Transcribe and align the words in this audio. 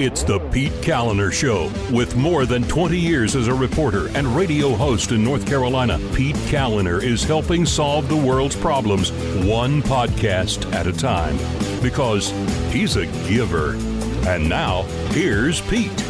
It's 0.00 0.22
the 0.22 0.38
Pete 0.50 0.70
Kaliner 0.74 1.32
Show. 1.32 1.72
With 1.92 2.14
more 2.14 2.46
than 2.46 2.62
20 2.62 2.96
years 2.96 3.34
as 3.34 3.48
a 3.48 3.52
reporter 3.52 4.06
and 4.16 4.28
radio 4.28 4.76
host 4.76 5.10
in 5.10 5.24
North 5.24 5.44
Carolina, 5.44 5.98
Pete 6.14 6.36
Kaliner 6.46 7.02
is 7.02 7.24
helping 7.24 7.66
solve 7.66 8.08
the 8.08 8.16
world's 8.16 8.54
problems 8.54 9.10
one 9.44 9.82
podcast 9.82 10.72
at 10.72 10.86
a 10.86 10.92
time 10.92 11.36
because 11.82 12.30
he's 12.72 12.94
a 12.94 13.06
giver. 13.28 13.74
And 14.28 14.48
now, 14.48 14.82
here's 15.10 15.60
Pete. 15.62 16.00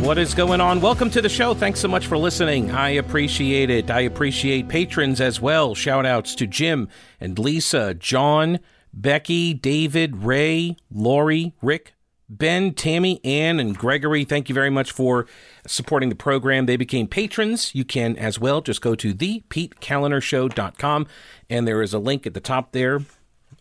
What 0.00 0.16
is 0.16 0.32
going 0.32 0.62
on? 0.62 0.80
Welcome 0.80 1.10
to 1.10 1.20
the 1.20 1.28
show. 1.28 1.52
Thanks 1.52 1.78
so 1.78 1.88
much 1.88 2.06
for 2.06 2.16
listening. 2.16 2.70
I 2.70 2.88
appreciate 2.92 3.68
it. 3.68 3.90
I 3.90 4.00
appreciate 4.00 4.70
patrons 4.70 5.20
as 5.20 5.42
well. 5.42 5.74
Shout 5.74 6.06
outs 6.06 6.34
to 6.36 6.46
Jim 6.46 6.88
and 7.20 7.38
Lisa, 7.38 7.92
John, 7.92 8.60
Becky, 8.94 9.52
David, 9.52 10.24
Ray, 10.24 10.76
Lori, 10.90 11.52
Rick, 11.60 11.92
Ben, 12.38 12.72
Tammy, 12.72 13.20
Ann, 13.24 13.60
and 13.60 13.76
Gregory, 13.76 14.24
thank 14.24 14.48
you 14.48 14.54
very 14.54 14.70
much 14.70 14.90
for 14.90 15.26
supporting 15.66 16.08
the 16.08 16.14
program. 16.14 16.64
They 16.66 16.76
became 16.76 17.06
patrons. 17.06 17.74
You 17.74 17.84
can 17.84 18.16
as 18.16 18.38
well 18.38 18.62
just 18.62 18.80
go 18.80 18.94
to 18.94 19.12
thepetekalinershow.com, 19.14 21.06
and 21.50 21.68
there 21.68 21.82
is 21.82 21.92
a 21.92 21.98
link 21.98 22.26
at 22.26 22.32
the 22.34 22.40
top 22.40 22.72
there 22.72 23.00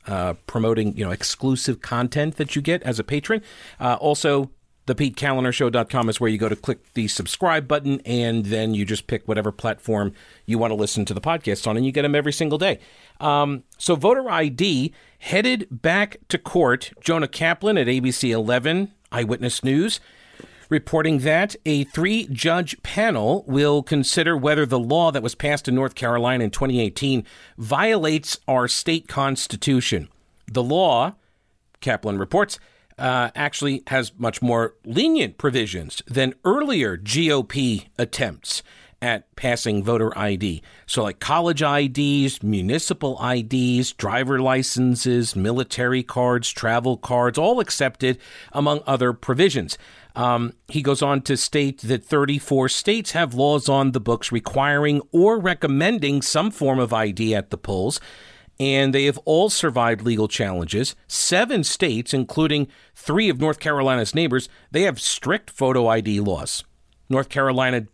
uh, 0.07 0.34
promoting 0.47 0.95
you 0.97 1.05
know 1.05 1.11
exclusive 1.11 1.81
content 1.81 2.38
that 2.38 2.55
you 2.55 2.61
get 2.61 2.81
as 2.84 2.99
a 2.99 3.03
patron. 3.03 3.41
Uh, 3.80 3.97
also, 3.99 4.49
thepetekalinershow.com 4.88 6.09
is 6.09 6.19
where 6.19 6.30
you 6.30 6.38
go 6.38 6.49
to 6.49 6.55
click 6.55 6.94
the 6.94 7.08
subscribe 7.08 7.67
button, 7.67 8.02
and 8.05 8.45
then 8.45 8.73
you 8.73 8.85
just 8.85 9.08
pick 9.08 9.27
whatever 9.27 9.52
platform 9.52 10.13
you 10.45 10.58
want 10.58 10.72
to 10.72 10.75
listen 10.75 11.05
to 11.05 11.13
the 11.13 11.22
podcast 11.22 11.67
on, 11.67 11.77
and 11.77 11.85
you 11.85 11.91
get 11.91 12.02
them 12.03 12.16
every 12.16 12.33
single 12.33 12.58
day. 12.58 12.80
Um, 13.21 13.63
so, 13.77 13.95
voter 13.95 14.30
ID 14.30 14.93
headed 15.20 15.67
back 15.70 16.17
to 16.30 16.38
court. 16.38 16.91
Jonah 16.99 17.27
Kaplan 17.27 17.77
at 17.77 17.88
ABC 17.88 18.31
11 18.31 18.91
Eyewitness 19.11 19.63
News 19.63 19.99
reporting 20.69 21.19
that 21.19 21.53
a 21.66 21.83
three 21.83 22.25
judge 22.31 22.81
panel 22.81 23.44
will 23.45 23.83
consider 23.83 24.38
whether 24.38 24.66
the 24.66 24.80
law 24.80 25.11
that 25.11 25.22
was 25.22 25.36
passed 25.36 25.67
in 25.67 25.75
North 25.75 25.95
Carolina 25.95 26.45
in 26.45 26.49
2018 26.49 27.25
violates 27.58 28.39
our 28.47 28.69
state 28.69 29.08
constitution. 29.08 30.08
The 30.47 30.64
law, 30.64 31.16
Kaplan 31.81 32.17
reports, 32.17 32.58
uh, 32.97 33.31
actually 33.36 33.83
has 33.88 34.14
much 34.17 34.42
more 34.42 34.75
lenient 34.86 35.38
provisions 35.38 36.02
than 36.08 36.36
earlier 36.45 36.97
GOP 36.97 37.88
attempts 37.97 38.64
at 39.02 39.35
passing 39.35 39.83
voter 39.83 40.16
ID. 40.17 40.61
So, 40.85 41.03
like 41.03 41.19
college 41.19 41.63
IDs, 41.63 42.44
municipal 42.44 43.19
IDs, 43.23 43.93
driver 43.93 44.39
licenses, 44.39 45.35
military 45.35 46.03
cards, 46.03 46.52
travel 46.52 46.97
cards, 46.97 47.38
all 47.38 47.59
accepted, 47.59 48.19
among 48.52 48.81
other 48.85 49.11
provisions. 49.13 49.77
Um, 50.16 50.53
he 50.67 50.81
goes 50.81 51.02
on 51.02 51.21
to 51.23 51.38
state 51.38 51.80
that 51.81 52.03
34 52.03 52.69
states 52.69 53.11
have 53.11 53.33
laws 53.33 53.67
on 53.67 53.91
the 53.91 53.99
books 53.99 54.31
requiring 54.31 55.02
or 55.11 55.39
recommending 55.39 56.21
some 56.21 56.52
form 56.52 56.80
of 56.80 56.93
ID 56.93 57.33
at 57.33 57.49
the 57.49 57.58
polls. 57.58 57.99
And 58.59 58.93
they 58.93 59.05
have 59.05 59.17
all 59.25 59.49
survived 59.49 60.03
legal 60.03 60.27
challenges. 60.27 60.95
Seven 61.08 61.63
states, 61.63 62.13
including 62.13 62.67
three 62.93 63.30
of 63.30 63.39
North 63.39 63.59
Carolina's 63.59 64.13
neighbors, 64.13 64.49
they 64.69 64.83
have 64.83 65.02
strict 65.02 65.49
photo 65.49 65.88
ID 65.88 66.19
laws. 66.19 66.63
North 67.09 67.30
Carolina 67.30 67.88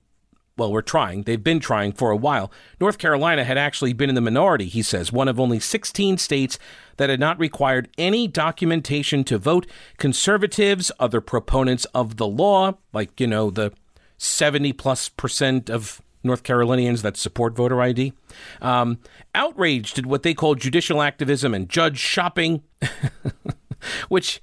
well, 0.58 0.72
we're 0.72 0.82
trying. 0.82 1.24
They've 1.24 1.44
been 1.44 1.60
trying 1.60 1.94
for 1.94 2.10
a 2.10 2.18
while. 2.18 2.52
North 2.82 2.98
Carolina 2.98 3.44
had 3.44 3.58
actually 3.58 3.94
been 3.94 4.10
in 4.10 4.16
the 4.16 4.22
minority, 4.22 4.66
he 4.66 4.82
says, 4.82 5.12
one 5.12 5.28
of 5.28 5.40
only 5.40 5.60
16 5.60 6.18
states 6.18 6.58
that 6.98 7.10
had 7.10 7.20
not 7.20 7.40
required 7.40 7.90
any 7.98 8.28
documentation 8.28 9.24
to 9.26 9.38
vote. 9.38 9.68
Conservatives, 9.98 10.92
other 11.00 11.22
proponents 11.22 11.86
of 11.94 12.18
the 12.18 12.28
law, 12.28 12.74
like, 12.92 13.20
you 13.20 13.28
know, 13.28 13.52
the 13.52 13.72
70 14.18 14.74
plus 14.74 15.10
percent 15.10 15.70
of 15.70 16.02
North 16.24 16.42
Carolinians 16.42 17.04
that 17.04 17.18
support 17.18 17.56
voter 17.56 17.80
ID, 17.80 18.14
um, 18.62 18.98
outraged 19.36 20.00
at 20.00 20.08
what 20.08 20.24
they 20.24 20.34
call 20.34 20.56
judicial 20.56 21.04
activism 21.04 21.54
and 21.54 21.70
judge 21.70 22.00
shopping, 22.00 22.64
which, 24.10 24.42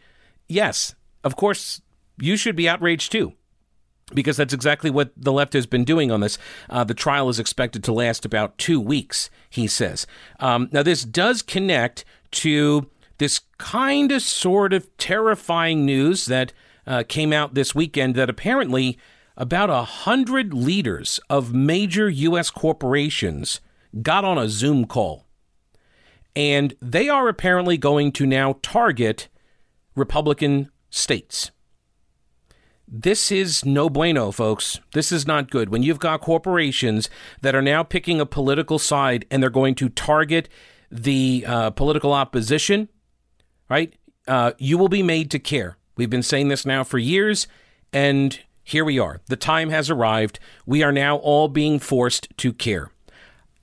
yes, 0.49 0.95
of 1.25 1.35
course, 1.35 1.83
you 2.21 2.37
should 2.37 2.55
be 2.55 2.69
outraged 2.69 3.11
too 3.11 3.33
because 4.13 4.37
that's 4.37 4.53
exactly 4.53 4.91
what 4.91 5.13
the 5.17 5.33
left 5.33 5.55
has 5.55 5.67
been 5.67 5.85
doing 5.85 6.11
on 6.11 6.21
this. 6.21 6.39
Uh, 6.69 6.85
the 6.85 6.95
trial 6.95 7.29
is 7.29 7.39
expected 7.39 7.83
to 7.85 7.93
last 7.93 8.25
about 8.25 8.59
two 8.59 8.81
weeks, 8.81 9.31
he 9.49 9.67
says. 9.67 10.07
Um, 10.41 10.69
now, 10.73 10.83
this 10.83 11.05
does 11.05 11.43
connect 11.43 12.05
to 12.33 12.91
this 13.19 13.41
kind 13.59 14.13
of 14.13 14.23
sort 14.23 14.73
of 14.73 14.95
terrifying 14.99 15.85
news 15.87 16.27
that 16.27 16.53
uh, 16.87 17.03
came 17.09 17.33
out 17.33 17.55
this 17.55 17.75
weekend 17.75 18.15
that 18.15 18.29
apparently 18.29 18.99
about 19.37 19.71
a 19.71 19.85
hundred 19.85 20.53
leaders 20.53 21.19
of 21.31 21.55
major 21.55 22.09
U.S. 22.09 22.51
corporations 22.51 23.61
got 24.03 24.25
on 24.25 24.39
a 24.39 24.49
Zoom 24.49 24.85
call. 24.85 25.25
And 26.37 26.75
they 26.83 27.09
are 27.09 27.29
apparently 27.29 27.79
going 27.79 28.13
to 28.13 28.27
now 28.27 28.59
target 28.63 29.29
Republican 29.95 30.71
states. 30.91 31.51
This 32.97 33.33
is 33.33 33.65
no 33.65 33.91
bueno, 33.91 34.31
folks. 34.31 34.79
This 34.93 35.11
is 35.11 35.27
not 35.27 35.51
good. 35.51 35.69
When 35.69 35.83
you've 35.83 35.99
got 35.99 36.21
corporations 36.21 37.11
that 37.41 37.53
are 37.53 37.61
now 37.61 37.83
picking 37.83 38.21
a 38.21 38.27
political 38.27 38.79
side 38.79 39.27
and 39.33 39.43
they're 39.43 39.51
going 39.51 39.75
to 39.77 39.89
target 39.89 40.49
the 40.93 41.45
uh, 41.45 41.71
political 41.71 42.13
opposition, 42.13 42.89
right? 43.69 43.93
Uh, 44.29 44.53
you 44.59 44.79
will 44.79 44.89
be 44.89 45.03
made 45.03 45.29
to 45.33 45.41
care. 45.41 45.77
We've 45.97 46.09
been 46.09 46.23
saying 46.23 46.49
this 46.49 46.65
now 46.65 46.85
for 46.85 46.99
years, 46.99 47.49
and 47.93 48.39
here 48.63 48.85
we 48.85 49.01
are. 49.01 49.21
The 49.27 49.37
time 49.37 49.71
has 49.71 49.91
arrived. 49.91 50.39
We 50.65 50.85
are 50.85 50.93
now 50.93 51.17
all 51.17 51.49
being 51.49 51.81
forced 51.81 52.29
to 52.37 52.53
care. 52.53 52.93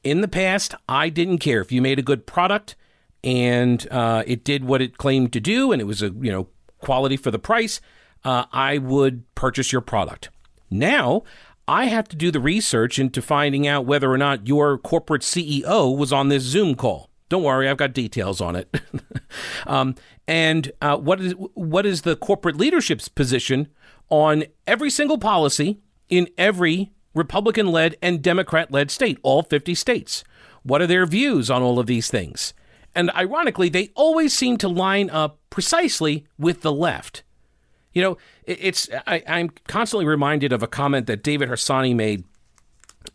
In 0.04 0.20
the 0.20 0.28
past, 0.28 0.76
I 0.90 1.08
didn't 1.08 1.38
care 1.38 1.62
if 1.62 1.72
you 1.72 1.82
made 1.82 2.00
a 2.00 2.04
good 2.04 2.28
product 2.28 2.76
and 3.24 3.88
uh, 3.92 4.24
it 4.28 4.44
did 4.44 4.66
what 4.66 4.82
it 4.82 4.98
claimed 4.98 5.32
to 5.32 5.40
do, 5.40 5.72
and 5.72 5.82
it 5.82 5.86
was 5.86 6.02
a 6.02 6.10
you 6.10 6.34
know 6.34 6.50
quality 6.80 7.16
for 7.16 7.32
the 7.32 7.40
price 7.40 7.80
uh, 8.24 8.46
I 8.52 8.78
would 8.78 9.24
purchase 9.36 9.72
your 9.72 9.82
product. 9.82 10.30
Now, 10.70 11.24
I 11.68 11.86
have 11.86 12.08
to 12.10 12.16
do 12.16 12.32
the 12.32 12.40
research 12.40 13.00
into 13.00 13.22
finding 13.22 13.68
out 13.68 13.86
whether 13.86 14.12
or 14.12 14.18
not 14.18 14.48
your 14.48 14.78
corporate 14.78 15.22
CEO 15.22 15.96
was 15.96 16.12
on 16.12 16.30
this 16.30 16.44
Zoom 16.44 16.76
call. 16.76 17.10
Don't 17.30 17.44
worry, 17.44 17.70
I've 17.70 17.78
got 17.78 17.94
details 17.94 18.42
on 18.42 18.56
it. 18.56 18.82
um, 19.68 19.96
and 20.28 20.72
uh, 20.82 20.98
what 20.98 21.22
is 21.22 21.34
what 21.54 21.86
is 21.86 22.02
the 22.02 22.16
corporate 22.16 22.58
leadership's 22.58 23.08
position 23.08 23.70
on 24.10 24.44
every 24.68 24.90
single 24.90 25.18
policy 25.18 25.80
in 26.10 26.28
every 26.38 26.92
Republican-led 27.14 27.96
and 28.02 28.22
Democrat-led 28.22 28.92
state, 28.92 29.18
all 29.24 29.44
50 29.44 29.74
states? 29.76 30.24
What 30.64 30.82
are 30.82 30.88
their 30.88 31.06
views 31.06 31.50
on 31.50 31.62
all 31.62 31.80
of 31.80 31.88
these 31.88 32.10
things? 32.10 32.54
And 32.94 33.10
ironically, 33.12 33.70
they 33.70 33.92
always 33.96 34.34
seem 34.34 34.58
to 34.58 34.68
line 34.68 35.10
up 35.10 35.40
precisely 35.50 36.26
with 36.38 36.62
the 36.62 36.74
left. 36.74 37.24
You 37.94 38.02
know, 38.02 38.18
it's 38.46 38.90
I, 39.06 39.24
I'm 39.28 39.50
constantly 39.68 40.06
reminded 40.06 40.54
of 40.54 40.64
a 40.64 40.68
comment 40.68 41.08
that 41.08 41.24
David 41.24 41.50
Harsanyi 41.50 41.96
made 41.96 42.24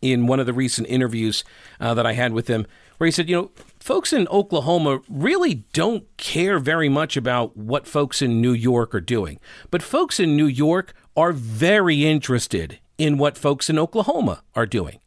in 0.01 0.27
one 0.27 0.39
of 0.39 0.45
the 0.45 0.53
recent 0.53 0.87
interviews 0.89 1.43
uh, 1.79 1.93
that 1.93 2.05
I 2.05 2.13
had 2.13 2.33
with 2.33 2.47
him, 2.47 2.67
where 2.97 3.05
he 3.05 3.11
said, 3.11 3.29
you 3.29 3.35
know, 3.35 3.51
folks 3.79 4.11
in 4.11 4.27
Oklahoma 4.27 4.99
really 5.09 5.65
don't 5.73 6.05
care 6.17 6.59
very 6.59 6.89
much 6.89 7.15
about 7.15 7.55
what 7.55 7.87
folks 7.87 8.21
in 8.21 8.41
New 8.41 8.51
York 8.53 8.93
are 8.93 9.01
doing, 9.01 9.39
but 9.71 9.81
folks 9.81 10.19
in 10.19 10.35
New 10.35 10.47
York 10.47 10.93
are 11.15 11.31
very 11.31 12.05
interested 12.05 12.79
in 12.97 13.17
what 13.17 13.37
folks 13.37 13.69
in 13.69 13.79
Oklahoma 13.79 14.43
are 14.55 14.65
doing. 14.65 14.99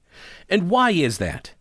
And 0.49 0.71
why 0.71 0.91
is 0.91 1.19
that? 1.19 1.55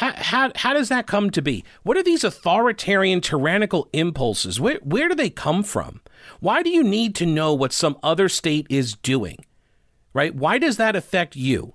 How, 0.00 0.14
how, 0.16 0.52
how 0.56 0.72
does 0.72 0.88
that 0.88 1.06
come 1.06 1.28
to 1.28 1.42
be? 1.42 1.62
What 1.82 1.98
are 1.98 2.02
these 2.02 2.24
authoritarian, 2.24 3.20
tyrannical 3.20 3.90
impulses? 3.92 4.58
Where, 4.58 4.78
where 4.82 5.10
do 5.10 5.14
they 5.14 5.28
come 5.28 5.62
from? 5.62 6.00
Why 6.40 6.62
do 6.62 6.70
you 6.70 6.82
need 6.82 7.14
to 7.16 7.26
know 7.26 7.52
what 7.52 7.74
some 7.74 7.98
other 8.02 8.30
state 8.30 8.66
is 8.70 8.94
doing? 8.94 9.44
Right? 10.14 10.34
Why 10.34 10.56
does 10.56 10.78
that 10.78 10.96
affect 10.96 11.36
you? 11.36 11.74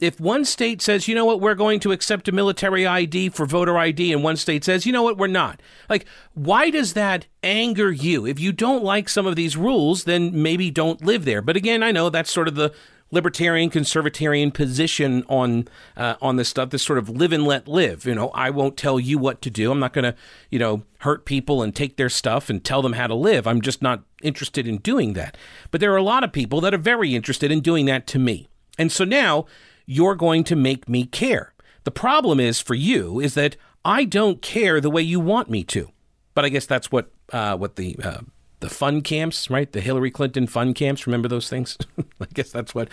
If 0.00 0.18
one 0.18 0.46
state 0.46 0.80
says, 0.80 1.06
you 1.06 1.14
know 1.14 1.26
what, 1.26 1.42
we're 1.42 1.54
going 1.54 1.80
to 1.80 1.92
accept 1.92 2.28
a 2.28 2.32
military 2.32 2.86
ID 2.86 3.28
for 3.28 3.44
voter 3.44 3.76
ID, 3.76 4.14
and 4.14 4.24
one 4.24 4.36
state 4.36 4.64
says, 4.64 4.86
you 4.86 4.92
know 4.92 5.02
what, 5.02 5.18
we're 5.18 5.26
not. 5.26 5.60
Like, 5.90 6.06
why 6.32 6.70
does 6.70 6.94
that 6.94 7.26
anger 7.42 7.92
you? 7.92 8.26
If 8.26 8.40
you 8.40 8.52
don't 8.52 8.82
like 8.82 9.10
some 9.10 9.26
of 9.26 9.36
these 9.36 9.54
rules, 9.54 10.04
then 10.04 10.42
maybe 10.42 10.70
don't 10.70 11.04
live 11.04 11.26
there. 11.26 11.42
But 11.42 11.56
again, 11.56 11.82
I 11.82 11.92
know 11.92 12.08
that's 12.08 12.32
sort 12.32 12.48
of 12.48 12.54
the 12.54 12.72
libertarian 13.14 13.70
conservatarian 13.70 14.52
position 14.52 15.24
on 15.28 15.68
uh, 15.96 16.16
on 16.20 16.36
this 16.36 16.48
stuff 16.48 16.70
this 16.70 16.82
sort 16.82 16.98
of 16.98 17.08
live 17.08 17.32
and 17.32 17.44
let 17.44 17.66
live 17.66 18.04
you 18.04 18.14
know? 18.14 18.28
I 18.30 18.50
won't 18.50 18.76
tell 18.76 19.00
you 19.00 19.16
what 19.16 19.40
to 19.42 19.50
do. 19.50 19.70
I'm 19.70 19.80
not 19.80 19.92
going 19.92 20.04
to 20.04 20.14
you 20.50 20.58
know 20.58 20.82
hurt 20.98 21.24
people 21.24 21.62
and 21.62 21.74
take 21.74 21.96
their 21.96 22.08
stuff 22.08 22.50
and 22.50 22.62
tell 22.64 22.82
them 22.82 22.94
how 22.94 23.06
to 23.06 23.14
live. 23.14 23.46
I'm 23.46 23.60
just 23.60 23.80
not 23.80 24.02
interested 24.22 24.66
in 24.66 24.78
doing 24.78 25.12
that. 25.14 25.36
But 25.70 25.80
there 25.80 25.92
are 25.92 25.98
a 25.98 26.02
lot 26.02 26.24
of 26.24 26.32
people 26.32 26.60
that 26.62 26.74
are 26.74 26.78
very 26.78 27.14
interested 27.14 27.50
in 27.50 27.60
doing 27.60 27.86
that 27.86 28.06
to 28.08 28.18
me. 28.18 28.48
And 28.78 28.90
so 28.90 29.04
now 29.04 29.46
you're 29.86 30.16
going 30.16 30.44
to 30.44 30.56
make 30.56 30.88
me 30.88 31.04
care. 31.04 31.54
The 31.84 31.90
problem 31.90 32.40
is 32.40 32.60
for 32.60 32.74
you 32.74 33.20
is 33.20 33.34
that 33.34 33.56
i 33.84 34.04
don't 34.04 34.40
care 34.40 34.80
the 34.80 34.90
way 34.90 35.02
you 35.02 35.20
want 35.20 35.50
me 35.50 35.62
to. 35.64 35.90
But 36.34 36.44
i 36.44 36.48
guess 36.48 36.66
that's 36.66 36.90
what 36.90 37.10
uh, 37.32 37.56
what 37.56 37.76
the 37.76 37.96
uh, 38.02 38.20
the 38.64 38.70
fun 38.70 39.02
camps, 39.02 39.50
right? 39.50 39.70
The 39.70 39.82
Hillary 39.82 40.10
Clinton 40.10 40.46
fun 40.46 40.72
camps. 40.72 41.06
Remember 41.06 41.28
those 41.28 41.50
things? 41.50 41.76
I 42.20 42.26
guess 42.32 42.50
that's 42.50 42.74
what. 42.74 42.88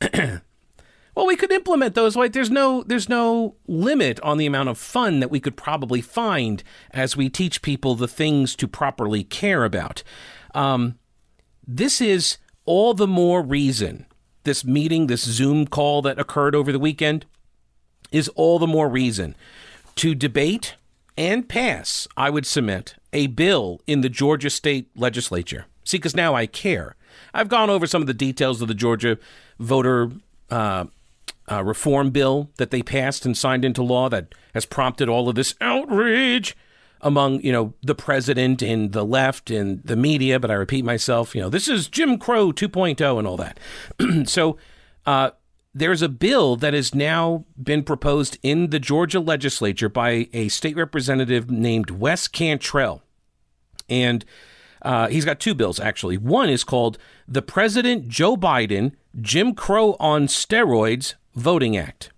well, 1.16 1.26
we 1.26 1.34
could 1.34 1.50
implement 1.50 1.96
those. 1.96 2.14
Like, 2.14 2.32
there's 2.32 2.50
no 2.50 2.84
there's 2.84 3.08
no 3.08 3.56
limit 3.66 4.20
on 4.20 4.38
the 4.38 4.46
amount 4.46 4.68
of 4.68 4.78
fun 4.78 5.18
that 5.18 5.30
we 5.30 5.40
could 5.40 5.56
probably 5.56 6.00
find 6.00 6.62
as 6.92 7.16
we 7.16 7.28
teach 7.28 7.60
people 7.60 7.96
the 7.96 8.06
things 8.06 8.54
to 8.54 8.68
properly 8.68 9.24
care 9.24 9.64
about. 9.64 10.04
Um, 10.54 10.96
this 11.66 12.00
is 12.00 12.38
all 12.64 12.94
the 12.94 13.08
more 13.08 13.42
reason. 13.42 14.06
This 14.44 14.64
meeting, 14.64 15.08
this 15.08 15.24
Zoom 15.24 15.66
call 15.66 16.02
that 16.02 16.20
occurred 16.20 16.54
over 16.54 16.70
the 16.70 16.78
weekend, 16.78 17.26
is 18.12 18.28
all 18.36 18.60
the 18.60 18.68
more 18.68 18.88
reason 18.88 19.34
to 19.96 20.14
debate 20.14 20.76
and 21.16 21.48
pass, 21.48 22.06
I 22.16 22.30
would 22.30 22.46
submit, 22.46 22.94
a 23.16 23.26
bill 23.28 23.80
in 23.86 24.02
the 24.02 24.10
Georgia 24.10 24.50
state 24.50 24.90
legislature. 24.94 25.64
See, 25.84 25.96
because 25.96 26.14
now 26.14 26.34
I 26.34 26.44
care. 26.46 26.96
I've 27.32 27.48
gone 27.48 27.70
over 27.70 27.86
some 27.86 28.02
of 28.02 28.06
the 28.06 28.14
details 28.14 28.60
of 28.60 28.68
the 28.68 28.74
Georgia 28.74 29.18
voter 29.58 30.10
uh, 30.50 30.84
uh, 31.50 31.64
reform 31.64 32.10
bill 32.10 32.50
that 32.58 32.70
they 32.70 32.82
passed 32.82 33.24
and 33.24 33.36
signed 33.36 33.64
into 33.64 33.82
law 33.82 34.10
that 34.10 34.34
has 34.52 34.66
prompted 34.66 35.08
all 35.08 35.30
of 35.30 35.34
this 35.34 35.54
outrage 35.62 36.54
among 37.00 37.40
you 37.40 37.52
know 37.52 37.72
the 37.82 37.94
president 37.94 38.62
and 38.62 38.92
the 38.92 39.04
left 39.04 39.50
and 39.50 39.82
the 39.82 39.96
media. 39.96 40.38
But 40.38 40.50
I 40.50 40.54
repeat 40.54 40.84
myself, 40.84 41.34
you 41.34 41.40
know, 41.40 41.48
this 41.48 41.68
is 41.68 41.88
Jim 41.88 42.18
Crow 42.18 42.52
2.0 42.52 43.18
and 43.18 43.26
all 43.26 43.38
that. 43.38 43.58
so. 44.28 44.58
Uh, 45.06 45.30
there's 45.72 46.00
a 46.00 46.08
bill 46.08 46.56
that 46.56 46.72
has 46.72 46.94
now 46.94 47.44
been 47.62 47.82
proposed 47.82 48.38
in 48.42 48.70
the 48.70 48.78
Georgia 48.78 49.20
legislature 49.20 49.90
by 49.90 50.26
a 50.32 50.48
state 50.48 50.74
representative 50.74 51.50
named 51.50 51.90
Wes 51.90 52.28
Cantrell. 52.28 53.02
And 53.88 54.24
uh, 54.82 55.08
he's 55.08 55.24
got 55.24 55.40
two 55.40 55.54
bills, 55.54 55.80
actually. 55.80 56.16
One 56.16 56.48
is 56.48 56.64
called 56.64 56.98
the 57.26 57.42
President 57.42 58.08
Joe 58.08 58.36
Biden 58.36 58.92
Jim 59.20 59.54
Crow 59.54 59.96
on 59.98 60.26
Steroids 60.26 61.14
Voting 61.34 61.76
Act. 61.76 62.10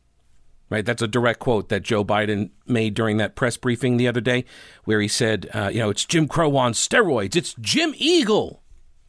Right, 0.70 0.84
that's 0.84 1.00
a 1.00 1.08
direct 1.08 1.38
quote 1.38 1.70
that 1.70 1.82
Joe 1.82 2.04
Biden 2.04 2.50
made 2.66 2.92
during 2.92 3.16
that 3.16 3.34
press 3.34 3.56
briefing 3.56 3.96
the 3.96 4.06
other 4.06 4.20
day, 4.20 4.44
where 4.84 5.00
he 5.00 5.08
said, 5.08 5.48
uh, 5.54 5.70
"You 5.72 5.78
know, 5.78 5.88
it's 5.88 6.04
Jim 6.04 6.28
Crow 6.28 6.54
on 6.58 6.74
steroids. 6.74 7.36
It's 7.36 7.54
Jim 7.58 7.94
Eagle 7.96 8.60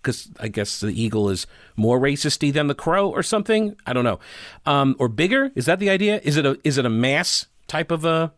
because 0.01 0.29
I 0.39 0.47
guess 0.47 0.79
the 0.79 0.89
eagle 0.89 1.29
is 1.29 1.47
more 1.75 1.99
racisty 1.99 2.51
than 2.51 2.67
the 2.67 2.75
crow 2.75 3.09
or 3.09 3.23
something. 3.23 3.75
I 3.85 3.93
don't 3.93 4.03
know, 4.03 4.19
um, 4.65 4.95
or 4.99 5.07
bigger. 5.07 5.51
Is 5.55 5.65
that 5.65 5.79
the 5.79 5.89
idea? 5.89 6.19
Is 6.23 6.37
it 6.37 6.45
a 6.45 6.57
is 6.63 6.77
it 6.77 6.85
a 6.85 6.89
mass 6.89 7.47
type 7.67 7.91
of 7.91 8.05
a 8.05 8.33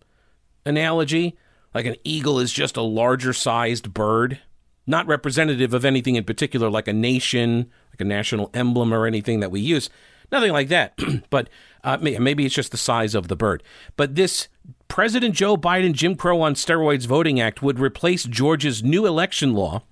analogy? 0.65 1.37
Like 1.73 1.85
an 1.85 1.95
eagle 2.03 2.39
is 2.39 2.51
just 2.51 2.77
a 2.77 2.81
larger 2.81 3.33
sized 3.33 3.93
bird, 3.93 4.39
not 4.85 5.07
representative 5.07 5.73
of 5.73 5.85
anything 5.85 6.15
in 6.15 6.23
particular, 6.23 6.69
like 6.69 6.87
a 6.87 6.93
nation, 6.93 7.71
like 7.91 8.01
a 8.01 8.05
national 8.05 8.49
emblem 8.53 8.93
or 8.93 9.05
anything 9.05 9.39
that 9.39 9.51
we 9.51 9.61
use. 9.61 9.89
Nothing 10.31 10.51
like 10.51 10.69
that. 10.69 10.97
but 11.29 11.49
uh, 11.83 11.97
maybe 11.99 12.45
it's 12.45 12.55
just 12.55 12.71
the 12.71 12.77
size 12.77 13.15
of 13.15 13.27
the 13.27 13.35
bird. 13.35 13.63
But 13.95 14.15
this 14.15 14.47
President 14.87 15.35
Joe 15.35 15.57
Biden 15.57 15.93
Jim 15.93 16.15
Crow 16.15 16.41
on 16.41 16.55
Steroids 16.55 17.07
Voting 17.07 17.39
Act 17.39 17.61
would 17.61 17.79
replace 17.79 18.23
Georgia's 18.23 18.83
new 18.83 19.05
election 19.05 19.53
law 19.53 19.83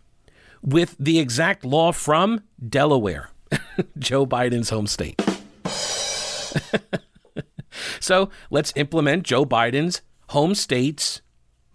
with 0.62 0.96
the 1.00 1.20
exact 1.20 1.64
law 1.64 1.92
from 1.92 2.42
Delaware, 2.68 3.30
Joe 3.98 4.26
Biden's 4.26 4.70
home 4.70 4.88
state. 4.88 5.22
so 8.00 8.30
let's 8.50 8.74
implement 8.76 9.24
Joe 9.24 9.46
Biden's 9.46 10.02
home 10.30 10.56
state's 10.56 11.22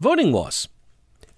voting 0.04 0.32
laws. 0.32 0.68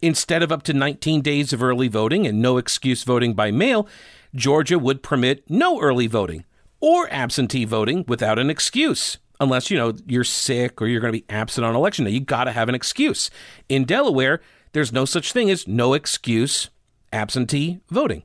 Instead 0.03 0.43
of 0.43 0.51
up 0.51 0.65
to 0.65 0.73
19 0.73 1.23
days 1.23 1.53
of 1.53 1.63
early 1.63 1.87
voting 1.87 2.27
and 2.27 2.43
no 2.43 2.59
excuse 2.59 3.05
voting 3.05 3.33
by 3.33 3.49
mail, 3.53 3.87
Georgia 4.35 4.77
would 4.77 5.05
permit 5.05 5.49
no 5.49 5.81
early 5.81 6.09
voting 6.09 6.45
or 6.81 7.09
absentee 7.13 7.65
voting 7.65 8.05
without 8.09 8.41
an 8.41 8.51
excuse. 8.51 9.19
Unless, 9.39 9.71
you 9.71 9.79
know, 9.79 9.95
you're 10.05 10.25
sick 10.25 10.83
or 10.83 10.89
you're 10.89 11.01
going 11.01 11.13
to 11.13 11.21
be 11.21 11.33
absent 11.33 11.65
on 11.65 11.77
election 11.77 12.07
day. 12.07 12.11
You 12.11 12.19
got 12.19 12.45
to 12.45 12.51
have 12.51 12.69
an 12.69 12.75
excuse. 12.75 13.31
In 13.69 13.85
Delaware, 13.85 14.41
there's 14.73 14.93
no 14.93 15.05
such 15.05 15.33
thing 15.33 15.49
as 15.49 15.69
no 15.69 15.95
excuse 15.95 16.69
absentee 17.13 17.79
voting. 17.89 18.25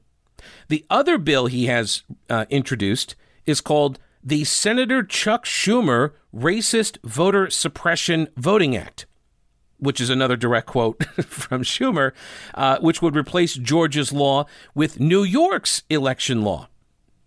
The 0.70 0.84
other 0.90 1.20
bill 1.20 1.46
he 1.46 1.68
has 1.68 2.02
uh, 2.32 2.46
introduced 2.50 3.16
is 3.46 3.62
called 3.62 4.00
the 4.24 4.44
Senator 4.44 5.04
Chuck 5.04 5.46
Schumer 5.46 6.14
Racist 6.36 6.98
Voter 7.04 7.52
Suppression 7.52 8.28
Voting 8.36 8.76
Act, 8.76 9.06
which 9.82 10.00
is 10.00 10.10
another 10.10 10.38
direct 10.38 10.68
quote 10.68 11.04
from 11.26 11.64
Schumer, 11.64 12.14
uh, 12.54 12.78
which 12.80 13.02
would 13.02 13.16
replace 13.16 13.56
Georgia's 13.56 14.14
law 14.14 14.46
with 14.74 15.00
New 15.00 15.24
York's 15.24 15.84
election 15.90 16.44
law. 16.44 16.70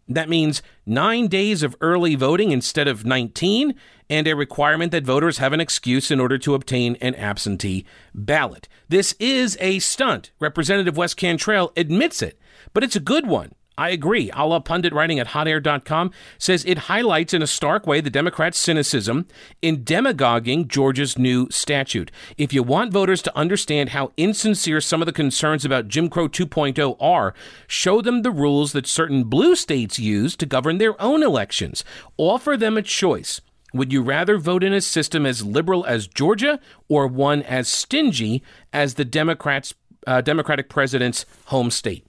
That 0.09 0.29
means 0.29 0.63
nine 0.87 1.29
days 1.29 1.63
of 1.63 1.77
early 1.81 2.15
voting 2.15 2.53
instead 2.53 2.87
of 2.87 3.05
19, 3.05 3.75
and 4.11 4.29
a 4.29 4.37
requirement 4.37 4.93
that 4.93 5.05
voters 5.05 5.39
have 5.39 5.53
an 5.53 5.61
excuse 5.61 6.11
in 6.11 6.21
order 6.21 6.37
to 6.39 6.55
obtain 6.55 6.97
an 7.01 7.15
absentee 7.15 7.87
ballot. 8.15 8.69
This 8.89 9.15
is 9.19 9.57
a 9.61 9.79
stunt. 9.79 10.31
Representative 10.39 10.97
Wes 10.97 11.15
Cantrell 11.15 11.73
admits 11.77 12.23
it, 12.23 12.39
but 12.75 12.85
it's 12.85 12.97
a 12.97 13.01
good 13.01 13.27
one. 13.27 13.53
I 13.77 13.91
agree. 13.91 14.31
Allahpundit, 14.31 14.93
writing 14.93 15.19
at 15.19 15.29
hotair.com, 15.29 16.13
says 16.39 16.65
it 16.65 16.79
highlights 16.79 17.35
in 17.35 17.43
a 17.43 17.47
stark 17.47 17.89
way 17.89 18.01
the 18.01 18.09
Democrats' 18.09 18.59
cynicism 18.59 19.27
in 19.63 19.83
demagoguing 19.83 20.69
Georgia's 20.69 21.19
new 21.19 21.49
statute. 21.51 22.13
If 22.39 22.53
you 22.53 22.63
want 22.63 22.93
voters 22.93 23.21
to 23.23 23.37
understand 23.37 23.89
how 23.91 24.13
insincere 24.17 24.81
some 24.81 25.03
of 25.03 25.07
the 25.07 25.13
concerns 25.13 25.65
about 25.65 25.89
Jim 25.89 26.09
Crow 26.09 26.29
2.0 26.29 26.97
are, 27.01 27.35
show 27.67 28.01
them 28.01 28.23
the 28.23 28.31
rules 28.31 28.73
that 28.73 28.87
certain 28.87 29.25
blue 29.25 29.57
states 29.57 29.99
use 29.99 30.37
to 30.37 30.47
govern 30.47 30.79
their 30.79 31.01
own 31.03 31.25
elections. 31.25 31.85
Offer 32.17 32.57
them 32.57 32.77
a 32.77 32.83
choice. 32.83 33.41
Would 33.73 33.93
you 33.93 34.03
rather 34.03 34.39
vote 34.39 34.63
in 34.63 34.73
a 34.73 34.81
system 34.81 35.27
as 35.27 35.45
liberal 35.45 35.85
as 35.85 36.07
Georgia 36.07 36.61
or 36.89 37.09
one 37.09 37.43
as 37.43 37.67
stingy 37.67 38.45
as 38.73 38.95
the 38.95 39.05
Democrats, 39.05 39.75
uh, 40.07 40.21
Democratic 40.21 40.69
president's 40.69 41.27
home 41.47 41.73
state? 41.73 42.07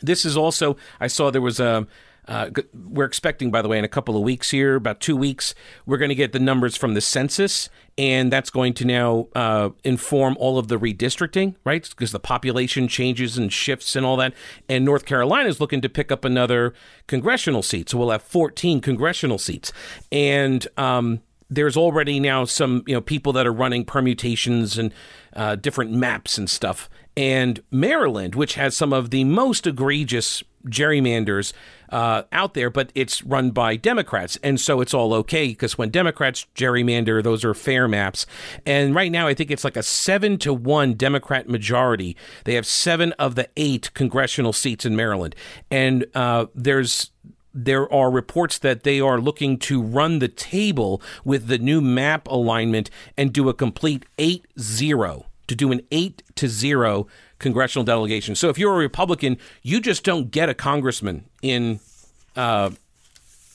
This 0.00 0.24
is 0.24 0.36
also, 0.36 0.76
I 1.00 1.06
saw 1.06 1.30
there 1.30 1.40
was 1.40 1.60
a. 1.60 1.86
Uh, 2.26 2.50
we're 2.74 3.06
expecting, 3.06 3.50
by 3.50 3.62
the 3.62 3.68
way, 3.68 3.78
in 3.78 3.86
a 3.86 3.88
couple 3.88 4.14
of 4.14 4.20
weeks 4.20 4.50
here, 4.50 4.74
about 4.74 5.00
two 5.00 5.16
weeks, 5.16 5.54
we're 5.86 5.96
going 5.96 6.10
to 6.10 6.14
get 6.14 6.32
the 6.32 6.38
numbers 6.38 6.76
from 6.76 6.92
the 6.92 7.00
census, 7.00 7.70
and 7.96 8.30
that's 8.30 8.50
going 8.50 8.74
to 8.74 8.84
now 8.84 9.28
uh, 9.34 9.70
inform 9.82 10.36
all 10.38 10.58
of 10.58 10.68
the 10.68 10.78
redistricting, 10.78 11.54
right? 11.64 11.88
Because 11.88 12.12
the 12.12 12.20
population 12.20 12.86
changes 12.86 13.38
and 13.38 13.50
shifts 13.50 13.96
and 13.96 14.04
all 14.04 14.18
that. 14.18 14.34
And 14.68 14.84
North 14.84 15.06
Carolina 15.06 15.48
is 15.48 15.58
looking 15.58 15.80
to 15.80 15.88
pick 15.88 16.12
up 16.12 16.22
another 16.22 16.74
congressional 17.06 17.62
seat, 17.62 17.88
so 17.88 17.96
we'll 17.96 18.10
have 18.10 18.22
14 18.24 18.82
congressional 18.82 19.38
seats, 19.38 19.72
and 20.12 20.68
um, 20.76 21.22
there's 21.50 21.76
already 21.76 22.20
now 22.20 22.44
some 22.44 22.82
you 22.86 22.94
know 22.94 23.00
people 23.00 23.32
that 23.32 23.46
are 23.46 23.52
running 23.52 23.84
permutations 23.84 24.76
and 24.76 24.92
uh, 25.34 25.56
different 25.56 25.92
maps 25.92 26.36
and 26.36 26.50
stuff 26.50 26.88
and 27.18 27.60
Maryland, 27.72 28.36
which 28.36 28.54
has 28.54 28.76
some 28.76 28.92
of 28.92 29.10
the 29.10 29.24
most 29.24 29.66
egregious 29.66 30.44
gerrymanders 30.66 31.52
uh, 31.88 32.22
out 32.30 32.54
there, 32.54 32.70
but 32.70 32.92
it's 32.94 33.24
run 33.24 33.50
by 33.50 33.74
Democrats. 33.74 34.38
And 34.40 34.60
so 34.60 34.80
it's 34.80 34.94
all 34.94 35.12
okay 35.14 35.48
because 35.48 35.76
when 35.76 35.90
Democrats 35.90 36.46
gerrymander, 36.54 37.20
those 37.20 37.44
are 37.44 37.54
fair 37.54 37.88
maps. 37.88 38.24
And 38.64 38.94
right 38.94 39.10
now, 39.10 39.26
I 39.26 39.34
think 39.34 39.50
it's 39.50 39.64
like 39.64 39.76
a 39.76 39.82
seven 39.82 40.38
to 40.38 40.54
one 40.54 40.94
Democrat 40.94 41.48
majority. 41.48 42.16
They 42.44 42.54
have 42.54 42.66
seven 42.66 43.10
of 43.14 43.34
the 43.34 43.48
eight 43.56 43.92
congressional 43.94 44.52
seats 44.52 44.86
in 44.86 44.94
Maryland. 44.94 45.34
And 45.72 46.06
uh, 46.14 46.46
there's 46.54 47.10
there 47.52 47.92
are 47.92 48.12
reports 48.12 48.58
that 48.58 48.84
they 48.84 49.00
are 49.00 49.20
looking 49.20 49.58
to 49.58 49.82
run 49.82 50.20
the 50.20 50.28
table 50.28 51.02
with 51.24 51.48
the 51.48 51.58
new 51.58 51.80
map 51.80 52.28
alignment 52.28 52.90
and 53.16 53.32
do 53.32 53.48
a 53.48 53.54
complete 53.54 54.06
8 54.18 54.46
0 54.56 55.26
to 55.48 55.54
do 55.54 55.72
an 55.72 55.80
eight 55.90 56.22
to 56.36 56.48
zero 56.48 57.06
congressional 57.38 57.84
delegation. 57.84 58.34
So 58.34 58.48
if 58.48 58.58
you're 58.58 58.74
a 58.74 58.78
Republican, 58.78 59.38
you 59.62 59.80
just 59.80 60.04
don't 60.04 60.30
get 60.30 60.48
a 60.48 60.54
congressman 60.54 61.24
in 61.42 61.80
uh, 62.36 62.70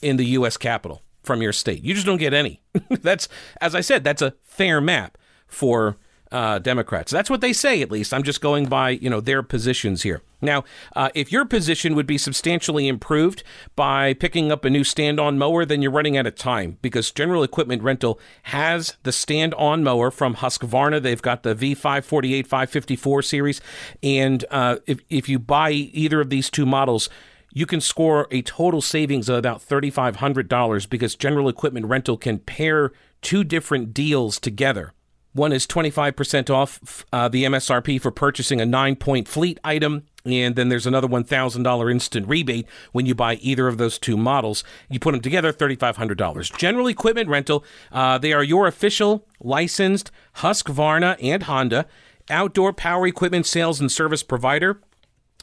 in 0.01 0.17
the 0.17 0.25
U.S. 0.25 0.57
Capitol 0.57 1.01
from 1.23 1.41
your 1.41 1.53
state. 1.53 1.81
You 1.83 1.93
just 1.93 2.05
don't 2.05 2.17
get 2.17 2.33
any. 2.33 2.61
that's 2.89 3.29
as 3.61 3.73
I 3.73 3.81
said, 3.81 4.03
that's 4.03 4.21
a 4.21 4.33
fair 4.43 4.81
map 4.81 5.17
for 5.47 5.97
uh, 6.31 6.59
Democrats. 6.59 7.11
That's 7.11 7.29
what 7.29 7.41
they 7.41 7.53
say, 7.53 7.81
at 7.81 7.91
least. 7.91 8.13
I'm 8.13 8.23
just 8.23 8.41
going 8.41 8.65
by 8.65 8.91
you 8.91 9.09
know 9.09 9.21
their 9.21 9.43
positions 9.43 10.01
here. 10.03 10.21
Now, 10.43 10.63
uh, 10.95 11.09
if 11.15 11.31
your 11.31 11.45
position 11.45 11.95
would 11.95 12.05
be 12.05 12.17
substantially 12.17 12.87
improved 12.87 13.43
by 13.75 14.13
picking 14.13 14.51
up 14.51 14.65
a 14.65 14.69
new 14.69 14.83
stand-on 14.83 15.37
mower, 15.37 15.65
then 15.65 15.81
you're 15.81 15.91
running 15.91 16.17
out 16.17 16.27
of 16.27 16.35
time 16.35 16.77
because 16.81 17.11
General 17.11 17.43
Equipment 17.43 17.81
Rental 17.81 18.19
has 18.43 18.97
the 19.03 19.11
stand-on 19.11 19.83
mower 19.83 20.11
from 20.11 20.35
Husqvarna. 20.35 21.01
They've 21.01 21.21
got 21.21 21.43
the 21.43 21.55
V548 21.55 22.45
554 22.45 23.21
series, 23.21 23.61
and 24.01 24.45
uh, 24.51 24.77
if 24.85 24.99
if 25.09 25.29
you 25.29 25.39
buy 25.39 25.71
either 25.71 26.21
of 26.21 26.29
these 26.29 26.49
two 26.49 26.65
models 26.65 27.09
you 27.55 27.67
can 27.67 27.79
score 27.79 28.27
a 28.31 28.41
total 28.41 28.81
savings 28.81 29.29
of 29.29 29.37
about 29.37 29.61
$3,500 29.61 30.89
because 30.89 31.15
General 31.15 31.47
Equipment 31.47 31.85
Rental 31.85 32.17
can 32.17 32.39
pair 32.39 32.91
two 33.21 33.43
different 33.43 33.93
deals 33.93 34.39
together. 34.39 34.91
One 35.33 35.51
is 35.51 35.65
25% 35.65 36.49
off 36.49 37.05
uh, 37.11 37.27
the 37.27 37.43
MSRP 37.43 38.01
for 38.01 38.11
purchasing 38.11 38.61
a 38.61 38.65
nine 38.65 38.95
point 38.95 39.27
fleet 39.27 39.59
item, 39.63 40.03
And 40.25 40.55
then 40.55 40.69
there's 40.69 40.87
another 40.87 41.07
$1,000 41.07 41.91
instant 41.91 42.27
rebate 42.27 42.65
when 42.93 43.05
you 43.05 43.13
buy 43.13 43.35
either 43.35 43.67
of 43.67 43.77
those 43.77 43.99
two 43.99 44.15
models. 44.15 44.63
You 44.89 44.99
put 44.99 45.11
them 45.11 45.21
together, 45.21 45.51
$3,500. 45.51 46.57
General 46.57 46.87
Equipment 46.87 47.27
Rental, 47.27 47.65
uh, 47.91 48.17
they 48.17 48.31
are 48.31 48.43
your 48.43 48.65
official 48.65 49.27
licensed 49.41 50.11
Husqvarna 50.37 51.17
and 51.21 51.43
Honda 51.43 51.87
outdoor 52.29 52.73
power 52.73 53.05
equipment 53.05 53.45
sales 53.45 53.79
and 53.79 53.91
service 53.91 54.23
provider. 54.23 54.79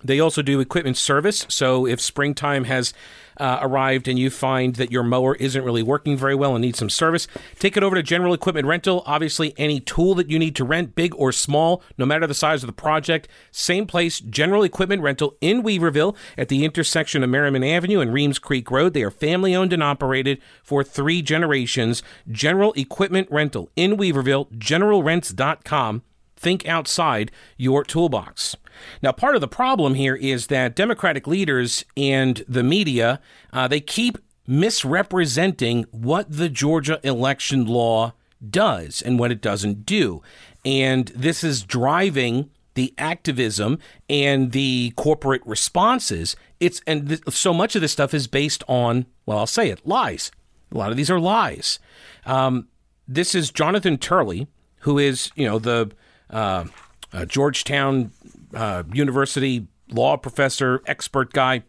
They 0.02 0.18
also 0.18 0.42
do 0.42 0.60
equipment 0.60 0.96
service. 0.96 1.44
So 1.49 1.87
if 1.87 2.00
springtime 2.00 2.64
has 2.64 2.94
uh, 3.40 3.59
arrived 3.62 4.06
and 4.06 4.18
you 4.18 4.30
find 4.30 4.76
that 4.76 4.92
your 4.92 5.02
mower 5.02 5.35
isn't 5.37 5.64
really 5.64 5.82
working 5.82 6.16
very 6.16 6.35
well 6.35 6.54
and 6.54 6.62
needs 6.62 6.78
some 6.78 6.90
service, 6.90 7.26
take 7.59 7.76
it 7.76 7.82
over 7.82 7.97
to 7.97 8.02
General 8.02 8.35
Equipment 8.35 8.66
Rental. 8.66 9.02
Obviously, 9.06 9.54
any 9.56 9.80
tool 9.80 10.14
that 10.14 10.30
you 10.30 10.38
need 10.38 10.54
to 10.56 10.64
rent, 10.64 10.94
big 10.94 11.14
or 11.16 11.32
small, 11.32 11.82
no 11.97 12.04
matter 12.04 12.26
the 12.26 12.35
size 12.35 12.62
of 12.62 12.66
the 12.66 12.73
project, 12.73 13.26
same 13.50 13.87
place, 13.87 14.20
General 14.20 14.62
Equipment 14.62 15.02
Rental 15.02 15.37
in 15.40 15.62
Weaverville 15.62 16.14
at 16.37 16.49
the 16.49 16.64
intersection 16.64 17.25
of 17.25 17.30
Merrimon 17.30 17.68
Avenue 17.68 18.00
and 18.00 18.12
Reems 18.12 18.38
Creek 18.38 18.70
Road. 18.70 18.92
They 18.92 19.02
are 19.02 19.11
family 19.11 19.54
owned 19.54 19.73
and 19.73 19.82
operated 19.82 20.40
for 20.62 20.85
three 20.85 21.23
generations. 21.23 22.02
General 22.30 22.73
Equipment 22.75 23.28
Rental 23.30 23.70
in 23.75 23.97
Weaverville, 23.97 24.50
generalrents.com. 24.52 26.02
Think 26.40 26.66
outside 26.66 27.30
your 27.59 27.85
toolbox. 27.85 28.56
Now, 29.02 29.12
part 29.12 29.35
of 29.35 29.42
the 29.42 29.49
problem 29.49 29.92
here 29.94 30.16
is 30.16 30.47
that 30.47 30.75
Democratic 30.75 31.26
leaders 31.26 31.85
and 31.99 32.42
the 32.49 32.62
media 32.62 33.20
uh, 33.52 33.68
they 33.68 33.80
keep 33.80 34.16
misrepresenting 34.47 35.85
what 35.90 36.30
the 36.30 36.49
Georgia 36.49 36.99
election 37.04 37.66
law 37.66 38.14
does 38.49 39.02
and 39.02 39.18
what 39.18 39.30
it 39.30 39.42
doesn't 39.42 39.85
do, 39.85 40.23
and 40.64 41.09
this 41.09 41.44
is 41.44 41.62
driving 41.62 42.49
the 42.73 42.94
activism 42.97 43.78
and 44.09 44.52
the 44.52 44.94
corporate 44.97 45.42
responses. 45.44 46.37
It's 46.59 46.80
and 46.87 47.06
th- 47.06 47.20
so 47.28 47.52
much 47.52 47.76
of 47.76 47.82
this 47.82 47.92
stuff 47.92 48.14
is 48.14 48.26
based 48.26 48.64
on 48.66 49.04
well, 49.26 49.40
I'll 49.40 49.47
say 49.47 49.68
it 49.68 49.87
lies. 49.87 50.30
A 50.73 50.78
lot 50.78 50.90
of 50.90 50.97
these 50.97 51.11
are 51.11 51.20
lies. 51.20 51.78
Um, 52.25 52.68
this 53.06 53.35
is 53.35 53.50
Jonathan 53.50 53.99
Turley, 53.99 54.49
who 54.80 54.99
is 54.99 55.30
you 55.35 55.47
know 55.47 55.59
the 55.59 55.90
uh, 56.30 56.64
Georgetown 57.26 58.12
uh, 58.54 58.82
University 58.92 59.66
law 59.90 60.16
professor, 60.16 60.82
expert 60.87 61.32
guy, 61.32 61.62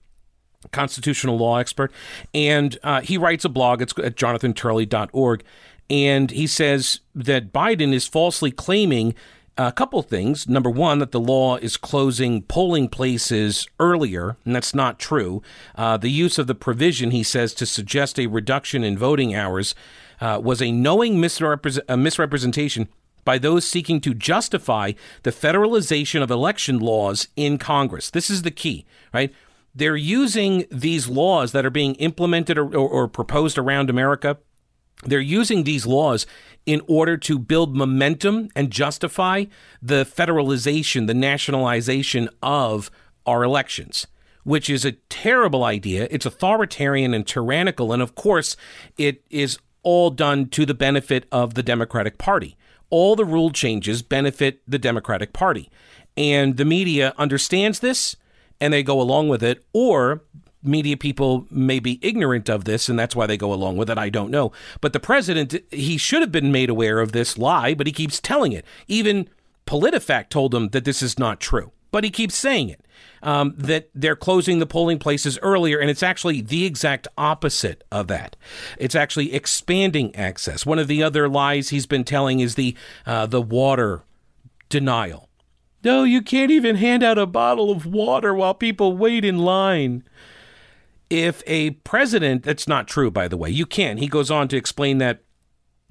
constitutional 0.72 1.38
law 1.38 1.58
expert, 1.58 1.92
and 2.34 2.78
uh, 2.84 3.02
he 3.02 3.18
writes 3.18 3.46
a 3.46 3.50
blog. 3.50 3.82
It's 3.82 3.98
at 3.98 4.16
jonathanturley.org, 4.16 5.44
and 5.90 6.32
he 6.32 6.48
says 6.48 7.00
that 7.16 7.52
Biden 7.52 7.94
is 7.94 8.08
falsely 8.08 8.52
claiming 8.52 9.16
a 9.58 9.72
couple 9.72 10.02
things. 10.02 10.48
Number 10.48 10.70
one, 10.70 11.00
that 11.00 11.12
the 11.12 11.20
law 11.20 11.58
is 11.58 11.78
closing 11.78 12.44
polling 12.44 12.88
places 12.88 13.68
earlier, 13.80 14.38
and 14.46 14.56
that's 14.56 14.74
not 14.74 15.00
true. 15.00 15.42
Uh, 15.76 15.98
the 15.98 16.10
use 16.10 16.38
of 16.38 16.48
the 16.48 16.56
provision, 16.56 17.12
he 17.12 17.24
says, 17.24 17.54
to 17.56 17.66
suggest 17.66 18.20
a 18.20 18.28
reduction 18.28 18.84
in 18.84 18.98
voting 18.98 19.36
hours 19.36 19.76
uh, 20.20 20.40
was 20.42 20.62
a 20.62 20.72
knowing 20.72 21.16
misrepre- 21.18 21.98
misrepresentation 21.98 22.88
by 23.24 23.38
those 23.38 23.68
seeking 23.68 24.02
to 24.02 24.14
justify 24.14 24.94
the 25.24 25.32
federalization 25.32 26.22
of 26.22 26.32
election 26.32 26.80
laws 26.80 27.28
in 27.36 27.58
Congress. 27.58 28.10
This 28.10 28.30
is 28.30 28.42
the 28.42 28.52
key, 28.52 28.86
right? 29.14 29.34
They're 29.74 29.96
using 29.96 30.66
these 30.70 31.08
laws 31.08 31.52
that 31.54 31.66
are 31.66 31.72
being 31.72 31.96
implemented 31.96 32.58
or, 32.58 32.66
or, 32.66 32.90
or 32.90 33.08
proposed 33.08 33.58
around 33.58 33.90
America. 33.90 34.38
They're 35.04 35.20
using 35.20 35.64
these 35.64 35.86
laws 35.86 36.26
in 36.66 36.82
order 36.88 37.18
to 37.18 37.40
build 37.40 37.76
momentum 37.76 38.50
and 38.56 38.70
justify 38.70 39.46
the 39.82 40.06
federalization, 40.06 41.08
the 41.08 41.14
nationalization 41.14 42.30
of 42.44 42.92
our 43.26 43.44
elections, 43.44 44.08
which 44.44 44.70
is 44.70 44.86
a 44.86 44.92
terrible 44.92 45.64
idea. 45.64 46.08
It's 46.12 46.26
authoritarian 46.26 47.14
and 47.14 47.26
tyrannical. 47.26 47.94
And 47.94 48.02
of 48.02 48.14
course, 48.14 48.56
it 48.98 49.24
is 49.30 49.58
all 49.84 50.12
done 50.12 50.50
to 50.50 50.66
the 50.66 50.74
benefit 50.74 51.26
of 51.32 51.56
the 51.56 51.64
Democratic 51.64 52.18
Party 52.18 52.58
all 52.92 53.16
the 53.16 53.26
rule 53.26 53.50
changes 53.50 54.04
benefit 54.04 54.62
the 54.68 54.78
Democratic 54.78 55.34
Party. 55.34 55.70
And 56.16 56.58
the 56.58 56.66
media 56.66 57.14
understands 57.18 57.80
this 57.80 58.16
and 58.60 58.72
they 58.72 58.84
go 58.84 59.02
along 59.02 59.30
with 59.30 59.42
it, 59.42 59.66
or 59.74 60.22
media 60.62 60.96
people 60.96 61.48
may 61.50 61.80
be 61.80 62.00
ignorant 62.04 62.48
of 62.48 62.66
this 62.66 62.88
and 62.88 63.00
that's 63.00 63.16
why 63.16 63.26
they 63.26 63.38
go 63.38 63.52
along 63.52 63.78
with 63.78 63.90
it. 63.90 63.98
I 63.98 64.10
don't 64.10 64.30
know. 64.30 64.52
But 64.82 64.94
the 64.94 65.00
president, 65.00 65.56
he 65.72 65.98
should 65.98 66.22
have 66.22 66.32
been 66.32 66.52
made 66.52 66.70
aware 66.70 67.00
of 67.00 67.12
this 67.12 67.38
lie, 67.38 67.74
but 67.74 67.88
he 67.88 67.94
keeps 67.94 68.20
telling 68.20 68.52
it. 68.52 68.66
Even 68.88 69.28
PolitiFact 69.66 70.30
told 70.30 70.54
him 70.54 70.70
that 70.70 70.86
this 70.86 71.02
is 71.02 71.18
not 71.18 71.40
true, 71.40 71.72
but 71.92 72.04
he 72.04 72.12
keeps 72.12 72.36
saying 72.36 72.70
it 72.70 72.86
um, 73.24 73.54
that 73.58 73.90
they're 73.94 74.16
closing 74.16 74.60
the 74.60 74.66
polling 74.66 75.00
places 75.00 75.38
earlier, 75.42 75.80
and 75.80 75.90
it's 75.90 76.04
actually 76.04 76.42
the 76.42 76.66
exact 76.66 77.08
opposite 77.18 77.84
of 77.92 78.08
that. 78.08 78.36
It's 78.78 78.96
actually 78.96 79.34
expanding 79.34 80.16
access. 80.16 80.66
One 80.66 80.80
of 80.80 80.88
the 80.88 81.04
other 81.04 81.30
lies 81.30 81.70
he's 81.70 81.86
been 81.86 82.04
telling 82.04 82.40
is 82.40 82.56
the 82.56 82.76
uh, 83.06 83.26
the 83.28 83.42
water 83.42 84.04
denial. 84.70 85.30
No, 85.84 86.04
you 86.04 86.22
can't 86.22 86.52
even 86.52 86.76
hand 86.76 87.04
out 87.04 87.18
a 87.18 87.26
bottle 87.26 87.72
of 87.72 87.86
water 87.86 88.34
while 88.34 88.54
people 88.54 88.96
wait 88.96 89.26
in 89.26 89.40
line. 89.40 90.04
If 91.10 91.44
a 91.46 91.72
president, 91.72 92.44
that's 92.44 92.68
not 92.68 92.88
true, 92.88 93.12
by 93.12 93.28
the 93.28 93.36
way, 93.36 93.50
you 93.50 93.66
can. 93.66 93.98
He 93.98 94.08
goes 94.08 94.32
on 94.32 94.48
to 94.50 94.58
explain 94.58 95.00
that 95.00 95.22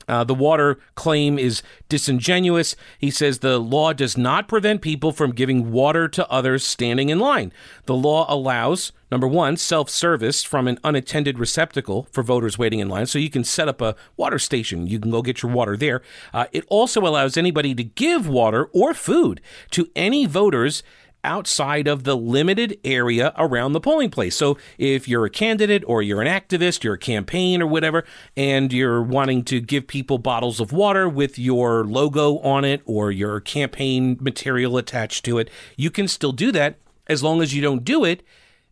uh, 0.08 0.24
the 0.24 0.34
water 0.34 0.78
claim 0.94 1.38
is 1.38 1.62
disingenuous. 1.88 2.76
He 2.98 3.10
says 3.10 3.38
the 3.38 3.58
law 3.58 3.92
does 3.92 4.16
not 4.16 4.48
prevent 4.48 4.82
people 4.82 5.12
from 5.12 5.32
giving 5.32 5.70
water 5.72 6.08
to 6.08 6.28
others 6.30 6.64
standing 6.64 7.08
in 7.08 7.18
line. 7.18 7.52
The 7.86 7.94
law 7.94 8.26
allows, 8.28 8.92
number 9.10 9.28
one, 9.28 9.56
self 9.56 9.88
service 9.88 10.42
from 10.42 10.66
an 10.66 10.78
unattended 10.82 11.38
receptacle 11.38 12.08
for 12.10 12.22
voters 12.22 12.58
waiting 12.58 12.80
in 12.80 12.88
line. 12.88 13.06
So 13.06 13.18
you 13.18 13.30
can 13.30 13.44
set 13.44 13.68
up 13.68 13.80
a 13.80 13.94
water 14.16 14.38
station. 14.38 14.86
You 14.86 14.98
can 14.98 15.10
go 15.10 15.22
get 15.22 15.42
your 15.42 15.52
water 15.52 15.76
there. 15.76 16.02
Uh, 16.32 16.46
it 16.52 16.64
also 16.68 17.00
allows 17.02 17.36
anybody 17.36 17.74
to 17.74 17.84
give 17.84 18.28
water 18.28 18.66
or 18.72 18.94
food 18.94 19.40
to 19.70 19.90
any 19.94 20.26
voters 20.26 20.82
outside 21.24 21.86
of 21.86 22.04
the 22.04 22.16
limited 22.16 22.78
area 22.84 23.32
around 23.36 23.72
the 23.72 23.80
polling 23.80 24.10
place. 24.10 24.36
So 24.36 24.56
if 24.78 25.08
you're 25.08 25.24
a 25.24 25.30
candidate 25.30 25.82
or 25.86 26.02
you're 26.02 26.22
an 26.22 26.28
activist, 26.28 26.82
you're 26.82 26.94
a 26.94 26.98
campaign 26.98 27.62
or 27.62 27.66
whatever, 27.66 28.04
and 28.36 28.72
you're 28.72 29.02
wanting 29.02 29.44
to 29.44 29.60
give 29.60 29.86
people 29.86 30.18
bottles 30.18 30.60
of 30.60 30.72
water 30.72 31.08
with 31.08 31.38
your 31.38 31.84
logo 31.84 32.38
on 32.38 32.64
it 32.64 32.82
or 32.84 33.10
your 33.10 33.40
campaign 33.40 34.18
material 34.20 34.76
attached 34.76 35.24
to 35.24 35.38
it, 35.38 35.50
you 35.76 35.90
can 35.90 36.08
still 36.08 36.32
do 36.32 36.52
that 36.52 36.78
as 37.06 37.22
long 37.22 37.42
as 37.42 37.54
you 37.54 37.60
don't 37.60 37.84
do 37.84 38.04
it 38.04 38.22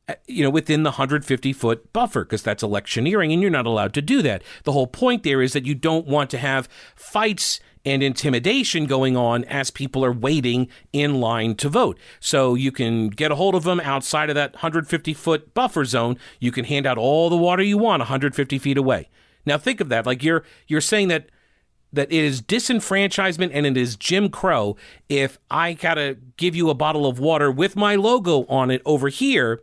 uh, 0.08 0.14
you 0.26 0.42
know, 0.42 0.48
within 0.48 0.84
the 0.84 0.90
150 0.90 1.52
foot 1.52 1.92
buffer, 1.92 2.24
because 2.24 2.42
that's 2.42 2.62
electioneering 2.62 3.30
and 3.30 3.42
you're 3.42 3.50
not 3.50 3.66
allowed 3.66 3.92
to 3.92 4.00
do 4.00 4.22
that. 4.22 4.42
The 4.64 4.72
whole 4.72 4.86
point 4.86 5.22
there 5.22 5.42
is 5.42 5.52
that 5.52 5.66
you 5.66 5.74
don't 5.74 6.06
want 6.06 6.30
to 6.30 6.38
have 6.38 6.66
fights 6.96 7.60
and 7.88 8.02
intimidation 8.02 8.86
going 8.86 9.16
on 9.16 9.44
as 9.44 9.70
people 9.70 10.04
are 10.04 10.12
waiting 10.12 10.68
in 10.92 11.20
line 11.20 11.54
to 11.56 11.68
vote. 11.68 11.98
So 12.20 12.54
you 12.54 12.70
can 12.70 13.08
get 13.08 13.32
a 13.32 13.34
hold 13.34 13.54
of 13.54 13.64
them 13.64 13.80
outside 13.80 14.28
of 14.28 14.34
that 14.34 14.52
150 14.54 15.14
foot 15.14 15.54
buffer 15.54 15.84
zone. 15.84 16.18
You 16.38 16.52
can 16.52 16.64
hand 16.64 16.86
out 16.86 16.98
all 16.98 17.30
the 17.30 17.36
water 17.36 17.62
you 17.62 17.78
want 17.78 18.00
150 18.00 18.58
feet 18.58 18.76
away. 18.76 19.08
Now 19.46 19.56
think 19.56 19.80
of 19.80 19.88
that. 19.88 20.06
Like 20.06 20.22
you're 20.22 20.44
you're 20.66 20.80
saying 20.80 21.08
that 21.08 21.30
that 21.90 22.12
it 22.12 22.22
is 22.22 22.42
disenfranchisement 22.42 23.50
and 23.54 23.64
it 23.64 23.76
is 23.76 23.96
Jim 23.96 24.28
Crow 24.28 24.76
if 25.08 25.38
I 25.50 25.72
gotta 25.72 26.18
give 26.36 26.54
you 26.54 26.68
a 26.68 26.74
bottle 26.74 27.06
of 27.06 27.18
water 27.18 27.50
with 27.50 27.74
my 27.74 27.94
logo 27.94 28.44
on 28.46 28.70
it 28.70 28.82
over 28.84 29.08
here, 29.08 29.62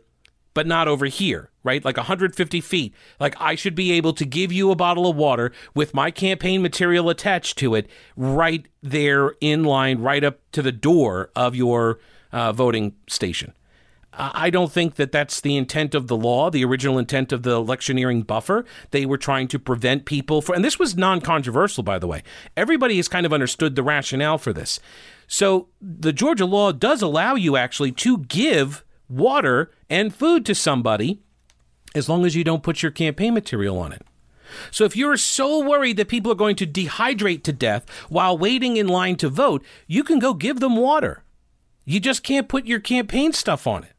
but 0.56 0.66
not 0.66 0.88
over 0.88 1.06
here 1.06 1.50
right? 1.66 1.84
Like 1.84 1.96
150 1.96 2.60
feet. 2.60 2.94
Like 3.18 3.34
I 3.40 3.56
should 3.56 3.74
be 3.74 3.92
able 3.92 4.14
to 4.14 4.24
give 4.24 4.52
you 4.52 4.70
a 4.70 4.76
bottle 4.76 5.10
of 5.10 5.16
water 5.16 5.52
with 5.74 5.92
my 5.92 6.10
campaign 6.12 6.62
material 6.62 7.10
attached 7.10 7.58
to 7.58 7.74
it 7.74 7.90
right 8.16 8.66
there 8.82 9.34
in 9.40 9.64
line, 9.64 9.98
right 9.98 10.22
up 10.22 10.38
to 10.52 10.62
the 10.62 10.72
door 10.72 11.30
of 11.34 11.56
your 11.56 11.98
uh, 12.32 12.52
voting 12.52 12.94
station. 13.08 13.52
I 14.18 14.48
don't 14.48 14.72
think 14.72 14.94
that 14.94 15.12
that's 15.12 15.42
the 15.42 15.56
intent 15.56 15.94
of 15.94 16.06
the 16.06 16.16
law, 16.16 16.48
the 16.48 16.64
original 16.64 16.98
intent 16.98 17.32
of 17.32 17.42
the 17.42 17.50
electioneering 17.50 18.22
buffer. 18.22 18.64
They 18.90 19.04
were 19.04 19.18
trying 19.18 19.48
to 19.48 19.58
prevent 19.58 20.06
people 20.06 20.40
from, 20.40 20.54
and 20.54 20.64
this 20.64 20.78
was 20.78 20.96
non 20.96 21.20
controversial, 21.20 21.82
by 21.82 21.98
the 21.98 22.06
way. 22.06 22.22
Everybody 22.56 22.96
has 22.96 23.08
kind 23.08 23.26
of 23.26 23.32
understood 23.34 23.74
the 23.74 23.82
rationale 23.82 24.38
for 24.38 24.54
this. 24.54 24.80
So 25.26 25.68
the 25.82 26.14
Georgia 26.14 26.46
law 26.46 26.72
does 26.72 27.02
allow 27.02 27.34
you 27.34 27.58
actually 27.58 27.92
to 27.92 28.18
give 28.18 28.85
water 29.08 29.70
and 29.88 30.14
food 30.14 30.44
to 30.46 30.54
somebody 30.54 31.20
as 31.94 32.08
long 32.08 32.24
as 32.24 32.34
you 32.34 32.44
don't 32.44 32.62
put 32.62 32.82
your 32.82 32.92
campaign 32.92 33.34
material 33.34 33.78
on 33.78 33.92
it. 33.92 34.02
So 34.70 34.84
if 34.84 34.96
you're 34.96 35.16
so 35.16 35.66
worried 35.66 35.96
that 35.96 36.08
people 36.08 36.30
are 36.30 36.36
going 36.36 36.56
to 36.56 36.66
dehydrate 36.66 37.42
to 37.44 37.52
death 37.52 37.88
while 38.08 38.38
waiting 38.38 38.76
in 38.76 38.86
line 38.86 39.16
to 39.16 39.28
vote, 39.28 39.64
you 39.86 40.04
can 40.04 40.18
go 40.18 40.34
give 40.34 40.60
them 40.60 40.76
water. 40.76 41.24
You 41.84 42.00
just 42.00 42.22
can't 42.22 42.48
put 42.48 42.66
your 42.66 42.80
campaign 42.80 43.32
stuff 43.32 43.66
on 43.66 43.84
it. 43.84 43.92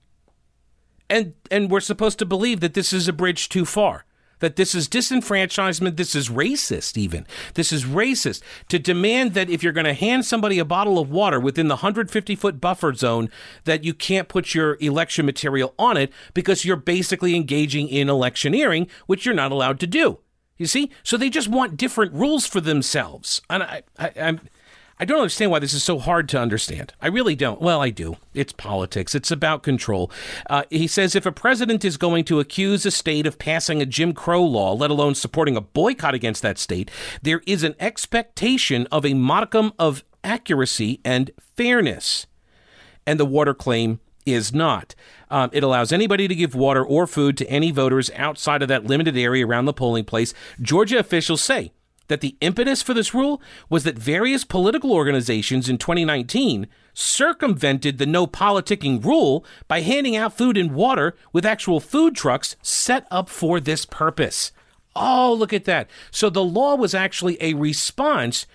And 1.10 1.34
and 1.50 1.72
we're 1.72 1.80
supposed 1.80 2.20
to 2.20 2.26
believe 2.26 2.60
that 2.60 2.74
this 2.74 2.92
is 2.92 3.08
a 3.08 3.14
bridge 3.14 3.50
too 3.50 3.66
far. 3.66 4.06
That 4.39 4.56
this 4.56 4.75
is 4.75 4.88
disenfranchisement, 4.88 5.98
this 5.98 6.15
is 6.15 6.29
racist, 6.29 6.98
even. 6.98 7.25
This 7.56 7.72
is 7.72 7.86
racist 7.86 8.41
to 8.70 8.79
demand 8.79 9.34
that 9.34 9.50
if 9.50 9.63
you're 9.63 9.74
going 9.74 9.86
to 9.86 9.94
hand 9.94 10.25
somebody 10.25 10.60
a 10.60 10.65
bottle 10.65 11.00
of 11.00 11.10
water 11.10 11.39
within 11.39 11.67
the 11.67 11.75
150 11.75 12.36
foot 12.36 12.62
buffer 12.62 12.94
zone, 12.94 13.29
that 13.65 13.84
you 13.84 13.94
can't 13.94 14.27
put 14.27 14.53
your 14.53 14.77
election 14.79 15.25
material 15.25 15.74
on 15.77 15.98
it 15.98 16.12
because 16.34 16.65
you're 16.65 16.75
basically 16.75 17.36
engaging 17.36 17.88
in 17.88 18.10
electioneering, 18.10 18.88
which 19.06 19.25
you're 19.25 19.36
not 19.36 19.51
allowed 19.51 19.79
to 19.79 19.88
do. 19.88 20.20
You 20.58 20.65
see? 20.65 20.91
So 21.03 21.17
they 21.17 21.29
just 21.29 21.48
want 21.48 21.77
different 21.77 22.13
rules 22.13 22.48
for 22.48 22.60
themselves. 22.60 23.41
And 23.50 23.63
I, 23.63 23.84
I, 23.98 24.12
I'm. 24.20 24.41
I 25.00 25.06
don't 25.06 25.20
understand 25.20 25.51
why 25.51 25.60
this 25.60 25.74
is 25.74 25.84
so 25.84 26.00
hard 26.00 26.27
to 26.30 26.39
understand. 26.39 26.94
I 27.01 27.08
really 27.08 27.36
don't. 27.36 27.62
Well, 27.62 27.82
I 27.82 27.92
do. 27.92 28.18
It's 28.34 28.51
politics, 28.51 29.13
it's 29.13 29.30
about 29.30 29.62
control. 29.62 30.12
Uh, 30.50 30.63
he 30.70 30.88
says 30.88 31.16
if 31.16 31.25
a 31.25 31.32
president 31.32 31.86
is 31.86 31.98
going 31.98 32.24
to 32.25 32.39
accuse 32.39 32.86
a 32.86 32.92
state 32.92 33.27
of 33.27 33.38
passing 33.38 33.82
a 33.82 33.86
Jim 33.86 34.13
Crow 34.13 34.44
law, 34.44 34.74
let 34.74 34.89
alone 34.89 35.13
supporting 35.13 35.56
a 35.56 35.62
boycott 35.62 36.16
against 36.16 36.42
that 36.42 36.58
state, 36.58 36.89
there 37.22 37.42
is 37.46 37.63
an 37.63 37.75
expectation 37.80 38.88
of 38.92 39.06
a 39.06 39.13
modicum 39.13 39.72
of 39.77 40.04
accuracy 40.24 41.00
and 41.06 41.30
fairness. 41.56 42.25
And 43.06 43.20
the 43.20 43.25
water 43.25 43.54
claim 43.54 44.00
is 44.25 44.54
not. 44.54 44.94
Um, 45.30 45.50
it 45.54 45.63
allows 45.63 45.92
anybody 45.92 46.27
to 46.27 46.36
give 46.36 46.54
water 46.54 46.86
or 46.86 47.08
food 47.08 47.38
to 47.38 47.50
any 47.50 47.72
voters 47.72 48.12
outside 48.16 48.62
of 48.62 48.68
that 48.68 48.86
limited 48.86 49.16
area 49.16 49.46
around 49.46 49.66
the 49.66 49.74
polling 49.74 50.04
place. 50.04 50.34
Georgia 50.62 51.00
officials 51.00 51.42
say 51.42 51.72
that 52.08 52.22
the 52.22 52.36
impetus 52.42 52.82
for 52.82 52.94
this 52.94 53.14
rule 53.14 53.42
was 53.70 53.84
that 53.84 53.98
various 53.98 54.44
political 54.44 54.92
organizations 54.92 55.70
in 55.70 55.78
2019 55.78 56.68
circumvented 56.94 57.98
the 57.98 58.06
no 58.06 58.26
politicking 58.26 59.04
rule 59.04 59.46
by 59.68 59.82
handing 59.82 60.16
out 60.16 60.38
food 60.38 60.58
and 60.58 60.74
water 60.74 61.16
with 61.32 61.46
actual 61.46 61.80
food 61.80 62.16
trucks 62.16 62.56
set 62.62 63.06
up 63.12 63.30
for 63.30 63.60
this 63.60 63.86
purpose. 63.86 64.52
Oh, 64.96 65.34
look 65.34 65.54
at 65.54 65.66
that. 65.66 65.90
So 66.10 66.30
the 66.30 66.44
law 66.44 66.76
was 66.76 66.96
actually 66.96 67.38
a 67.42 67.54
response 67.54 68.48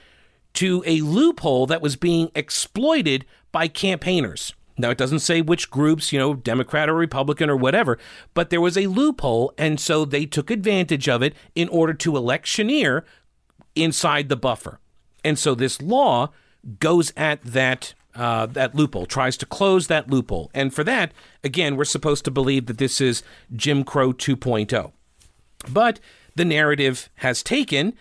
to 0.55 0.83
a 0.87 1.01
loophole 1.01 1.67
that 1.67 1.81
was 1.81 1.97
being 1.97 2.31
exploited 2.35 3.25
by 3.53 3.69
campaigners. 3.69 4.53
Now, 4.79 4.91
it 4.91 4.99
doesn't 4.99 5.21
say 5.21 5.43
which 5.43 5.71
groups, 5.71 6.13
you 6.13 6.19
know, 6.19 6.35
Democrat 6.35 6.89
or 6.89 6.95
Republican 6.95 7.51
or 7.51 7.57
whatever, 7.57 7.99
but 8.35 8.51
there 8.51 8.61
was 8.61 8.77
a 8.77 8.87
loophole, 8.87 9.53
and 9.59 9.79
so 9.79 10.05
they 10.05 10.25
took 10.25 10.51
advantage 10.51 11.09
of 11.09 11.23
it 11.23 11.35
in 11.55 11.69
order 11.69 11.93
to 11.95 12.17
electioneer 12.17 13.05
inside 13.75 14.29
the 14.29 14.37
buffer. 14.37 14.79
And 15.25 15.39
so 15.39 15.55
this 15.55 15.81
law 15.81 16.31
goes 16.79 17.13
at 17.17 17.43
that 17.43 17.95
uh, 18.15 18.45
that 18.45 18.75
loophole, 18.75 19.07
tries 19.07 19.39
to 19.39 19.47
close 19.47 19.87
that 19.87 20.11
loophole. 20.11 20.51
And 20.53 20.75
for 20.75 20.85
that, 20.85 21.13
again, 21.43 21.77
we're 21.77 21.85
supposed 21.85 22.27
to 22.27 22.31
believe 22.31 22.67
that 22.67 22.77
this 22.77 23.01
is 23.01 23.23
Jim 23.57 23.85
Crow 23.85 24.13
2.0. 24.13 24.93
But 25.71 25.99
the 26.35 26.45
narrative 26.45 27.09
has 27.17 27.43
taken 27.43 27.95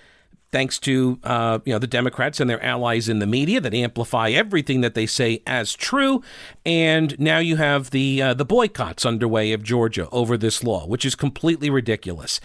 thanks 0.51 0.77
to 0.79 1.19
uh, 1.23 1.59
you 1.65 1.73
know 1.73 1.79
the 1.79 1.87
Democrats 1.87 2.39
and 2.39 2.49
their 2.49 2.63
allies 2.63 3.09
in 3.09 3.19
the 3.19 3.27
media 3.27 3.61
that 3.61 3.73
amplify 3.73 4.29
everything 4.29 4.81
that 4.81 4.93
they 4.93 5.05
say 5.05 5.41
as 5.47 5.73
true. 5.73 6.21
And 6.65 7.17
now 7.19 7.39
you 7.39 7.55
have 7.57 7.91
the 7.91 8.21
uh, 8.21 8.33
the 8.33 8.45
boycotts 8.45 9.05
underway 9.05 9.51
of 9.53 9.63
Georgia 9.63 10.07
over 10.11 10.37
this 10.37 10.63
law, 10.63 10.85
which 10.85 11.05
is 11.05 11.15
completely 11.15 11.69
ridiculous. 11.69 12.39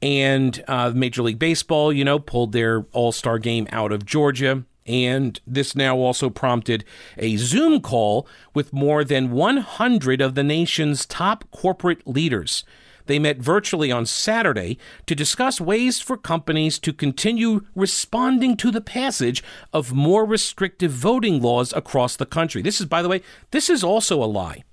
And 0.00 0.62
uh, 0.68 0.92
Major 0.94 1.22
League 1.22 1.38
Baseball, 1.38 1.92
you 1.92 2.04
know, 2.04 2.18
pulled 2.18 2.52
their 2.52 2.86
All 2.92 3.12
Star 3.12 3.38
game 3.38 3.68
out 3.70 3.92
of 3.92 4.04
Georgia. 4.04 4.64
And 4.84 5.38
this 5.46 5.76
now 5.76 5.96
also 5.96 6.28
prompted 6.28 6.84
a 7.16 7.36
Zoom 7.36 7.80
call 7.80 8.26
with 8.52 8.72
more 8.72 9.04
than 9.04 9.30
100 9.30 10.20
of 10.20 10.34
the 10.34 10.42
nation's 10.42 11.06
top 11.06 11.44
corporate 11.52 12.04
leaders 12.04 12.64
they 13.12 13.18
met 13.18 13.36
virtually 13.36 13.92
on 13.92 14.06
Saturday 14.06 14.78
to 15.04 15.14
discuss 15.14 15.60
ways 15.60 16.00
for 16.00 16.16
companies 16.16 16.78
to 16.78 16.94
continue 16.94 17.60
responding 17.74 18.56
to 18.56 18.70
the 18.70 18.80
passage 18.80 19.44
of 19.70 19.92
more 19.92 20.24
restrictive 20.24 20.90
voting 20.90 21.42
laws 21.42 21.74
across 21.74 22.16
the 22.16 22.24
country. 22.24 22.62
This 22.62 22.80
is, 22.80 22.86
by 22.86 23.02
the 23.02 23.10
way, 23.10 23.20
this 23.50 23.68
is 23.68 23.84
also 23.84 24.24
a 24.24 24.24
lie. 24.24 24.64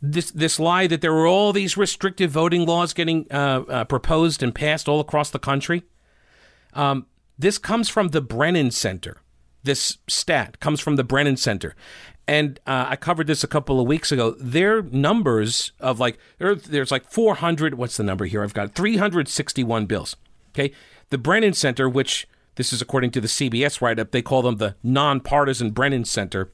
This, 0.00 0.32
this 0.32 0.58
lie 0.58 0.88
that 0.88 1.02
there 1.02 1.12
were 1.12 1.28
all 1.28 1.52
these 1.52 1.76
restrictive 1.76 2.32
voting 2.32 2.66
laws 2.66 2.92
getting 2.92 3.28
uh, 3.30 3.62
uh, 3.68 3.84
proposed 3.84 4.42
and 4.42 4.52
passed 4.52 4.88
all 4.88 4.98
across 4.98 5.30
the 5.30 5.38
country. 5.38 5.84
Um, 6.72 7.06
this 7.38 7.58
comes 7.58 7.88
from 7.88 8.08
the 8.08 8.20
Brennan 8.20 8.72
Center. 8.72 9.18
This 9.62 9.98
stat 10.08 10.58
comes 10.58 10.80
from 10.80 10.96
the 10.96 11.04
Brennan 11.04 11.36
Center 11.36 11.76
and 12.32 12.58
uh, 12.66 12.86
I 12.88 12.96
covered 12.96 13.26
this 13.26 13.44
a 13.44 13.46
couple 13.46 13.78
of 13.78 13.86
weeks 13.86 14.10
ago. 14.10 14.30
Their 14.40 14.80
numbers 14.80 15.72
of 15.78 16.00
like 16.00 16.16
there, 16.38 16.54
there's 16.54 16.90
like 16.90 17.04
400. 17.04 17.74
What's 17.74 17.98
the 17.98 18.02
number 18.02 18.24
here? 18.24 18.42
I've 18.42 18.54
got 18.54 18.74
361 18.74 19.84
bills. 19.84 20.16
Okay, 20.54 20.72
the 21.10 21.18
Brennan 21.18 21.52
Center, 21.52 21.90
which 21.90 22.26
this 22.54 22.72
is 22.72 22.80
according 22.80 23.10
to 23.10 23.20
the 23.20 23.28
CBS 23.28 23.82
write-up, 23.82 24.12
they 24.12 24.22
call 24.22 24.40
them 24.40 24.56
the 24.56 24.76
nonpartisan 24.82 25.72
Brennan 25.72 26.06
Center. 26.06 26.50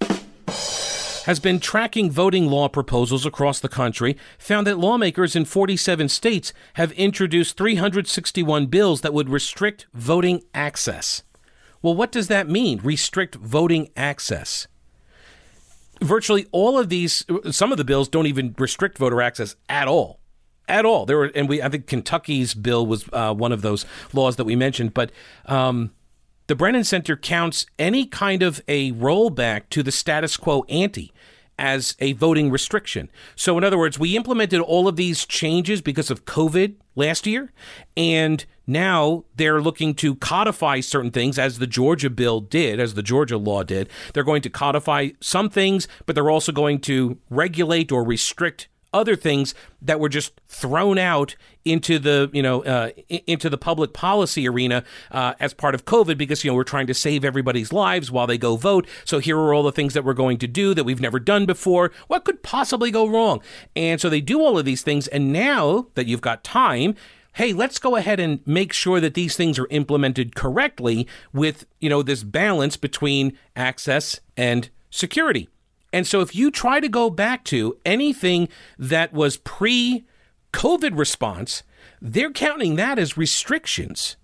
Has 1.27 1.39
been 1.39 1.61
tracking 1.61 2.11
voting 2.11 2.49
law 2.49 2.69
proposals 2.69 3.25
across 3.25 3.61
the 3.61 3.69
country, 3.69 4.17
found 4.37 4.67
that 4.67 4.79
lawmakers 4.81 5.37
in 5.37 5.45
47 5.45 6.09
states 6.09 6.53
have 6.75 6.91
introduced 6.93 7.57
361 7.57 8.67
bills 8.67 9.03
that 9.03 9.15
would 9.15 9.29
restrict 9.29 9.87
voting 9.95 10.43
access. 10.53 11.23
Well, 11.83 11.95
what 11.95 12.11
does 12.11 12.27
that 12.27 12.49
mean? 12.49 12.81
Restrict 12.83 13.37
voting 13.37 13.91
access 13.97 14.67
virtually 16.01 16.47
all 16.53 16.79
of 16.79 16.89
these, 16.89 17.25
some 17.51 17.73
of 17.73 17.79
the 17.79 17.85
bills 17.85 18.09
don't 18.09 18.27
even 18.27 18.55
restrict 18.59 18.99
voter 18.99 19.21
access 19.21 19.57
at 19.69 19.89
all. 19.89 20.21
At 20.69 20.85
all, 20.85 21.07
there 21.07 21.17
were, 21.17 21.33
and 21.35 21.49
we. 21.49 21.63
I 21.63 21.71
think 21.71 21.87
Kentucky's 21.87 22.53
bill 22.53 22.87
was 22.87 23.09
uh, 23.15 23.33
one 23.33 23.53
of 23.53 23.63
those 23.63 23.87
laws 24.13 24.37
that 24.37 24.45
we 24.45 24.55
mentioned. 24.55 24.93
But 24.93 25.11
um, 25.47 25.93
the 26.47 26.55
Brennan 26.55 26.85
Center 26.85 27.17
counts 27.17 27.65
any 27.79 28.05
kind 28.05 28.43
of 28.43 28.61
a 28.69 28.93
rollback 28.93 29.71
to 29.71 29.83
the 29.83 29.91
status 29.91 30.37
quo 30.37 30.65
ante 30.69 31.11
as 31.59 31.97
a 32.01 32.13
voting 32.13 32.51
restriction. 32.51 33.11
So, 33.35 33.59
in 33.59 33.65
other 33.65 33.79
words, 33.79 33.99
we 33.99 34.15
implemented 34.15 34.61
all 34.61 34.89
of 34.89 34.97
these 34.97 35.25
changes 35.25 35.81
because 35.81 36.11
of 36.11 36.27
COVID 36.27 36.75
last 36.95 37.27
year, 37.27 37.51
and 37.97 38.45
now 38.69 39.25
they're 39.37 39.61
looking 39.61 39.95
to 39.97 40.15
codify 40.17 40.81
certain 40.81 41.11
things 41.11 41.39
as 41.39 41.59
the 41.59 41.67
Georgia 41.67 42.11
bill 42.11 42.41
did, 42.41 42.79
as 42.79 42.95
the 42.95 43.03
Georgia 43.03 43.39
law 43.39 43.63
did. 43.63 43.89
They're 44.13 44.23
going 44.23 44.43
to 44.43 44.51
codify 44.51 45.11
some 45.21 45.51
things, 45.51 45.89
but 46.07 46.15
they're 46.15 46.31
also 46.31 46.53
going 46.53 46.81
to 46.83 47.19
regulate 47.31 47.91
or 47.91 48.05
restrict 48.05 48.69
other 48.93 49.17
things 49.17 49.55
that 49.83 50.01
were 50.01 50.09
just 50.09 50.41
thrown 50.49 50.99
out 50.99 51.37
into 51.65 51.99
the 51.99 52.31
you 52.33 52.43
know 52.43 52.65
uh, 52.65 52.91
into 53.09 53.51
the 53.51 53.59
public 53.59 53.93
policy 53.93 54.49
arena 54.49 54.83
uh, 55.11 55.35
as 55.39 55.53
part 55.53 55.75
of 55.75 55.85
COVID 55.85 56.17
because 56.17 56.43
you 56.43 56.51
know 56.51 56.55
we're 56.55 56.65
trying 56.65 56.87
to 56.87 56.95
save 56.95 57.25
everybody's 57.25 57.73
lives 57.73 58.11
while 58.11 58.27
they 58.27 58.39
go 58.39 58.57
vote. 58.57 58.87
So 59.05 59.19
here 59.19 59.39
are 59.39 59.53
all 59.53 59.63
the 59.63 59.73
things 59.73 59.95
that 59.95 60.05
we're 60.05 60.15
going 60.15 60.39
to 60.39 60.47
do 60.47 60.75
that 60.75 60.85
we've 60.85 61.01
never 61.01 61.21
done 61.21 61.47
before. 61.47 61.93
What 62.07 62.25
could 62.25 62.43
possibly 62.43 62.91
go 62.91 63.07
wrong? 63.07 63.41
And 63.77 64.01
so 64.01 64.09
they 64.09 64.21
do 64.21 64.41
all 64.41 64.59
of 64.59 64.65
these 64.65 64.83
things. 64.83 65.07
And 65.09 65.33
now 65.33 65.89
that 65.95 66.07
you've 66.07 66.21
got 66.21 66.43
time, 66.43 66.95
hey, 67.39 67.53
let's 67.53 67.79
go 67.79 67.95
ahead 67.95 68.19
and 68.19 68.45
make 68.45 68.73
sure 68.73 68.99
that 68.99 69.15
these 69.15 69.37
things 69.37 69.61
are 69.61 69.69
implemented 69.71 70.35
correctly 70.35 71.07
with 71.33 71.67
you 71.79 71.89
know 71.89 72.03
this 72.03 72.25
balance 72.25 72.77
between 72.77 73.39
access 73.55 74.19
and 74.37 74.69
security. 74.91 75.49
And 75.93 76.05
so 76.05 76.21
if 76.21 76.35
you 76.35 76.51
try 76.51 76.81
to 76.81 76.89
go 76.89 77.09
back 77.11 77.45
to 77.45 77.79
anything 77.87 78.49
that 78.77 79.13
was 79.13 79.37
pre 79.37 80.05
COVID 80.53 80.99
response, 80.99 81.63
they're 82.03 82.33
counting 82.33 82.75
that 82.75 82.99
as 82.99 83.17
restrictions, 83.17 84.17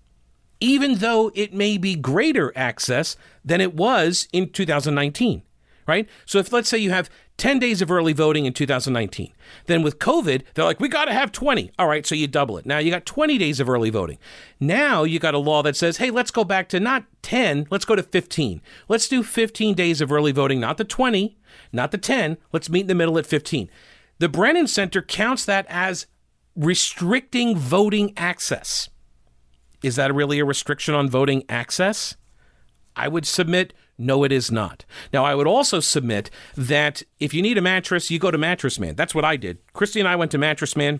even 0.59 0.95
though 0.95 1.31
it 1.35 1.53
may 1.53 1.77
be 1.77 1.95
greater 1.95 2.51
access 2.53 3.15
than 3.45 3.61
it 3.61 3.73
was 3.73 4.27
in 4.33 4.49
2019, 4.49 5.41
right? 5.87 6.09
So 6.25 6.39
if 6.39 6.51
let's 6.51 6.67
say 6.67 6.79
you 6.79 6.91
have 6.91 7.09
10 7.37 7.59
days 7.59 7.81
of 7.81 7.91
early 7.91 8.13
voting 8.13 8.45
in 8.45 8.53
2019. 8.53 9.33
Then 9.65 9.83
with 9.83 9.99
COVID, 9.99 10.43
they're 10.53 10.65
like, 10.65 10.79
we 10.79 10.87
got 10.87 11.05
to 11.05 11.13
have 11.13 11.31
20. 11.31 11.71
All 11.77 11.87
right, 11.87 12.05
so 12.05 12.15
you 12.15 12.27
double 12.27 12.57
it. 12.57 12.65
Now 12.65 12.77
you 12.77 12.91
got 12.91 13.05
20 13.05 13.37
days 13.37 13.59
of 13.59 13.69
early 13.69 13.89
voting. 13.89 14.17
Now 14.59 15.03
you 15.03 15.19
got 15.19 15.33
a 15.33 15.39
law 15.39 15.61
that 15.63 15.75
says, 15.75 15.97
hey, 15.97 16.11
let's 16.11 16.31
go 16.31 16.43
back 16.43 16.69
to 16.69 16.79
not 16.79 17.05
10, 17.23 17.67
let's 17.69 17.85
go 17.85 17.95
to 17.95 18.03
15. 18.03 18.61
Let's 18.87 19.09
do 19.09 19.21
15 19.21 19.75
days 19.75 19.99
of 19.99 20.11
early 20.11 20.31
voting, 20.31 20.59
not 20.59 20.77
the 20.77 20.85
20, 20.85 21.37
not 21.73 21.91
the 21.91 21.97
10. 21.97 22.37
Let's 22.51 22.69
meet 22.69 22.81
in 22.81 22.87
the 22.87 22.95
middle 22.95 23.17
at 23.17 23.25
15. 23.25 23.69
The 24.19 24.29
Brennan 24.29 24.67
Center 24.67 25.01
counts 25.01 25.43
that 25.45 25.65
as 25.67 26.07
restricting 26.55 27.57
voting 27.57 28.13
access. 28.15 28.89
Is 29.83 29.97
that 29.97 30.15
really 30.15 30.39
a 30.39 30.45
restriction 30.45 30.95
on 30.95 31.09
voting 31.09 31.43
access? 31.49 32.15
I 32.95 33.09
would 33.09 33.25
submit 33.25 33.73
no, 33.97 34.23
it 34.23 34.31
is 34.31 34.51
not. 34.51 34.85
Now, 35.13 35.23
I 35.23 35.35
would 35.35 35.47
also 35.47 35.79
submit 35.79 36.29
that 36.55 37.03
if 37.19 37.33
you 37.33 37.41
need 37.41 37.57
a 37.57 37.61
mattress, 37.61 38.11
you 38.11 38.19
go 38.19 38.31
to 38.31 38.37
Mattress 38.37 38.79
Man. 38.79 38.95
That's 38.95 39.15
what 39.15 39.25
I 39.25 39.37
did. 39.37 39.59
Christy 39.73 39.99
and 39.99 40.09
I 40.09 40.15
went 40.15 40.31
to 40.31 40.37
Mattress 40.37 40.75
Man. 40.75 40.99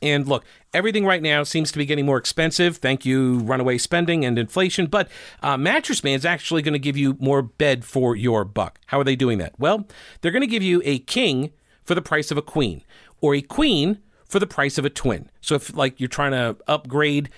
And 0.00 0.26
look, 0.26 0.44
everything 0.74 1.04
right 1.04 1.22
now 1.22 1.44
seems 1.44 1.70
to 1.72 1.78
be 1.78 1.86
getting 1.86 2.06
more 2.06 2.16
expensive. 2.16 2.78
Thank 2.78 3.04
you, 3.04 3.38
runaway 3.40 3.78
spending 3.78 4.24
and 4.24 4.38
inflation. 4.38 4.86
But 4.86 5.08
uh, 5.42 5.56
Mattress 5.56 6.02
Man 6.02 6.14
is 6.14 6.24
actually 6.24 6.62
going 6.62 6.72
to 6.72 6.78
give 6.78 6.96
you 6.96 7.16
more 7.20 7.42
bed 7.42 7.84
for 7.84 8.16
your 8.16 8.44
buck. 8.44 8.80
How 8.86 8.98
are 8.98 9.04
they 9.04 9.16
doing 9.16 9.38
that? 9.38 9.54
Well, 9.58 9.86
they're 10.20 10.32
going 10.32 10.42
to 10.42 10.48
give 10.48 10.62
you 10.62 10.82
a 10.84 10.98
king 11.00 11.52
for 11.84 11.94
the 11.94 12.02
price 12.02 12.30
of 12.30 12.38
a 12.38 12.42
queen, 12.42 12.82
or 13.20 13.34
a 13.34 13.42
queen 13.42 13.98
for 14.24 14.38
the 14.38 14.46
price 14.46 14.78
of 14.78 14.84
a 14.84 14.90
twin. 14.90 15.30
So 15.40 15.56
if 15.56 15.76
like 15.76 16.00
you're 16.00 16.08
trying 16.08 16.32
to 16.32 16.56
upgrade 16.66 17.28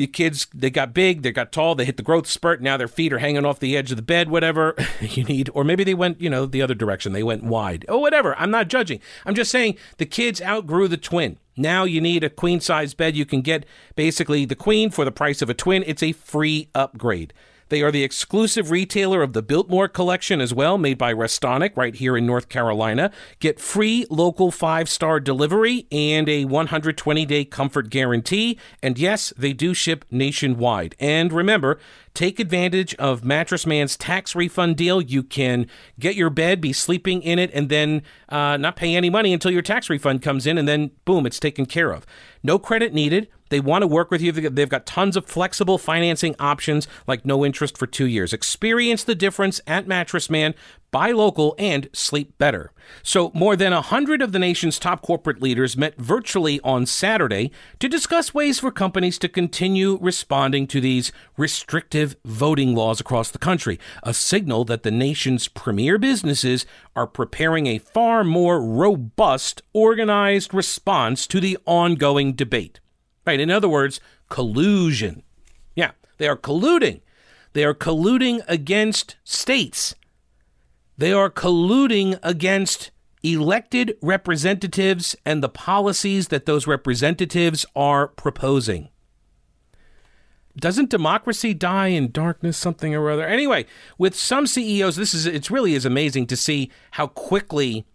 your 0.00 0.08
kids, 0.08 0.46
they 0.54 0.70
got 0.70 0.94
big, 0.94 1.22
they 1.22 1.30
got 1.30 1.52
tall, 1.52 1.74
they 1.74 1.84
hit 1.84 1.98
the 1.98 2.02
growth 2.02 2.26
spurt, 2.26 2.62
now 2.62 2.76
their 2.76 2.88
feet 2.88 3.12
are 3.12 3.18
hanging 3.18 3.44
off 3.44 3.60
the 3.60 3.76
edge 3.76 3.90
of 3.90 3.96
the 3.96 4.02
bed, 4.02 4.30
whatever 4.30 4.74
you 5.00 5.24
need. 5.24 5.50
Or 5.52 5.62
maybe 5.62 5.84
they 5.84 5.94
went, 5.94 6.20
you 6.20 6.30
know, 6.30 6.46
the 6.46 6.62
other 6.62 6.74
direction, 6.74 7.12
they 7.12 7.22
went 7.22 7.44
wide. 7.44 7.84
Oh, 7.88 7.98
whatever. 7.98 8.34
I'm 8.36 8.50
not 8.50 8.68
judging. 8.68 9.00
I'm 9.26 9.34
just 9.34 9.50
saying 9.50 9.76
the 9.98 10.06
kids 10.06 10.40
outgrew 10.40 10.88
the 10.88 10.96
twin. 10.96 11.38
Now 11.56 11.84
you 11.84 12.00
need 12.00 12.24
a 12.24 12.30
queen 12.30 12.60
size 12.60 12.94
bed. 12.94 13.14
You 13.14 13.26
can 13.26 13.42
get 13.42 13.66
basically 13.94 14.46
the 14.46 14.56
queen 14.56 14.90
for 14.90 15.04
the 15.04 15.12
price 15.12 15.42
of 15.42 15.50
a 15.50 15.54
twin. 15.54 15.84
It's 15.86 16.02
a 16.02 16.12
free 16.12 16.70
upgrade. 16.74 17.34
They 17.70 17.82
are 17.82 17.90
the 17.90 18.04
exclusive 18.04 18.70
retailer 18.70 19.22
of 19.22 19.32
the 19.32 19.42
Biltmore 19.42 19.88
collection 19.88 20.40
as 20.40 20.52
well, 20.52 20.76
made 20.76 20.98
by 20.98 21.14
Restonic 21.14 21.76
right 21.76 21.94
here 21.94 22.16
in 22.16 22.26
North 22.26 22.48
Carolina. 22.48 23.12
Get 23.38 23.58
free 23.58 24.06
local 24.10 24.50
five 24.50 24.88
star 24.88 25.20
delivery 25.20 25.86
and 25.90 26.28
a 26.28 26.44
120 26.44 27.24
day 27.24 27.44
comfort 27.44 27.88
guarantee. 27.88 28.58
And 28.82 28.98
yes, 28.98 29.32
they 29.38 29.52
do 29.52 29.72
ship 29.72 30.04
nationwide. 30.10 30.96
And 30.98 31.32
remember, 31.32 31.78
Take 32.12 32.40
advantage 32.40 32.94
of 32.96 33.24
Mattress 33.24 33.66
Man's 33.66 33.96
tax 33.96 34.34
refund 34.34 34.76
deal. 34.76 35.00
You 35.00 35.22
can 35.22 35.66
get 35.98 36.16
your 36.16 36.28
bed, 36.28 36.60
be 36.60 36.72
sleeping 36.72 37.22
in 37.22 37.38
it, 37.38 37.50
and 37.54 37.68
then 37.68 38.02
uh, 38.28 38.56
not 38.56 38.76
pay 38.76 38.96
any 38.96 39.08
money 39.08 39.32
until 39.32 39.52
your 39.52 39.62
tax 39.62 39.88
refund 39.88 40.20
comes 40.20 40.46
in, 40.46 40.58
and 40.58 40.66
then 40.66 40.90
boom, 41.04 41.24
it's 41.24 41.38
taken 41.38 41.66
care 41.66 41.92
of. 41.92 42.04
No 42.42 42.58
credit 42.58 42.92
needed. 42.92 43.28
They 43.50 43.60
want 43.60 43.82
to 43.82 43.86
work 43.86 44.10
with 44.10 44.22
you. 44.22 44.32
They've 44.32 44.68
got 44.68 44.86
tons 44.86 45.16
of 45.16 45.26
flexible 45.26 45.76
financing 45.76 46.34
options 46.38 46.88
like 47.06 47.26
no 47.26 47.44
interest 47.44 47.76
for 47.76 47.86
two 47.86 48.06
years. 48.06 48.32
Experience 48.32 49.04
the 49.04 49.14
difference 49.14 49.60
at 49.66 49.86
Mattress 49.86 50.30
Man. 50.30 50.54
Buy 50.92 51.12
local 51.12 51.54
and 51.56 51.88
sleep 51.92 52.36
better. 52.38 52.72
So, 53.02 53.30
more 53.32 53.54
than 53.54 53.72
a 53.72 53.80
hundred 53.80 54.22
of 54.22 54.32
the 54.32 54.40
nation's 54.40 54.78
top 54.78 55.02
corporate 55.02 55.40
leaders 55.40 55.76
met 55.76 55.96
virtually 55.96 56.60
on 56.62 56.84
Saturday 56.86 57.52
to 57.78 57.88
discuss 57.88 58.34
ways 58.34 58.58
for 58.58 58.72
companies 58.72 59.16
to 59.20 59.28
continue 59.28 59.98
responding 60.00 60.66
to 60.66 60.80
these 60.80 61.12
restrictive 61.36 62.16
voting 62.24 62.74
laws 62.74 63.00
across 63.00 63.30
the 63.30 63.38
country, 63.38 63.78
a 64.02 64.12
signal 64.12 64.64
that 64.64 64.82
the 64.82 64.90
nation's 64.90 65.46
premier 65.46 65.96
businesses 65.96 66.66
are 66.96 67.06
preparing 67.06 67.68
a 67.68 67.78
far 67.78 68.24
more 68.24 68.60
robust, 68.60 69.62
organized 69.72 70.52
response 70.52 71.26
to 71.28 71.38
the 71.38 71.56
ongoing 71.66 72.32
debate. 72.32 72.80
Right? 73.26 73.40
In 73.40 73.50
other 73.50 73.68
words, 73.68 74.00
collusion. 74.28 75.22
Yeah, 75.74 75.92
they 76.18 76.28
are 76.28 76.36
colluding. 76.36 77.00
They 77.52 77.64
are 77.64 77.74
colluding 77.74 78.42
against 78.48 79.16
states 79.24 79.94
they 81.00 81.14
are 81.14 81.30
colluding 81.30 82.18
against 82.22 82.90
elected 83.22 83.96
representatives 84.02 85.16
and 85.24 85.42
the 85.42 85.48
policies 85.48 86.28
that 86.28 86.44
those 86.44 86.66
representatives 86.66 87.64
are 87.74 88.06
proposing. 88.06 88.90
Doesn't 90.54 90.90
democracy 90.90 91.54
die 91.54 91.86
in 91.86 92.10
darkness, 92.10 92.58
something 92.58 92.94
or 92.94 93.10
other? 93.10 93.26
Anyway, 93.26 93.64
with 93.96 94.14
some 94.14 94.46
CEOs, 94.46 94.96
this 94.96 95.14
is 95.14 95.24
it 95.24 95.48
really 95.48 95.72
is 95.72 95.86
amazing 95.86 96.26
to 96.26 96.36
see 96.36 96.70
how 96.90 97.06
quickly 97.06 97.86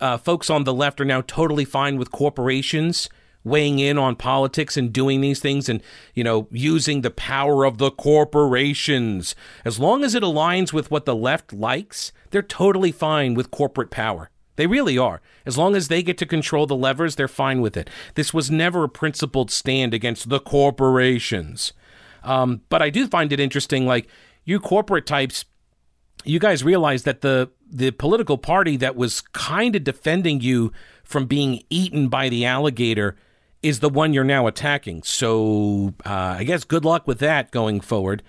uh, 0.00 0.16
folks 0.16 0.48
on 0.48 0.64
the 0.64 0.72
left 0.72 1.02
are 1.02 1.04
now 1.04 1.20
totally 1.20 1.66
fine 1.66 1.98
with 1.98 2.10
corporations 2.10 3.10
weighing 3.44 3.78
in 3.78 3.96
on 3.98 4.16
politics 4.16 4.76
and 4.76 4.92
doing 4.92 5.20
these 5.20 5.40
things 5.40 5.68
and, 5.68 5.82
you 6.14 6.24
know, 6.24 6.48
using 6.50 7.00
the 7.00 7.10
power 7.10 7.64
of 7.64 7.78
the 7.78 7.90
corporations. 7.90 9.34
As 9.64 9.78
long 9.78 10.04
as 10.04 10.14
it 10.14 10.22
aligns 10.22 10.72
with 10.72 10.90
what 10.90 11.06
the 11.06 11.16
left 11.16 11.52
likes, 11.52 12.12
they're 12.30 12.42
totally 12.42 12.92
fine 12.92 13.34
with 13.34 13.50
corporate 13.50 13.90
power. 13.90 14.30
They 14.56 14.66
really 14.66 14.98
are. 14.98 15.20
As 15.46 15.56
long 15.56 15.76
as 15.76 15.86
they 15.88 16.02
get 16.02 16.18
to 16.18 16.26
control 16.26 16.66
the 16.66 16.74
levers, 16.76 17.14
they're 17.14 17.28
fine 17.28 17.60
with 17.60 17.76
it. 17.76 17.88
This 18.16 18.34
was 18.34 18.50
never 18.50 18.84
a 18.84 18.88
principled 18.88 19.50
stand 19.50 19.94
against 19.94 20.28
the 20.28 20.40
corporations. 20.40 21.72
Um, 22.24 22.62
but 22.68 22.82
I 22.82 22.90
do 22.90 23.06
find 23.06 23.32
it 23.32 23.38
interesting, 23.38 23.86
like, 23.86 24.08
you 24.44 24.58
corporate 24.58 25.06
types, 25.06 25.44
you 26.24 26.40
guys 26.40 26.64
realize 26.64 27.04
that 27.04 27.20
the 27.20 27.50
the 27.70 27.90
political 27.90 28.38
party 28.38 28.78
that 28.78 28.96
was 28.96 29.20
kind 29.20 29.76
of 29.76 29.84
defending 29.84 30.40
you 30.40 30.72
from 31.04 31.26
being 31.26 31.62
eaten 31.68 32.08
by 32.08 32.28
the 32.30 32.44
alligator 32.44 33.14
is 33.62 33.80
the 33.80 33.88
one 33.88 34.12
you're 34.12 34.24
now 34.24 34.46
attacking. 34.46 35.02
So 35.02 35.94
uh, 36.04 36.36
I 36.38 36.44
guess 36.44 36.64
good 36.64 36.84
luck 36.84 37.06
with 37.06 37.18
that 37.20 37.50
going 37.50 37.80
forward. 37.80 38.22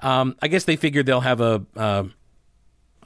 Um, 0.00 0.36
I 0.42 0.48
guess 0.48 0.64
they 0.64 0.76
figured 0.76 1.06
they'll 1.06 1.20
have 1.20 1.40
a 1.40 1.64
uh, 1.76 2.04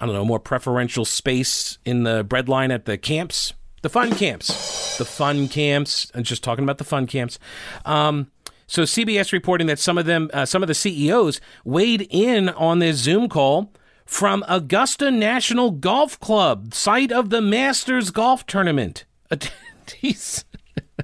I 0.01 0.07
don't 0.07 0.15
know 0.15 0.25
more 0.25 0.41
preferential 0.41 1.05
space 1.05 1.79
in 1.85 2.05
the 2.05 2.25
breadline 2.25 2.73
at 2.73 2.85
the 2.85 2.97
camps, 2.97 3.53
the 3.83 3.89
fun 3.89 4.15
camps, 4.15 4.97
the 4.97 5.05
fun 5.05 5.49
camps. 5.49 6.11
I'm 6.15 6.23
just 6.23 6.43
talking 6.43 6.65
about 6.65 6.79
the 6.79 6.85
fun 6.85 7.07
camps. 7.07 7.39
Um, 7.85 8.31
so 8.67 8.83
CBS 8.83 9.33
reporting 9.33 9.67
that 9.69 9.79
some 9.79 9.99
of 9.99 10.07
them, 10.07 10.31
uh, 10.33 10.45
some 10.45 10.63
of 10.63 10.69
the 10.69 10.75
CEOs 10.75 11.41
weighed 11.65 12.07
in 12.11 12.51
on 12.51 12.81
this 12.81 12.97
Zoom 12.97 13.29
call 13.29 13.73
from 14.05 14.45
Augusta 14.49 15.11
National 15.11 15.71
Golf 15.71 16.19
Club, 16.21 16.75
site 16.75 17.11
of 17.11 17.31
the 17.31 17.41
Masters 17.41 18.11
Golf 18.11 18.47
Tournament. 18.47 19.05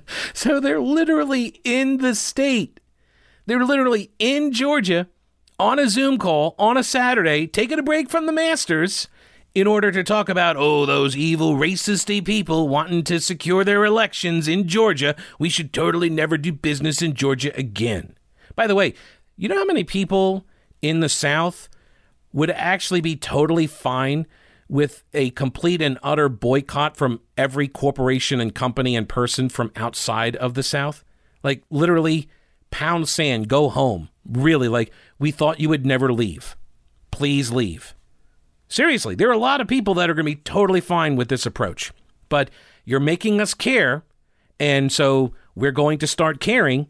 so 0.35 0.61
they're 0.61 0.81
literally 0.81 1.61
in 1.65 1.99
the 1.99 2.15
state. 2.15 2.81
They're 3.47 3.65
literally 3.65 4.11
in 4.19 4.53
Georgia 4.53 5.09
on 5.59 5.79
a 5.79 5.89
Zoom 5.89 6.19
call 6.19 6.55
on 6.59 6.77
a 6.77 6.85
Saturday, 6.85 7.47
taking 7.47 7.79
a 7.79 7.83
break 7.83 8.09
from 8.09 8.27
the 8.27 8.33
Masters 8.33 9.09
in 9.55 9.67
order 9.67 9.93
to 9.93 10.03
talk 10.03 10.29
about, 10.29 10.57
oh, 10.57 10.85
those 10.85 11.17
evil 11.17 11.55
racisty 11.55 12.25
people 12.25 12.69
wanting 12.69 13.05
to 13.05 13.21
secure 13.21 13.63
their 13.63 13.85
elections 13.85 14.49
in 14.49 14.67
Georgia. 14.67 15.15
We 15.39 15.49
should 15.49 15.73
totally 15.73 16.11
never 16.11 16.37
do 16.37 16.53
business 16.53 17.01
in 17.01 17.15
Georgia 17.15 17.57
again. 17.57 18.17
By 18.57 18.67
the 18.67 18.75
way, 18.75 18.95
you 19.37 19.49
know 19.49 19.59
how 19.59 19.65
many 19.65 19.85
people 19.85 20.47
in 20.83 21.01
the 21.01 21.09
South 21.09 21.69
would 22.33 22.51
actually 22.51 23.01
be 23.01 23.15
totally 23.15 23.67
fine 23.69 24.27
with 24.69 25.05
a 25.13 25.31
complete 25.31 25.83
and 25.83 25.99
utter 26.03 26.29
boycott 26.29 26.97
from 26.97 27.21
every 27.37 27.69
corporation 27.69 28.41
and 28.41 28.55
company 28.55 28.97
and 28.97 29.09
person 29.09 29.49
from 29.49 29.73
outside 29.77 30.37
of 30.37 30.55
the 30.55 30.63
South? 30.63 31.05
Like, 31.43 31.63
literally, 31.71 32.29
pound 32.71 33.09
sand, 33.09 33.49
go 33.49 33.69
home. 33.69 34.09
Really, 34.27 34.69
like, 34.69 34.91
we 35.19 35.31
thought 35.31 35.61
you 35.61 35.69
would 35.69 35.85
never 35.85 36.13
leave. 36.13 36.57
Please 37.11 37.51
leave. 37.51 37.95
Seriously, 38.69 39.15
there 39.15 39.29
are 39.29 39.33
a 39.33 39.39
lot 39.39 39.61
of 39.61 39.69
people 39.69 39.95
that 39.95 40.11
are 40.11 40.15
going 40.15 40.27
to 40.27 40.37
be 40.37 40.43
totally 40.43 40.81
fine 40.81 41.17
with 41.17 41.29
this 41.29 41.47
approach. 41.47 41.93
But 42.29 42.51
you're 42.85 43.01
making 43.01 43.41
us 43.41 43.55
care, 43.55 44.03
and 44.59 44.91
so 44.91 45.33
we're 45.55 45.71
going 45.73 45.99
to 45.99 46.07
start 46.07 46.41
caring. 46.41 46.89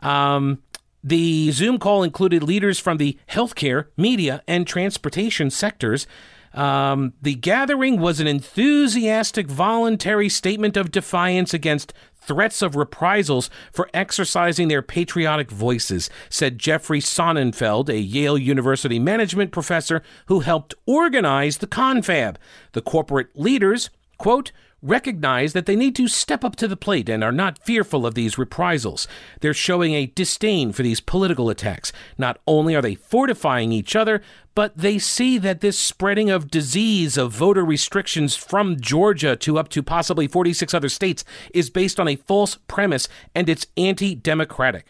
Um, 0.00 0.62
the 1.04 1.50
Zoom 1.52 1.78
call 1.78 2.02
included 2.02 2.42
leaders 2.42 2.78
from 2.78 2.98
the 2.98 3.18
healthcare, 3.30 3.86
media, 3.96 4.42
and 4.46 4.66
transportation 4.66 5.50
sectors 5.50 6.06
um, 6.54 7.14
the 7.22 7.34
gathering 7.34 8.00
was 8.00 8.20
an 8.20 8.26
enthusiastic, 8.26 9.46
voluntary 9.46 10.28
statement 10.28 10.76
of 10.76 10.90
defiance 10.90 11.54
against 11.54 11.92
threats 12.22 12.62
of 12.62 12.76
reprisals 12.76 13.50
for 13.72 13.90
exercising 13.92 14.68
their 14.68 14.82
patriotic 14.82 15.50
voices, 15.50 16.08
said 16.28 16.58
Jeffrey 16.58 17.00
Sonnenfeld, 17.00 17.88
a 17.88 17.98
Yale 17.98 18.38
University 18.38 18.98
management 18.98 19.50
professor 19.50 20.02
who 20.26 20.40
helped 20.40 20.74
organize 20.86 21.58
the 21.58 21.66
confab. 21.66 22.38
The 22.72 22.82
corporate 22.82 23.28
leaders, 23.34 23.90
quote, 24.18 24.52
recognize 24.82 25.52
that 25.52 25.66
they 25.66 25.76
need 25.76 25.94
to 25.96 26.08
step 26.08 26.44
up 26.44 26.56
to 26.56 26.66
the 26.66 26.76
plate 26.76 27.08
and 27.08 27.22
are 27.22 27.32
not 27.32 27.64
fearful 27.64 28.04
of 28.04 28.14
these 28.14 28.36
reprisals. 28.36 29.06
They're 29.40 29.54
showing 29.54 29.94
a 29.94 30.06
disdain 30.06 30.72
for 30.72 30.82
these 30.82 31.00
political 31.00 31.48
attacks. 31.48 31.92
Not 32.18 32.40
only 32.46 32.74
are 32.74 32.82
they 32.82 32.96
fortifying 32.96 33.72
each 33.72 33.94
other, 33.94 34.22
but 34.54 34.76
they 34.76 34.98
see 34.98 35.38
that 35.38 35.60
this 35.60 35.78
spreading 35.78 36.28
of 36.30 36.50
disease 36.50 37.16
of 37.16 37.32
voter 37.32 37.64
restrictions 37.64 38.34
from 38.34 38.80
Georgia 38.80 39.36
to 39.36 39.58
up 39.58 39.68
to 39.70 39.82
possibly 39.82 40.26
46 40.26 40.74
other 40.74 40.88
states 40.88 41.24
is 41.54 41.70
based 41.70 41.98
on 42.00 42.08
a 42.08 42.16
false 42.16 42.58
premise 42.66 43.08
and 43.34 43.48
it's 43.48 43.66
anti 43.76 44.14
democratic. 44.14 44.86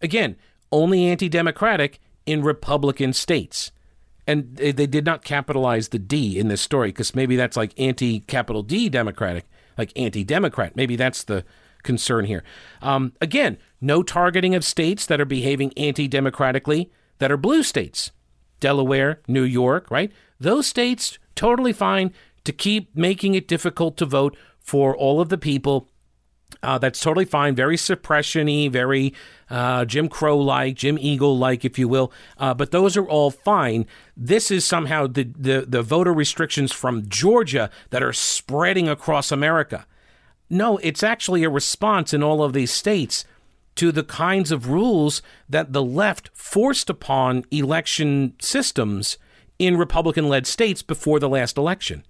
Again, 0.00 0.36
only 0.70 1.04
anti 1.06 1.28
democratic 1.28 2.00
in 2.26 2.42
Republican 2.42 3.12
states. 3.12 3.72
And 4.26 4.56
they, 4.56 4.72
they 4.72 4.86
did 4.86 5.04
not 5.04 5.24
capitalize 5.24 5.88
the 5.88 5.98
D 5.98 6.38
in 6.38 6.48
this 6.48 6.60
story 6.60 6.88
because 6.88 7.14
maybe 7.14 7.36
that's 7.36 7.56
like 7.56 7.78
anti 7.78 8.20
capital 8.20 8.62
D 8.62 8.88
Democratic, 8.88 9.46
like 9.76 9.92
anti 9.96 10.24
Democrat. 10.24 10.76
Maybe 10.76 10.96
that's 10.96 11.24
the 11.24 11.44
concern 11.82 12.24
here. 12.24 12.44
Um, 12.80 13.12
again, 13.20 13.58
no 13.80 14.02
targeting 14.02 14.54
of 14.54 14.64
states 14.64 15.06
that 15.06 15.20
are 15.20 15.26
behaving 15.26 15.72
anti 15.76 16.06
democratically 16.06 16.90
that 17.18 17.32
are 17.32 17.36
blue 17.36 17.62
states. 17.62 18.12
Delaware, 18.60 19.20
New 19.26 19.42
York, 19.42 19.90
right? 19.90 20.12
Those 20.38 20.66
states, 20.66 21.18
totally 21.34 21.72
fine 21.72 22.12
to 22.44 22.52
keep 22.52 22.94
making 22.96 23.34
it 23.34 23.48
difficult 23.48 23.96
to 23.96 24.06
vote 24.06 24.36
for 24.60 24.96
all 24.96 25.20
of 25.20 25.28
the 25.28 25.38
people 25.38 25.88
uh, 26.62 26.78
that's 26.78 27.00
totally 27.00 27.24
fine. 27.24 27.54
Very 27.54 27.76
suppressiony, 27.76 28.70
very 28.70 29.14
uh, 29.52 29.84
Jim 29.84 30.08
Crow 30.08 30.38
like, 30.38 30.76
Jim 30.76 30.98
Eagle 30.98 31.36
like, 31.36 31.62
if 31.62 31.78
you 31.78 31.86
will. 31.86 32.10
Uh, 32.38 32.54
but 32.54 32.70
those 32.70 32.96
are 32.96 33.06
all 33.06 33.30
fine. 33.30 33.86
This 34.16 34.50
is 34.50 34.64
somehow 34.64 35.06
the, 35.06 35.24
the, 35.24 35.66
the 35.68 35.82
voter 35.82 36.12
restrictions 36.12 36.72
from 36.72 37.06
Georgia 37.08 37.70
that 37.90 38.02
are 38.02 38.14
spreading 38.14 38.88
across 38.88 39.30
America. 39.30 39.86
No, 40.48 40.78
it's 40.78 41.02
actually 41.02 41.44
a 41.44 41.50
response 41.50 42.14
in 42.14 42.22
all 42.22 42.42
of 42.42 42.54
these 42.54 42.72
states 42.72 43.26
to 43.74 43.92
the 43.92 44.02
kinds 44.02 44.50
of 44.50 44.68
rules 44.68 45.20
that 45.48 45.74
the 45.74 45.82
left 45.82 46.30
forced 46.32 46.88
upon 46.88 47.44
election 47.50 48.34
systems 48.40 49.18
in 49.58 49.76
Republican 49.76 50.28
led 50.28 50.46
states 50.46 50.82
before 50.82 51.20
the 51.20 51.28
last 51.28 51.58
election. 51.58 52.04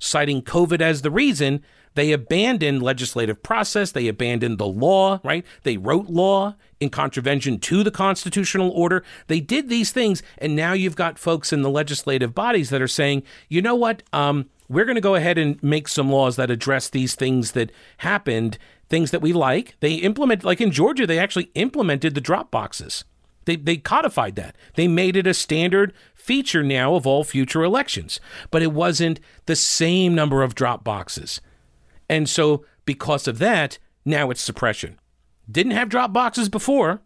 Citing 0.00 0.42
COVID 0.42 0.80
as 0.80 1.02
the 1.02 1.10
reason, 1.10 1.64
they 1.98 2.12
abandoned 2.12 2.82
legislative 2.82 3.42
process, 3.42 3.92
they 3.92 4.08
abandoned 4.08 4.58
the 4.58 4.66
law, 4.66 5.20
right? 5.24 5.44
They 5.62 5.76
wrote 5.76 6.06
law 6.06 6.54
in 6.80 6.90
contravention 6.90 7.58
to 7.60 7.82
the 7.82 7.90
constitutional 7.90 8.70
order. 8.70 9.02
They 9.26 9.40
did 9.40 9.68
these 9.68 9.90
things, 9.90 10.22
and 10.38 10.54
now 10.54 10.72
you've 10.72 10.96
got 10.96 11.18
folks 11.18 11.52
in 11.52 11.62
the 11.62 11.70
legislative 11.70 12.34
bodies 12.34 12.70
that 12.70 12.82
are 12.82 12.88
saying, 12.88 13.24
you 13.48 13.60
know 13.60 13.74
what? 13.74 14.02
Um, 14.12 14.48
we're 14.68 14.84
going 14.84 14.96
to 14.96 15.00
go 15.00 15.14
ahead 15.14 15.38
and 15.38 15.60
make 15.62 15.88
some 15.88 16.10
laws 16.10 16.36
that 16.36 16.50
address 16.50 16.88
these 16.88 17.14
things 17.14 17.52
that 17.52 17.72
happened, 17.98 18.58
things 18.88 19.10
that 19.10 19.22
we 19.22 19.32
like. 19.32 19.76
They 19.80 19.94
implement, 19.94 20.44
like 20.44 20.60
in 20.60 20.70
Georgia, 20.70 21.06
they 21.06 21.18
actually 21.18 21.50
implemented 21.54 22.14
the 22.14 22.20
drop 22.20 22.50
boxes. 22.50 23.04
They, 23.46 23.56
they 23.56 23.78
codified 23.78 24.36
that. 24.36 24.54
They 24.74 24.86
made 24.86 25.16
it 25.16 25.26
a 25.26 25.32
standard 25.32 25.94
feature 26.14 26.62
now 26.62 26.94
of 26.94 27.06
all 27.06 27.24
future 27.24 27.64
elections, 27.64 28.20
but 28.50 28.62
it 28.62 28.72
wasn't 28.72 29.20
the 29.46 29.56
same 29.56 30.14
number 30.14 30.42
of 30.42 30.54
drop 30.54 30.84
boxes. 30.84 31.40
And 32.08 32.28
so, 32.28 32.64
because 32.84 33.28
of 33.28 33.38
that, 33.38 33.78
now 34.04 34.30
it's 34.30 34.40
suppression. 34.40 34.98
Didn't 35.50 35.72
have 35.72 35.88
drop 35.88 36.12
boxes 36.12 36.48
before. 36.48 37.02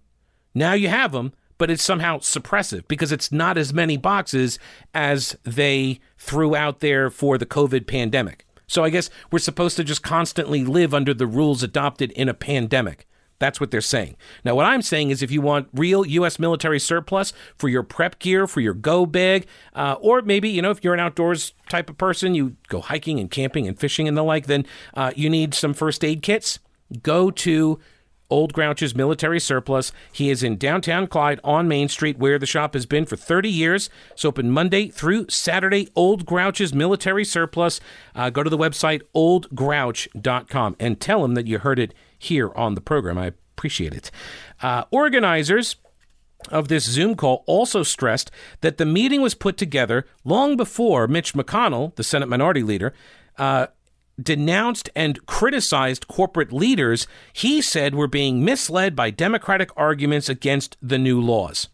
Now 0.54 0.74
you 0.74 0.88
have 0.88 1.12
them, 1.12 1.32
but 1.58 1.70
it's 1.70 1.82
somehow 1.82 2.18
suppressive 2.18 2.86
because 2.88 3.12
it's 3.12 3.32
not 3.32 3.56
as 3.56 3.72
many 3.72 3.96
boxes 3.96 4.58
as 4.94 5.36
they 5.44 6.00
threw 6.18 6.54
out 6.54 6.80
there 6.80 7.10
for 7.10 7.38
the 7.38 7.46
COVID 7.46 7.86
pandemic. 7.86 8.46
So 8.66 8.84
I 8.84 8.90
guess 8.90 9.10
we're 9.30 9.38
supposed 9.38 9.76
to 9.76 9.84
just 9.84 10.02
constantly 10.02 10.64
live 10.64 10.94
under 10.94 11.14
the 11.14 11.26
rules 11.26 11.62
adopted 11.62 12.10
in 12.12 12.28
a 12.28 12.34
pandemic. 12.34 13.06
That's 13.42 13.58
what 13.58 13.72
they're 13.72 13.80
saying. 13.80 14.14
Now, 14.44 14.54
what 14.54 14.66
I'm 14.66 14.82
saying 14.82 15.10
is 15.10 15.20
if 15.20 15.32
you 15.32 15.40
want 15.40 15.66
real 15.74 16.06
U.S. 16.06 16.38
military 16.38 16.78
surplus 16.78 17.32
for 17.56 17.68
your 17.68 17.82
prep 17.82 18.20
gear, 18.20 18.46
for 18.46 18.60
your 18.60 18.72
go 18.72 19.04
bag, 19.04 19.48
uh, 19.74 19.96
or 20.00 20.22
maybe, 20.22 20.48
you 20.48 20.62
know, 20.62 20.70
if 20.70 20.84
you're 20.84 20.94
an 20.94 21.00
outdoors 21.00 21.52
type 21.68 21.90
of 21.90 21.98
person, 21.98 22.36
you 22.36 22.54
go 22.68 22.80
hiking 22.80 23.18
and 23.18 23.32
camping 23.32 23.66
and 23.66 23.76
fishing 23.76 24.06
and 24.06 24.16
the 24.16 24.22
like, 24.22 24.46
then 24.46 24.64
uh, 24.94 25.10
you 25.16 25.28
need 25.28 25.54
some 25.54 25.74
first 25.74 26.04
aid 26.04 26.22
kits. 26.22 26.60
Go 27.02 27.32
to 27.32 27.80
Old 28.30 28.52
Grouch's 28.52 28.94
military 28.94 29.40
surplus. 29.40 29.90
He 30.12 30.30
is 30.30 30.44
in 30.44 30.56
downtown 30.56 31.08
Clyde 31.08 31.40
on 31.42 31.66
Main 31.66 31.88
Street, 31.88 32.18
where 32.18 32.38
the 32.38 32.46
shop 32.46 32.74
has 32.74 32.86
been 32.86 33.06
for 33.06 33.16
30 33.16 33.50
years. 33.50 33.90
It's 34.12 34.24
open 34.24 34.52
Monday 34.52 34.86
through 34.86 35.30
Saturday. 35.30 35.88
Old 35.96 36.24
Grouch's 36.24 36.72
military 36.72 37.24
surplus. 37.24 37.80
Uh, 38.14 38.30
go 38.30 38.44
to 38.44 38.48
the 38.48 38.56
website 38.56 39.02
oldgrouch.com 39.16 40.76
and 40.78 41.00
tell 41.00 41.24
him 41.24 41.34
that 41.34 41.48
you 41.48 41.58
heard 41.58 41.80
it 41.80 41.92
here 42.22 42.52
on 42.54 42.74
the 42.74 42.80
program. 42.80 43.18
I 43.18 43.26
appreciate 43.26 43.94
it. 43.94 44.10
Uh, 44.60 44.84
organizers 44.90 45.76
of 46.50 46.68
this 46.68 46.84
Zoom 46.84 47.14
call 47.14 47.44
also 47.46 47.82
stressed 47.82 48.30
that 48.60 48.78
the 48.78 48.86
meeting 48.86 49.20
was 49.20 49.34
put 49.34 49.56
together 49.56 50.06
long 50.24 50.56
before 50.56 51.06
Mitch 51.06 51.34
McConnell, 51.34 51.94
the 51.96 52.04
Senate 52.04 52.28
Minority 52.28 52.62
Leader, 52.62 52.92
uh, 53.38 53.66
denounced 54.20 54.90
and 54.94 55.24
criticized 55.26 56.06
corporate 56.06 56.52
leaders 56.52 57.06
he 57.32 57.62
said 57.62 57.94
were 57.94 58.08
being 58.08 58.44
misled 58.44 58.94
by 58.94 59.10
Democratic 59.10 59.70
arguments 59.76 60.28
against 60.28 60.76
the 60.82 60.98
new 60.98 61.20
laws. 61.20 61.68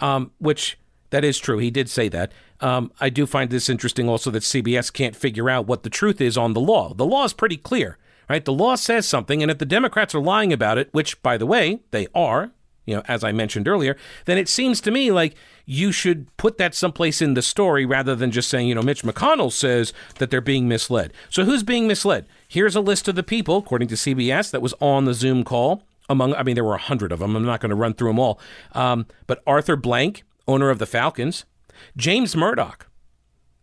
Um, 0.00 0.32
which 0.38 0.78
that 1.10 1.24
is 1.24 1.38
true. 1.38 1.58
He 1.58 1.70
did 1.70 1.88
say 1.88 2.08
that. 2.08 2.32
Um, 2.60 2.90
I 3.00 3.10
do 3.10 3.26
find 3.26 3.50
this 3.50 3.68
interesting 3.68 4.08
also 4.08 4.30
that 4.30 4.42
CBS 4.42 4.92
can't 4.92 5.14
figure 5.14 5.50
out 5.50 5.66
what 5.66 5.82
the 5.82 5.90
truth 5.90 6.20
is 6.20 6.36
on 6.36 6.54
the 6.54 6.60
law. 6.60 6.94
The 6.94 7.06
law 7.06 7.24
is 7.24 7.32
pretty 7.32 7.56
clear 7.56 7.98
right? 8.28 8.44
The 8.44 8.52
law 8.52 8.74
says 8.74 9.06
something, 9.06 9.42
and 9.42 9.50
if 9.50 9.58
the 9.58 9.66
Democrats 9.66 10.14
are 10.14 10.20
lying 10.20 10.52
about 10.52 10.78
it, 10.78 10.88
which, 10.92 11.22
by 11.22 11.36
the 11.36 11.46
way, 11.46 11.80
they 11.90 12.06
are, 12.14 12.52
you 12.84 12.96
know, 12.96 13.02
as 13.06 13.22
I 13.22 13.32
mentioned 13.32 13.68
earlier, 13.68 13.96
then 14.24 14.38
it 14.38 14.48
seems 14.48 14.80
to 14.82 14.90
me 14.90 15.12
like 15.12 15.34
you 15.64 15.92
should 15.92 16.34
put 16.36 16.58
that 16.58 16.74
someplace 16.74 17.22
in 17.22 17.34
the 17.34 17.42
story 17.42 17.86
rather 17.86 18.14
than 18.16 18.30
just 18.30 18.48
saying, 18.48 18.68
you 18.68 18.74
know, 18.74 18.82
Mitch 18.82 19.02
McConnell 19.02 19.52
says 19.52 19.92
that 20.18 20.30
they're 20.30 20.40
being 20.40 20.68
misled. 20.68 21.12
So 21.30 21.44
who's 21.44 21.62
being 21.62 21.86
misled? 21.86 22.26
Here's 22.48 22.74
a 22.74 22.80
list 22.80 23.06
of 23.08 23.14
the 23.14 23.22
people, 23.22 23.58
according 23.58 23.88
to 23.88 23.94
CBS, 23.94 24.50
that 24.50 24.62
was 24.62 24.74
on 24.80 25.04
the 25.04 25.14
Zoom 25.14 25.44
call. 25.44 25.84
Among, 26.08 26.34
I 26.34 26.42
mean, 26.42 26.56
there 26.56 26.64
were 26.64 26.74
a 26.74 26.78
hundred 26.78 27.12
of 27.12 27.20
them. 27.20 27.36
I'm 27.36 27.44
not 27.44 27.60
going 27.60 27.70
to 27.70 27.76
run 27.76 27.94
through 27.94 28.10
them 28.10 28.18
all. 28.18 28.40
Um, 28.72 29.06
but 29.26 29.42
Arthur 29.46 29.76
Blank, 29.76 30.24
owner 30.48 30.68
of 30.68 30.80
the 30.80 30.86
Falcons, 30.86 31.44
James 31.96 32.34
Murdoch, 32.34 32.88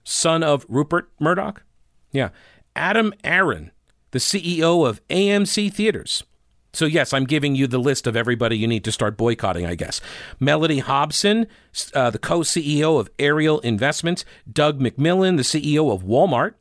son 0.04 0.41
of 0.41 0.65
Rupert 0.69 1.12
Murdoch, 1.19 1.63
yeah, 2.12 2.30
Adam 2.76 3.13
Aron, 3.24 3.72
the 4.12 4.19
CEO 4.19 4.88
of 4.88 5.06
AMC 5.08 5.72
Theaters. 5.74 6.24
So, 6.72 6.86
yes, 6.86 7.13
I'm 7.13 7.26
giving 7.26 7.56
you 7.56 7.65
the 7.65 7.80
list 7.80 8.06
of 8.06 8.15
everybody 8.15 8.58
you 8.58 8.67
need 8.67 8.84
to 8.84 8.91
start 8.91 9.17
boycotting, 9.17 9.65
I 9.65 9.76
guess. 9.76 10.02
Mellody 10.39 10.82
Hobson, 10.82 11.48
uh, 11.95 12.12
the 12.12 12.19
co 12.19 12.41
CEO 12.41 13.00
of 13.00 13.10
Ariel 13.17 13.60
Investments, 13.62 14.24
Doug 14.52 14.80
McMillon, 14.80 15.38
the 15.38 15.43
CEO 15.43 15.91
of 15.91 16.04
Walmart, 16.04 16.54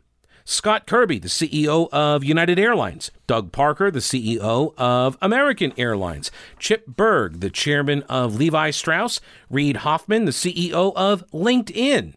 Scott 0.46 0.86
Kirby, 0.86 1.18
the 1.18 1.28
CEO 1.28 1.90
of 1.92 2.24
United 2.24 2.58
Airlines, 2.58 3.10
Doug 3.26 3.52
Parker, 3.52 3.90
the 3.90 3.98
CEO 3.98 4.72
of 4.78 5.18
American 5.20 5.74
Airlines, 5.76 6.30
Chip 6.58 6.86
Bergh, 6.88 7.40
the 7.40 7.50
chairman 7.50 8.02
of 8.04 8.36
Levi 8.36 8.70
Strauss, 8.70 9.20
Reid 9.50 9.78
Hoffman, 9.78 10.24
the 10.24 10.30
CEO 10.30 10.94
of 10.96 11.22
LinkedIn, 11.32 12.14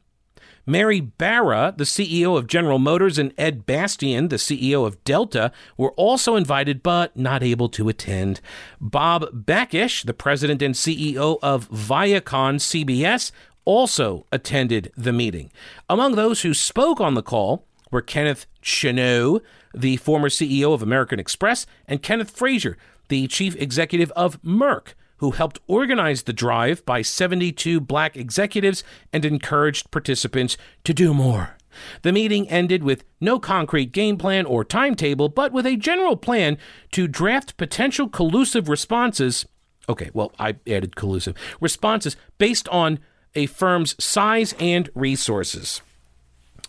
Mary 0.66 1.00
Barra, 1.00 1.74
the 1.76 1.84
CEO 1.84 2.38
of 2.38 2.48
General 2.48 2.80
Motors, 2.80 3.18
and 3.18 3.34
Ed 3.38 3.66
Bastian, 3.66 4.28
the 4.28 4.36
CEO 4.36 4.86
of 4.86 5.04
Delta, 5.04 5.52
were 5.78 5.92
also 5.94 6.36
invited 6.36 6.84
but 6.84 7.16
not 7.18 7.44
able 7.44 7.70
to 7.70 7.90
attend. 7.90 8.42
Bob 8.80 9.46
Bakish, 9.46 10.06
the 10.06 10.14
president 10.14 10.62
and 10.62 10.76
CEO 10.76 11.40
of 11.42 11.70
Viacom 11.70 12.58
CBS, 12.58 13.32
also 13.66 14.26
attended 14.32 14.92
the 14.98 15.14
meeting. 15.14 15.52
Among 15.90 16.16
those 16.16 16.42
who 16.42 16.54
spoke 16.54 17.00
on 17.00 17.14
the 17.14 17.24
call 17.24 17.66
were 17.92 18.02
Kenneth 18.02 18.46
Chenault, 18.62 19.42
the 19.74 19.98
former 19.98 20.30
CEO 20.30 20.74
of 20.74 20.82
American 20.82 21.20
Express, 21.20 21.66
and 21.88 22.02
Kenneth 22.02 22.32
Frazier, 22.32 22.78
the 23.10 23.28
chief 23.28 23.56
executive 23.58 24.12
of 24.12 24.42
Merck 24.42 24.94
who 25.22 25.32
helped 25.32 25.60
organize 25.68 26.24
the 26.24 26.34
drive 26.34 26.84
by 26.84 27.04
72 27.04 27.80
black 27.80 28.18
executives 28.18 28.84
and 29.14 29.24
encouraged 29.24 29.92
participants 29.92 30.58
to 30.84 30.94
do 30.94 31.14
more. 31.14 31.56
The 32.02 32.12
meeting 32.12 32.50
ended 32.50 32.84
with 32.84 33.04
no 33.22 33.40
concrete 33.40 33.92
game 33.92 34.18
plan 34.18 34.46
or 34.46 34.66
timetable, 34.66 35.30
but 35.30 35.54
with 35.54 35.66
a 35.66 35.78
general 35.78 36.18
plan 36.18 36.58
to 36.92 37.08
draft 37.08 37.56
potential 37.56 38.10
collusive 38.10 38.68
responses. 38.68 39.46
Okay, 39.88 40.10
well, 40.12 40.34
I 40.40 40.56
added 40.68 40.96
collusive 40.96 41.36
responses 41.62 42.18
based 42.40 42.68
on 42.70 42.98
a 43.36 43.46
firm's 43.46 43.96
size 44.04 44.56
and 44.60 44.90
resources. 44.96 45.82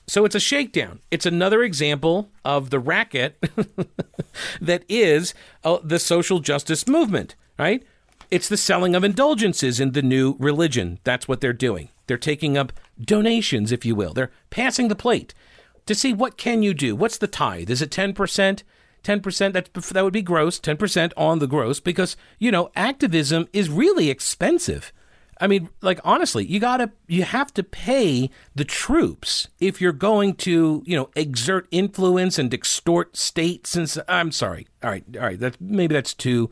So 0.07 0.27
it's 0.27 0.35
a 0.35 0.41
shakedown. 0.41 1.01
It's 1.11 1.25
another 1.25 1.63
example 1.63 2.31
of 2.45 2.69
the 2.69 2.79
racket 2.79 3.43
that 4.61 4.85
is 4.91 5.33
uh, 5.65 5.79
the 5.83 5.99
social 5.99 6.41
justice 6.41 6.87
movement, 6.87 7.35
right? 7.59 7.83
It's 8.33 8.49
the 8.49 8.57
selling 8.57 8.95
of 8.95 9.05
indulgences 9.05 9.79
in 9.79 9.93
the 9.93 10.01
new 10.01 10.37
religion. 10.39 10.99
That's 11.05 11.29
what 11.29 11.43
they're 11.43 11.53
doing. 11.53 11.91
They're 12.07 12.17
taking 12.17 12.57
up 12.57 12.73
donations, 12.99 13.73
if 13.73 13.85
you 13.85 13.95
will. 13.95 14.15
They're 14.15 14.31
passing 14.49 14.89
the 14.89 14.97
plate 14.97 15.35
to 15.85 15.95
see 15.95 16.15
what 16.15 16.39
can 16.39 16.63
you 16.63 16.73
do. 16.73 16.97
What's 16.97 17.19
the 17.19 17.27
tithe? 17.27 17.69
Is 17.69 17.83
it 17.83 17.91
10%? 17.91 18.63
10% 19.05 19.53
that 19.53 19.75
that 19.75 20.03
would 20.03 20.15
be 20.15 20.23
gross, 20.23 20.59
10% 20.59 21.13
on 21.15 21.41
the 21.41 21.47
gross 21.47 21.79
because, 21.79 22.17
you 22.39 22.51
know, 22.51 22.71
activism 22.75 23.49
is 23.53 23.69
really 23.69 24.09
expensive. 24.09 24.95
I 25.39 25.47
mean, 25.47 25.69
like 25.83 26.01
honestly, 26.03 26.47
you 26.47 26.59
got 26.59 26.79
to 26.79 26.91
you 27.09 27.25
have 27.25 27.53
to 27.53 27.63
pay 27.63 28.31
the 28.55 28.65
troops 28.65 29.49
if 29.61 29.79
you're 29.79 29.93
going 29.93 30.37
to, 30.37 30.83
you 30.87 30.97
know, 30.97 31.11
exert 31.17 31.69
influence 31.71 32.39
and 32.39 32.55
extort 32.55 33.15
states 33.15 33.77
and 33.77 33.95
I'm 34.09 34.33
sorry. 34.33 34.69
All 34.83 34.89
right, 34.89 35.05
all 35.17 35.23
right, 35.23 35.41
that 35.41 35.61
maybe 35.61 35.93
that's 35.93 36.15
too 36.15 36.49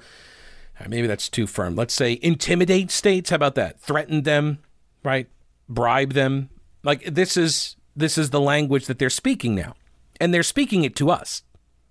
Uh, 0.81 0.89
maybe 0.89 1.07
that's 1.07 1.29
too 1.29 1.47
firm. 1.47 1.77
Let's 1.77 1.95
say 1.95 2.19
intimidate 2.23 2.91
states. 2.91 3.31
How 3.31 3.37
about 3.37 3.55
that? 3.57 3.81
Threaten 3.81 4.23
them, 4.23 4.59
right? 5.05 5.29
Bribe 5.69 6.15
them. 6.15 6.49
Like 6.83 7.05
this 7.05 7.37
is 7.37 7.77
this 7.95 8.17
is 8.17 8.31
the 8.31 8.41
language 8.41 8.87
that 8.87 8.99
they're 8.99 9.11
speaking 9.11 9.55
now. 9.55 9.75
And 10.21 10.33
they're 10.33 10.43
speaking 10.43 10.85
it 10.85 10.97
to 10.97 11.11
us. 11.11 11.43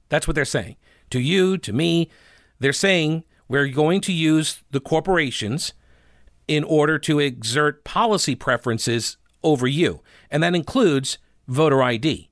That's 0.10 0.28
what 0.28 0.36
they're 0.36 0.46
saying. 0.46 0.76
To 1.12 1.20
you, 1.20 1.58
to 1.60 1.74
me, 1.74 2.10
they're 2.60 2.74
saying 2.74 3.24
we're 3.48 3.68
going 3.68 4.02
to 4.02 4.14
use 4.14 4.64
the 4.72 4.80
corporations 4.80 5.74
in 6.48 6.64
order 6.64 6.98
to 7.00 7.20
exert 7.20 7.84
policy 7.84 8.36
preferences 8.36 9.18
over 9.44 9.68
you. 9.68 10.02
And 10.30 10.44
that 10.44 10.56
includes 10.56 11.18
voter 11.48 11.82
ID. 11.82 12.30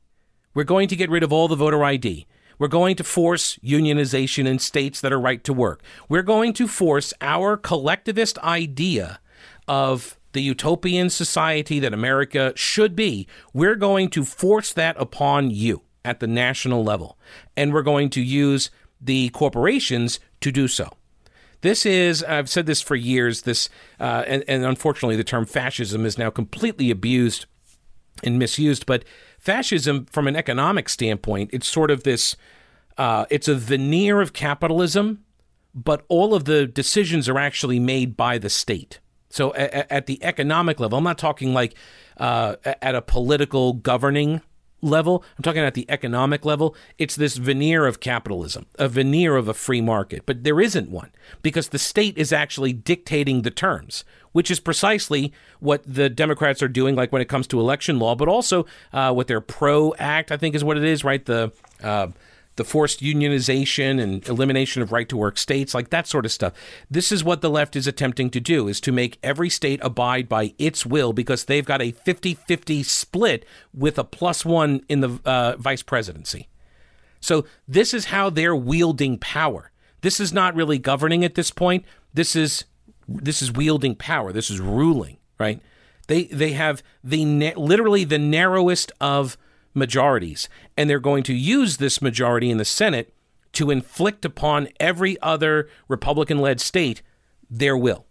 We're 0.53 0.63
going 0.63 0.87
to 0.87 0.95
get 0.95 1.09
rid 1.09 1.23
of 1.23 1.31
all 1.31 1.47
the 1.47 1.55
voter 1.55 1.83
ID. 1.83 2.27
We're 2.59 2.67
going 2.67 2.95
to 2.95 3.03
force 3.03 3.57
unionization 3.57 4.47
in 4.47 4.59
states 4.59 5.01
that 5.01 5.13
are 5.13 5.19
right 5.19 5.43
to 5.43 5.53
work. 5.53 5.81
We're 6.09 6.23
going 6.23 6.53
to 6.53 6.67
force 6.67 7.13
our 7.21 7.57
collectivist 7.57 8.37
idea 8.39 9.19
of 9.67 10.17
the 10.33 10.41
utopian 10.41 11.09
society 11.09 11.79
that 11.79 11.93
America 11.93 12.53
should 12.55 12.95
be. 12.95 13.27
We're 13.53 13.75
going 13.75 14.09
to 14.11 14.23
force 14.23 14.73
that 14.73 14.99
upon 14.99 15.51
you 15.51 15.81
at 16.03 16.19
the 16.19 16.27
national 16.27 16.83
level, 16.83 17.17
and 17.55 17.73
we're 17.73 17.81
going 17.81 18.09
to 18.11 18.21
use 18.21 18.71
the 19.01 19.29
corporations 19.29 20.19
to 20.41 20.51
do 20.51 20.67
so. 20.67 20.89
This 21.61 21.85
is, 21.85 22.23
I've 22.23 22.49
said 22.49 22.65
this 22.65 22.81
for 22.81 22.95
years, 22.95 23.41
this, 23.41 23.69
uh, 23.99 24.23
and, 24.27 24.43
and 24.47 24.63
unfortunately, 24.63 25.15
the 25.15 25.23
term 25.23 25.45
fascism 25.45 26.05
is 26.05 26.17
now 26.17 26.29
completely 26.29 26.91
abused 26.91 27.45
and 28.23 28.37
misused, 28.37 28.85
but 28.85 29.03
fascism, 29.47 30.05
from 30.11 30.27
an 30.27 30.35
economic 30.35 30.89
standpoint, 30.89 31.49
it's 31.53 31.67
sort 31.67 31.89
of 31.89 32.03
this, 32.03 32.35
uh, 32.97 33.25
it's 33.29 33.47
a 33.47 33.55
veneer 33.55 34.19
of 34.19 34.33
capitalism, 34.33 35.23
but 35.73 36.03
all 36.09 36.33
of 36.33 36.43
the 36.43 36.67
decisions 36.67 37.29
are 37.29 37.39
actually 37.39 37.79
made 37.79 38.17
by 38.17 38.37
the 38.37 38.49
state. 38.49 38.99
So 39.29 39.53
at, 39.55 39.89
at 39.89 40.05
the 40.05 40.21
economic 40.21 40.81
level, 40.81 40.97
I'm 40.97 41.03
not 41.05 41.17
talking 41.17 41.53
like 41.53 41.75
uh, 42.17 42.57
at 42.81 42.93
a 42.93 43.01
political 43.01 43.71
governing 43.71 44.41
level. 44.81 45.23
I'm 45.37 45.43
talking 45.43 45.61
at 45.61 45.73
the 45.73 45.85
economic 45.89 46.45
level. 46.45 46.75
It's 46.97 47.15
this 47.15 47.37
veneer 47.37 47.85
of 47.85 47.99
capitalism, 47.99 48.65
a 48.77 48.87
veneer 48.87 49.35
of 49.35 49.47
a 49.47 49.53
free 49.53 49.81
market, 49.81 50.23
but 50.25 50.43
there 50.43 50.61
isn't 50.61 50.89
one 50.89 51.11
because 51.41 51.69
the 51.69 51.79
state 51.79 52.17
is 52.17 52.31
actually 52.31 52.73
dictating 52.73 53.41
the 53.41 53.51
terms, 53.51 54.03
which 54.31 54.51
is 54.51 54.59
precisely 54.59 55.33
what 55.59 55.81
the 55.85 56.09
Democrats 56.09 56.61
are 56.61 56.67
doing, 56.67 56.95
like 56.95 57.11
when 57.11 57.21
it 57.21 57.29
comes 57.29 57.47
to 57.47 57.59
election 57.59 57.99
law, 57.99 58.15
but 58.15 58.27
also 58.27 58.65
uh, 58.93 59.11
what 59.11 59.27
their 59.27 59.41
PRO 59.41 59.93
Act, 59.97 60.31
I 60.31 60.37
think, 60.37 60.55
is 60.55 60.63
what 60.63 60.77
it 60.77 60.83
is, 60.83 61.03
right? 61.03 61.25
The 61.25 61.51
uh, 61.81 62.07
the 62.57 62.65
forced 62.65 63.01
unionization 63.01 64.01
and 64.01 64.27
elimination 64.27 64.81
of 64.81 64.91
right 64.91 65.07
to 65.09 65.15
work 65.15 65.37
states, 65.37 65.73
like 65.73 65.89
that 65.89 66.07
sort 66.07 66.25
of 66.25 66.31
stuff. 66.31 66.53
This 66.91 67.11
is 67.11 67.23
what 67.23 67.41
the 67.41 67.49
left 67.49 67.75
is 67.75 67.87
attempting 67.87 68.29
to 68.31 68.39
do 68.39 68.67
is 68.67 68.81
to 68.81 68.91
make 68.91 69.17
every 69.23 69.49
state 69.49 69.79
abide 69.81 70.27
by 70.27 70.53
its 70.59 70.85
will 70.85 71.13
because 71.13 71.45
they've 71.45 71.65
got 71.65 71.81
a 71.81 71.93
50-50 71.93 72.83
split 72.83 73.45
with 73.73 73.97
a 73.97 74.03
plus 74.03 74.43
1 74.43 74.81
in 74.89 74.99
the 74.99 75.19
uh, 75.23 75.55
vice 75.57 75.83
presidency. 75.83 76.49
So 77.21 77.45
this 77.67 77.93
is 77.93 78.05
how 78.05 78.29
they're 78.29 78.55
wielding 78.55 79.17
power. 79.17 79.71
This 80.01 80.19
is 80.19 80.33
not 80.33 80.55
really 80.55 80.77
governing 80.77 81.23
at 81.23 81.35
this 81.35 81.51
point. 81.51 81.85
This 82.13 82.35
is 82.35 82.65
this 83.07 83.41
is 83.41 83.51
wielding 83.51 83.95
power. 83.95 84.33
This 84.33 84.49
is 84.49 84.59
ruling, 84.59 85.17
right? 85.39 85.61
They 86.07 86.25
they 86.25 86.51
have 86.51 86.83
the 87.03 87.53
literally 87.55 88.03
the 88.03 88.19
narrowest 88.19 88.91
of 88.99 89.37
majorities. 89.77 90.49
And 90.75 90.89
they're 90.89 90.99
going 90.99 91.23
to 91.23 91.33
use 91.33 91.77
this 91.77 92.01
majority 92.01 92.49
in 92.49 92.57
the 92.57 92.65
Senate 92.65 93.13
to 93.53 93.71
inflict 93.71 94.25
upon 94.25 94.67
every 94.79 95.19
other 95.21 95.69
Republican 95.87 96.39
led 96.39 96.59
state 96.59 97.01
their 97.49 97.77
will. 97.77 98.05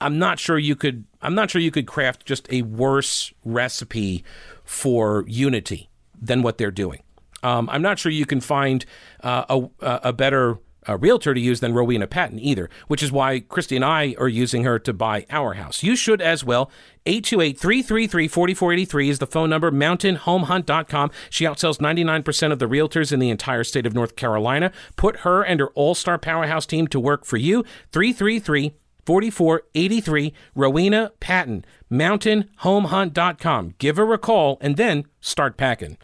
I'm 0.00 0.18
not 0.18 0.38
sure 0.38 0.58
you 0.58 0.76
could 0.76 1.04
I'm 1.20 1.34
not 1.34 1.50
sure 1.50 1.60
you 1.60 1.72
could 1.72 1.86
craft 1.86 2.24
just 2.24 2.50
a 2.52 2.62
worse 2.62 3.32
recipe 3.44 4.22
for 4.64 5.24
unity 5.26 5.90
than 6.20 6.42
what 6.42 6.58
they're 6.58 6.70
doing. 6.70 7.02
Um, 7.42 7.68
I'm 7.70 7.82
not 7.82 7.98
sure 7.98 8.12
you 8.12 8.26
can 8.26 8.40
find 8.40 8.84
uh, 9.22 9.68
a, 9.80 10.00
a 10.04 10.12
better 10.12 10.58
a 10.88 10.96
realtor 10.96 11.34
to 11.34 11.40
use 11.40 11.60
than 11.60 11.74
Rowena 11.74 12.08
Patton 12.08 12.40
either, 12.40 12.68
which 12.88 13.02
is 13.02 13.12
why 13.12 13.40
Christy 13.40 13.76
and 13.76 13.84
I 13.84 14.16
are 14.18 14.28
using 14.28 14.64
her 14.64 14.78
to 14.80 14.92
buy 14.92 15.24
our 15.30 15.54
house. 15.54 15.84
You 15.84 15.94
should 15.94 16.20
as 16.20 16.42
well. 16.42 16.68
828-333-4483 17.06 19.08
is 19.08 19.18
the 19.18 19.26
phone 19.26 19.50
number, 19.50 19.70
mountainhomehunt.com. 19.70 21.10
She 21.30 21.44
outsells 21.44 21.78
99% 21.78 22.52
of 22.52 22.58
the 22.58 22.66
realtors 22.66 23.12
in 23.12 23.20
the 23.20 23.30
entire 23.30 23.64
state 23.64 23.86
of 23.86 23.94
North 23.94 24.16
Carolina. 24.16 24.72
Put 24.96 25.18
her 25.18 25.42
and 25.42 25.60
her 25.60 25.68
all-star 25.68 26.18
powerhouse 26.18 26.66
team 26.66 26.88
to 26.88 26.98
work 26.98 27.24
for 27.24 27.36
you. 27.36 27.64
333 27.92 28.74
4483 29.06 30.34
Rowena 30.54 31.12
Patton, 31.18 31.64
mountainhomehunt.com. 31.90 33.74
Give 33.78 33.96
her 33.96 34.12
a 34.12 34.18
call 34.18 34.58
and 34.60 34.76
then 34.76 35.06
start 35.20 35.56
packing. 35.56 35.96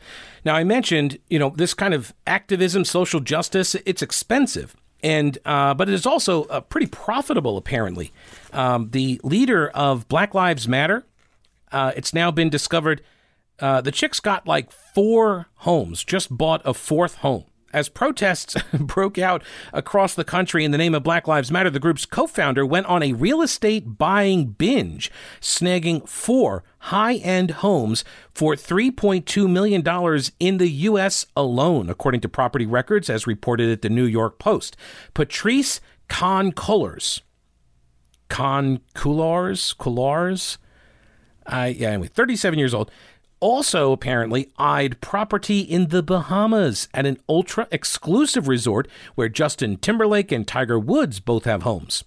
Now, 0.44 0.54
I 0.54 0.64
mentioned, 0.64 1.18
you 1.28 1.38
know, 1.38 1.50
this 1.50 1.74
kind 1.74 1.94
of 1.94 2.12
activism, 2.26 2.84
social 2.84 3.20
justice, 3.20 3.74
it's 3.86 4.02
expensive. 4.02 4.76
And, 5.02 5.36
uh, 5.44 5.74
but 5.74 5.88
it 5.88 5.94
is 5.94 6.06
also 6.06 6.44
uh, 6.44 6.60
pretty 6.60 6.86
profitable, 6.86 7.56
apparently. 7.56 8.12
Um, 8.52 8.90
the 8.90 9.20
leader 9.22 9.68
of 9.68 10.08
Black 10.08 10.34
Lives 10.34 10.66
Matter, 10.66 11.04
uh, 11.72 11.92
it's 11.96 12.14
now 12.14 12.30
been 12.30 12.50
discovered 12.50 13.02
uh, 13.60 13.80
the 13.80 13.92
chick's 13.92 14.20
got 14.20 14.46
like 14.46 14.70
four 14.70 15.46
homes, 15.56 16.04
just 16.04 16.36
bought 16.36 16.62
a 16.64 16.74
fourth 16.74 17.16
home. 17.16 17.44
As 17.74 17.88
protests 17.88 18.54
broke 18.72 19.18
out 19.18 19.42
across 19.72 20.14
the 20.14 20.22
country 20.22 20.64
in 20.64 20.70
the 20.70 20.78
name 20.78 20.94
of 20.94 21.02
Black 21.02 21.26
Lives 21.26 21.50
Matter, 21.50 21.70
the 21.70 21.80
group's 21.80 22.06
co 22.06 22.28
founder 22.28 22.64
went 22.64 22.86
on 22.86 23.02
a 23.02 23.12
real 23.14 23.42
estate 23.42 23.98
buying 23.98 24.46
binge, 24.46 25.10
snagging 25.40 26.08
four 26.08 26.62
high 26.78 27.16
end 27.16 27.50
homes 27.50 28.04
for 28.32 28.54
$3.2 28.54 29.50
million 29.50 29.82
in 30.38 30.58
the 30.58 30.68
U.S. 30.68 31.26
alone, 31.36 31.90
according 31.90 32.20
to 32.20 32.28
property 32.28 32.64
records 32.64 33.10
as 33.10 33.26
reported 33.26 33.68
at 33.68 33.82
the 33.82 33.90
New 33.90 34.06
York 34.06 34.38
Post. 34.38 34.76
Patrisse 35.12 35.80
Khan 36.08 36.52
Cullors. 36.52 37.22
Con 38.28 38.82
Coulars? 38.94 39.76
Coulars? 39.76 40.58
Uh, 41.46 41.72
yeah, 41.74 41.88
anyway, 41.90 42.06
37 42.06 42.56
years 42.56 42.72
old 42.72 42.90
also 43.40 43.92
apparently 43.92 44.50
eyed 44.58 45.00
property 45.00 45.60
in 45.60 45.88
the 45.88 46.02
Bahamas 46.02 46.88
at 46.94 47.06
an 47.06 47.18
ultra 47.28 47.68
exclusive 47.70 48.48
resort 48.48 48.88
where 49.14 49.28
Justin 49.28 49.76
Timberlake 49.76 50.32
and 50.32 50.46
Tiger 50.46 50.78
Woods 50.78 51.20
both 51.20 51.44
have 51.44 51.62
homes. 51.62 52.04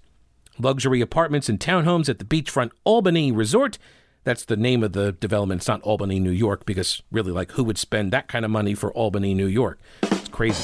Luxury 0.60 1.02
apartments 1.02 1.50
and 1.50 1.60
townhomes 1.60 2.10
at 2.10 2.20
the 2.20 2.26
beachfront 2.26 2.72
Albany 2.84 3.32
Resort. 3.32 3.78
That's 4.24 4.44
the 4.44 4.58
name 4.58 4.84
of 4.84 4.94
the 4.94 5.12
development. 5.14 5.62
It's 5.62 5.68
not 5.68 5.82
Albany, 5.84 6.20
New 6.20 6.32
York, 6.32 6.66
because 6.66 7.02
really, 7.12 7.32
like, 7.32 7.52
who 7.52 7.64
would 7.64 7.78
spend 7.78 8.12
that 8.12 8.28
kind 8.28 8.44
of 8.44 8.52
money 8.52 8.74
for 8.74 8.92
Albany, 8.94 9.34
New 9.34 9.46
York? 9.46 9.80
It's 10.02 10.28
crazy. 10.30 10.64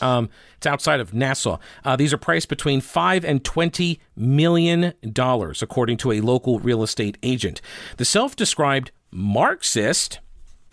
Um, 0.00 0.28
it's 0.58 0.66
outside 0.66 1.00
of 1.00 1.12
Nassau. 1.12 1.58
Uh, 1.84 1.96
these 1.96 2.12
are 2.12 2.18
priced 2.18 2.48
between 2.48 2.80
five 2.80 3.24
and 3.24 3.42
twenty 3.44 4.00
million 4.14 4.92
dollars, 5.12 5.62
according 5.62 5.96
to 5.98 6.12
a 6.12 6.20
local 6.20 6.60
real 6.60 6.82
estate 6.84 7.18
agent. 7.22 7.60
The 7.96 8.04
self-described 8.04 8.92
Marxist 9.10 10.20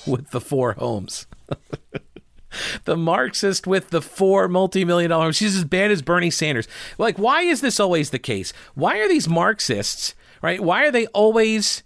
with 0.06 0.30
the 0.30 0.40
four 0.40 0.72
homes. 0.74 1.26
the 2.84 2.96
Marxist 2.96 3.66
with 3.66 3.90
the 3.90 4.02
four 4.02 4.48
multi-million 4.48 5.10
dollar 5.10 5.24
homes. 5.24 5.36
She's 5.36 5.56
as 5.56 5.64
bad 5.64 5.90
as 5.90 6.02
Bernie 6.02 6.30
Sanders. 6.30 6.68
Like, 6.96 7.18
why 7.18 7.42
is 7.42 7.60
this 7.60 7.78
always 7.78 8.10
the 8.10 8.18
case? 8.18 8.52
Why 8.74 8.98
are 8.98 9.08
these 9.08 9.28
Marxists, 9.28 10.14
right? 10.42 10.60
Why 10.60 10.86
are 10.86 10.90
they 10.90 11.06
always 11.08 11.82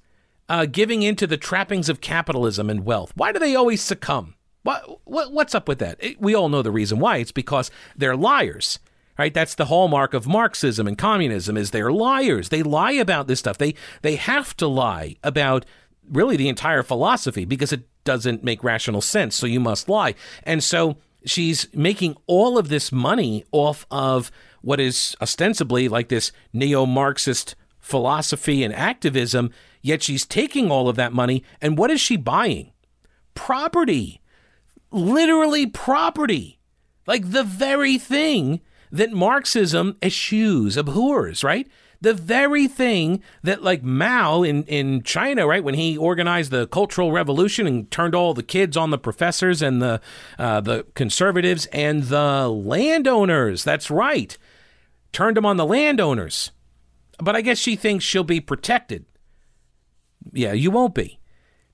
uh, 0.49 0.67
giving 0.67 1.03
into 1.03 1.27
the 1.27 1.37
trappings 1.37 1.89
of 1.89 2.01
capitalism 2.01 2.71
and 2.71 2.85
wealth? 2.85 3.13
Why 3.17 3.33
do 3.33 3.39
they 3.39 3.55
always 3.55 3.83
succumb? 3.83 4.35
What, 4.63 5.01
what 5.05 5.33
what's 5.33 5.55
up 5.55 5.67
with 5.67 5.81
that? 5.81 5.97
It, 5.99 6.21
we 6.21 6.35
all 6.35 6.49
know 6.49 6.63
the 6.63 6.71
reason 6.71 7.01
why. 7.01 7.17
It's 7.17 7.33
because 7.33 7.71
they're 7.97 8.17
liars 8.17 8.79
right? 9.23 9.33
That's 9.33 9.55
the 9.55 9.67
hallmark 9.67 10.15
of 10.15 10.27
marxism 10.27 10.89
and 10.89 10.99
communism 10.99 11.57
is 11.57 11.71
they're 11.71 11.93
liars. 11.93 12.49
They 12.49 12.65
lie 12.65 12.91
about 12.91 13.29
this 13.29 13.39
stuff. 13.39 13.57
They 13.57 13.77
they 14.03 14.17
have 14.17 14.57
to 14.57 14.67
lie 14.67 15.15
about 15.23 15.65
really 16.11 16.37
the 16.37 16.49
entire 16.49 16.83
philosophy 16.83 17.45
because 17.45 17.73
it 17.73 17.87
doesn't 18.03 18.43
make 18.43 18.65
rational 18.65 19.01
sense 19.01 19.37
so 19.37 19.47
you 19.47 19.61
must 19.61 19.89
lie. 19.89 20.17
And 20.43 20.61
so 20.61 20.97
she's 21.25 21.69
making 21.73 22.17
all 22.27 22.59
of 22.59 22.69
this 22.69 22.91
money 22.91 23.45
off 23.53 23.87
of 23.93 24.33
what 24.61 24.81
is 24.81 25.15
ostensibly 25.21 25.89
like 25.89 26.09
this 26.09 26.33
neo-marxist 26.53 27.55
philosophy 27.79 28.65
and 28.65 28.75
activism 28.75 29.51
yet 29.83 30.03
she's 30.03 30.27
taking 30.27 30.69
all 30.69 30.89
of 30.89 30.97
that 30.97 31.13
money 31.13 31.45
and 31.61 31.79
what 31.79 31.93
is 31.93 32.01
she 32.01 32.17
buying? 32.17 32.73
Property. 33.35 34.21
Literally 34.91 35.67
property. 35.67 36.59
Like 37.07 37.31
the 37.31 37.45
very 37.45 37.99
thing 37.99 38.61
that 38.93 39.11
Marxism 39.11 39.97
eschews, 40.03 40.77
abhors, 40.77 41.43
right? 41.43 41.67
The 42.03 42.13
very 42.13 42.69
thing 42.69 43.23
that, 43.43 43.63
like 43.63 43.83
Mao 43.83 44.43
in, 44.43 44.65
in 44.65 45.03
China, 45.03 45.47
right, 45.47 45.65
when 45.65 45.75
he 45.75 45.97
organized 45.97 46.51
the 46.51 46.67
Cultural 46.67 47.13
Revolution 47.13 47.67
and 47.67 47.91
turned 47.91 48.15
all 48.15 48.35
the 48.35 48.43
kids 48.43 48.77
on 48.77 48.91
the 48.91 48.99
professors 48.99 49.63
and 49.63 49.81
the 49.81 50.01
uh, 50.39 50.61
the 50.61 50.85
conservatives 50.95 51.67
and 51.67 52.05
the 52.05 52.49
landowners. 52.49 53.65
That's 53.65 53.91
right, 53.91 54.37
turned 55.13 55.37
them 55.37 55.47
on 55.47 55.57
the 55.57 55.67
landowners. 55.67 56.51
But 57.19 57.37
I 57.37 57.41
guess 57.41 57.59
she 57.59 57.77
thinks 57.77 58.05
she'll 58.05 58.25
be 58.25 58.41
protected. 58.41 59.07
Yeah, 60.33 60.53
you 60.53 60.71
won't 60.71 60.95
be. 60.95 61.21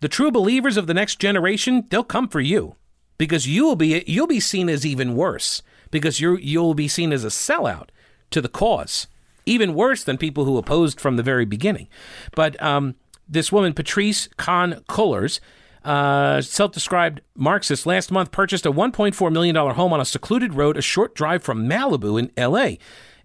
The 0.00 0.08
true 0.08 0.30
believers 0.30 0.76
of 0.76 0.86
the 0.86 0.94
next 0.94 1.18
generation, 1.18 1.86
they'll 1.90 2.04
come 2.04 2.28
for 2.28 2.40
you 2.40 2.76
because 3.16 3.48
you 3.48 3.64
will 3.64 3.76
be 3.76 4.04
you'll 4.06 4.26
be 4.26 4.40
seen 4.40 4.68
as 4.68 4.84
even 4.84 5.16
worse 5.16 5.62
because 5.91 6.20
you 6.20 6.36
you'll 6.36 6.74
be 6.74 6.89
seen 6.89 7.12
as 7.12 7.24
a 7.24 7.28
sellout 7.28 7.89
to 8.30 8.41
the 8.41 8.49
cause, 8.49 9.07
even 9.47 9.74
worse 9.74 10.05
than 10.05 10.18
people 10.18 10.45
who 10.45 10.59
opposed 10.59 11.01
from 11.01 11.16
the 11.16 11.22
very 11.22 11.45
beginning. 11.45 11.89
But 12.34 12.61
um, 12.62 12.95
this 13.28 13.53
woman, 13.53 13.72
Patrisse 13.72 14.28
Khan 14.36 14.84
Cullors, 14.89 15.41
uh, 15.84 16.41
self-described 16.43 17.20
Marxist, 17.34 17.86
last 17.86 18.11
month 18.11 18.30
purchased 18.30 18.66
a 18.66 18.72
1.4 18.72 19.32
million 19.32 19.55
dollar 19.55 19.74
home 19.74 19.93
on 19.93 20.01
a 20.01 20.05
secluded 20.05 20.55
road, 20.55 20.76
a 20.76 20.82
short 20.82 21.14
drive 21.14 21.43
from 21.43 21.68
Malibu 21.68 22.18
in 22.18 22.30
L.A. 22.36 22.78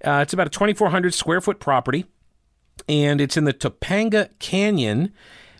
Uh, 0.03 0.19
it's 0.21 0.33
about 0.33 0.47
a 0.47 0.49
2,400 0.49 1.13
square 1.13 1.41
foot 1.41 1.59
property, 1.59 2.05
and 2.87 3.21
it's 3.21 3.37
in 3.37 3.45
the 3.45 3.53
Topanga 3.53 4.29
Canyon 4.39 5.13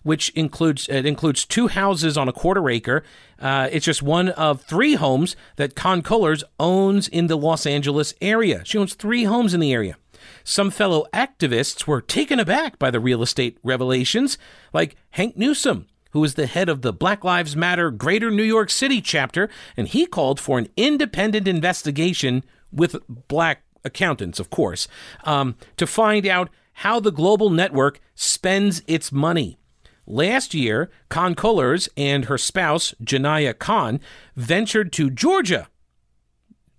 which 0.03 0.29
includes 0.29 0.87
it 0.87 1.05
includes 1.05 1.45
two 1.45 1.67
houses 1.67 2.17
on 2.17 2.29
a 2.29 2.33
quarter 2.33 2.69
acre. 2.69 3.03
Uh, 3.39 3.67
it's 3.71 3.85
just 3.85 4.03
one 4.03 4.29
of 4.29 4.61
three 4.61 4.95
homes 4.95 5.35
that 5.55 5.75
Khan 5.75 6.01
Cullors 6.01 6.43
owns 6.59 7.07
in 7.07 7.27
the 7.27 7.37
Los 7.37 7.65
Angeles 7.65 8.13
area. 8.21 8.61
She 8.63 8.77
owns 8.77 8.93
three 8.93 9.23
homes 9.23 9.53
in 9.53 9.59
the 9.59 9.73
area. 9.73 9.97
Some 10.43 10.71
fellow 10.71 11.05
activists 11.13 11.87
were 11.87 12.01
taken 12.01 12.39
aback 12.39 12.79
by 12.79 12.91
the 12.91 12.99
real 12.99 13.21
estate 13.21 13.57
revelations, 13.63 14.37
like 14.73 14.95
Hank 15.11 15.37
Newsome, 15.37 15.87
who 16.11 16.23
is 16.23 16.35
the 16.35 16.47
head 16.47 16.69
of 16.69 16.81
the 16.81 16.93
Black 16.93 17.23
Lives 17.23 17.55
Matter 17.55 17.91
Greater 17.91 18.31
New 18.31 18.43
York 18.43 18.69
City 18.69 19.01
chapter, 19.01 19.49
and 19.75 19.87
he 19.87 20.05
called 20.05 20.39
for 20.39 20.57
an 20.57 20.67
independent 20.77 21.47
investigation 21.47 22.43
with 22.71 22.97
black 23.07 23.63
accountants, 23.83 24.39
of 24.39 24.49
course, 24.49 24.87
um, 25.23 25.55
to 25.77 25.85
find 25.85 26.25
out 26.25 26.49
how 26.77 26.99
the 26.99 27.11
global 27.11 27.49
network 27.49 27.99
spends 28.15 28.81
its 28.87 29.11
money. 29.11 29.57
Last 30.05 30.53
year, 30.53 30.89
Khan 31.09 31.33
Cullors 31.33 31.87
and 31.95 32.25
her 32.25 32.37
spouse, 32.37 32.93
Janaya 33.03 33.57
Khan, 33.57 34.01
ventured 34.35 34.91
to 34.93 35.09
Georgia. 35.09 35.69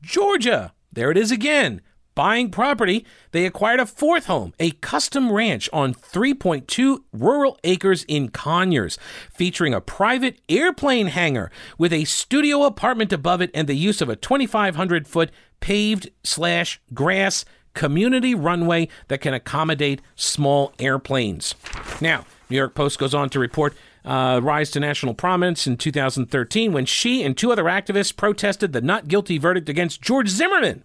Georgia! 0.02 0.72
There 0.92 1.10
it 1.10 1.16
is 1.16 1.32
again. 1.32 1.80
Buying 2.14 2.50
property, 2.50 3.04
they 3.32 3.44
acquired 3.44 3.80
a 3.80 3.86
fourth 3.86 4.26
home, 4.26 4.52
a 4.60 4.70
custom 4.70 5.32
ranch 5.32 5.68
on 5.72 5.94
3.2 5.94 6.98
rural 7.12 7.58
acres 7.64 8.04
in 8.04 8.28
Conyers, 8.28 8.98
featuring 9.32 9.74
a 9.74 9.80
private 9.80 10.40
airplane 10.48 11.08
hangar 11.08 11.50
with 11.76 11.92
a 11.92 12.04
studio 12.04 12.62
apartment 12.62 13.12
above 13.12 13.40
it 13.40 13.50
and 13.52 13.66
the 13.66 13.74
use 13.74 14.00
of 14.00 14.08
a 14.08 14.14
2,500 14.14 15.08
foot 15.08 15.32
paved 15.58 16.10
slash 16.22 16.80
grass 16.92 17.44
community 17.74 18.34
runway 18.34 18.88
that 19.08 19.20
can 19.20 19.34
accommodate 19.34 20.00
small 20.14 20.72
airplanes. 20.78 21.54
Now, 22.00 22.24
New 22.48 22.56
York 22.56 22.74
Post 22.74 22.98
goes 22.98 23.14
on 23.14 23.30
to 23.30 23.38
report 23.38 23.74
uh, 24.04 24.40
rise 24.42 24.70
to 24.70 24.80
national 24.80 25.14
prominence 25.14 25.66
in 25.66 25.76
2013 25.76 26.72
when 26.72 26.84
she 26.84 27.22
and 27.22 27.36
two 27.36 27.50
other 27.50 27.64
activists 27.64 28.14
protested 28.14 28.72
the 28.72 28.80
not 28.80 29.08
guilty 29.08 29.38
verdict 29.38 29.68
against 29.68 30.02
George 30.02 30.28
Zimmerman, 30.28 30.84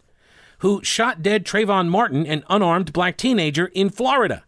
who 0.60 0.84
shot 0.84 1.22
dead 1.22 1.46
Trayvon 1.46 1.90
Martin, 1.90 2.26
an 2.26 2.44
unarmed 2.50 2.94
black 2.94 3.18
teenager 3.18 3.68
in 3.68 3.90
Florida. 3.90 4.44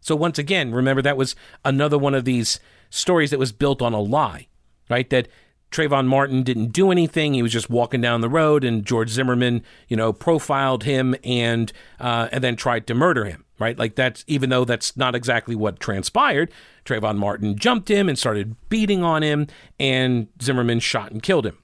So, 0.00 0.16
once 0.16 0.38
again, 0.38 0.72
remember 0.72 1.02
that 1.02 1.16
was 1.16 1.34
another 1.64 1.98
one 1.98 2.14
of 2.14 2.24
these 2.24 2.60
stories 2.88 3.30
that 3.30 3.38
was 3.38 3.52
built 3.52 3.82
on 3.82 3.92
a 3.92 4.00
lie, 4.00 4.48
right? 4.88 5.08
That 5.10 5.28
Trayvon 5.70 6.06
Martin 6.06 6.42
didn't 6.42 6.72
do 6.72 6.90
anything. 6.90 7.34
He 7.34 7.42
was 7.42 7.52
just 7.52 7.70
walking 7.70 8.00
down 8.00 8.20
the 8.20 8.28
road, 8.28 8.64
and 8.64 8.84
George 8.84 9.10
Zimmerman, 9.10 9.62
you 9.88 9.96
know, 9.96 10.12
profiled 10.12 10.84
him 10.84 11.14
and 11.22 11.72
uh, 12.00 12.28
and 12.32 12.42
then 12.42 12.56
tried 12.56 12.86
to 12.88 12.94
murder 12.94 13.24
him. 13.24 13.44
Right, 13.58 13.78
like 13.78 13.94
that's 13.94 14.24
even 14.26 14.48
though 14.48 14.64
that's 14.64 14.96
not 14.96 15.14
exactly 15.14 15.54
what 15.54 15.80
transpired. 15.80 16.50
Trayvon 16.86 17.18
Martin 17.18 17.56
jumped 17.56 17.90
him 17.90 18.08
and 18.08 18.18
started 18.18 18.56
beating 18.70 19.04
on 19.04 19.22
him, 19.22 19.46
and 19.78 20.28
Zimmerman 20.42 20.80
shot 20.80 21.12
and 21.12 21.22
killed 21.22 21.46
him. 21.46 21.58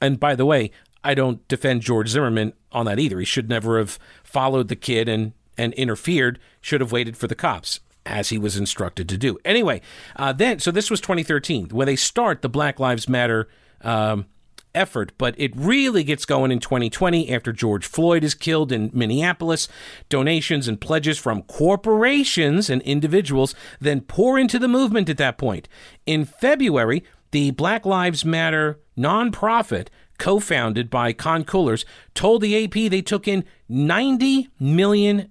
And 0.00 0.20
by 0.20 0.34
the 0.34 0.44
way, 0.44 0.70
I 1.02 1.14
don't 1.14 1.46
defend 1.48 1.80
George 1.80 2.08
Zimmerman 2.08 2.52
on 2.70 2.84
that 2.84 2.98
either. 2.98 3.18
He 3.18 3.24
should 3.24 3.48
never 3.48 3.78
have 3.78 3.98
followed 4.22 4.68
the 4.68 4.76
kid 4.76 5.08
and 5.08 5.32
and 5.56 5.72
interfered. 5.74 6.38
Should 6.60 6.82
have 6.82 6.92
waited 6.92 7.16
for 7.16 7.28
the 7.28 7.34
cops 7.34 7.80
as 8.06 8.30
he 8.30 8.38
was 8.38 8.56
instructed 8.56 9.08
to 9.08 9.18
do. 9.18 9.38
Anyway, 9.44 9.80
uh, 10.16 10.32
then 10.32 10.58
so 10.58 10.70
this 10.70 10.90
was 10.90 11.00
2013 11.00 11.68
when 11.68 11.86
they 11.86 11.96
start 11.96 12.42
the 12.42 12.48
Black 12.48 12.80
Lives 12.80 13.08
Matter 13.08 13.48
um, 13.82 14.26
effort, 14.74 15.12
but 15.18 15.34
it 15.38 15.52
really 15.56 16.04
gets 16.04 16.24
going 16.24 16.52
in 16.52 16.60
2020 16.60 17.32
after 17.32 17.52
George 17.52 17.86
Floyd 17.86 18.24
is 18.24 18.34
killed 18.34 18.72
in 18.72 18.90
Minneapolis. 18.92 19.68
Donations 20.08 20.68
and 20.68 20.80
pledges 20.80 21.18
from 21.18 21.42
corporations 21.42 22.70
and 22.70 22.82
individuals 22.82 23.54
then 23.80 24.00
pour 24.00 24.38
into 24.38 24.58
the 24.58 24.68
movement 24.68 25.08
at 25.08 25.18
that 25.18 25.38
point. 25.38 25.68
In 26.04 26.24
February, 26.24 27.04
the 27.32 27.50
Black 27.50 27.84
Lives 27.84 28.24
Matter 28.24 28.80
nonprofit 28.96 29.88
co 30.18 30.40
founded 30.40 30.90
by 30.90 31.12
Khan 31.12 31.44
Cullors, 31.44 31.84
told 32.14 32.42
the 32.42 32.64
AP 32.64 32.90
they 32.90 33.02
took 33.02 33.28
in 33.28 33.44
$90 33.70 34.48
million 34.58 35.30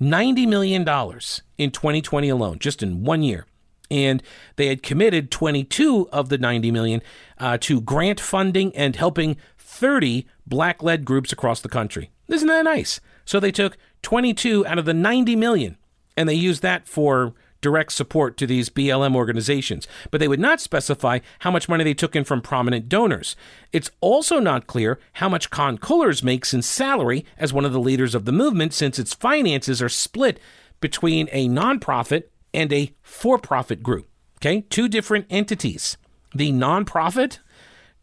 $90 0.00 0.46
million 0.48 0.82
in 0.82 1.70
2020 1.70 2.28
alone, 2.28 2.58
just 2.58 2.82
in 2.82 3.04
one 3.04 3.22
year. 3.22 3.46
And 3.90 4.22
they 4.56 4.66
had 4.66 4.82
committed 4.82 5.30
22 5.30 6.08
of 6.10 6.28
the 6.28 6.38
90 6.38 6.70
million 6.72 7.02
uh, 7.38 7.58
to 7.62 7.80
grant 7.80 8.18
funding 8.18 8.74
and 8.74 8.96
helping 8.96 9.36
30 9.58 10.26
black 10.46 10.82
led 10.82 11.04
groups 11.04 11.32
across 11.32 11.60
the 11.60 11.68
country. 11.68 12.10
Isn't 12.28 12.48
that 12.48 12.64
nice? 12.64 13.00
So 13.24 13.38
they 13.38 13.52
took 13.52 13.76
22 14.02 14.66
out 14.66 14.78
of 14.78 14.84
the 14.86 14.94
90 14.94 15.36
million 15.36 15.76
and 16.16 16.28
they 16.28 16.34
used 16.34 16.62
that 16.62 16.88
for 16.88 17.34
direct 17.66 17.90
support 17.90 18.36
to 18.36 18.46
these 18.46 18.70
BLM 18.70 19.16
organizations, 19.16 19.88
but 20.12 20.20
they 20.20 20.28
would 20.28 20.38
not 20.38 20.60
specify 20.60 21.18
how 21.40 21.50
much 21.50 21.68
money 21.68 21.82
they 21.82 21.94
took 21.94 22.14
in 22.14 22.22
from 22.22 22.40
prominent 22.40 22.88
donors. 22.88 23.34
It's 23.72 23.90
also 24.00 24.38
not 24.38 24.68
clear 24.68 25.00
how 25.14 25.28
much 25.28 25.50
Khan 25.50 25.76
Cullors 25.76 26.22
makes 26.22 26.54
in 26.54 26.62
salary 26.62 27.24
as 27.36 27.52
one 27.52 27.64
of 27.64 27.72
the 27.72 27.80
leaders 27.80 28.14
of 28.14 28.24
the 28.24 28.30
movement, 28.30 28.72
since 28.72 29.00
its 29.00 29.14
finances 29.14 29.82
are 29.82 29.88
split 29.88 30.38
between 30.80 31.28
a 31.32 31.48
nonprofit 31.48 32.28
and 32.54 32.72
a 32.72 32.94
for 33.02 33.36
profit 33.36 33.82
group. 33.82 34.06
Okay, 34.38 34.60
two 34.70 34.86
different 34.86 35.26
entities. 35.28 35.96
The 36.32 36.52
nonprofit 36.52 37.40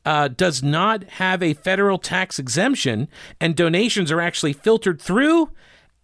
uh, 0.05 0.27
does 0.27 0.61
not 0.61 1.05
have 1.05 1.41
a 1.41 1.53
federal 1.53 1.99
tax 1.99 2.37
exemption, 2.37 3.07
and 3.39 3.55
donations 3.55 4.11
are 4.11 4.19
actually 4.19 4.51
filtered 4.51 5.01
through 5.01 5.51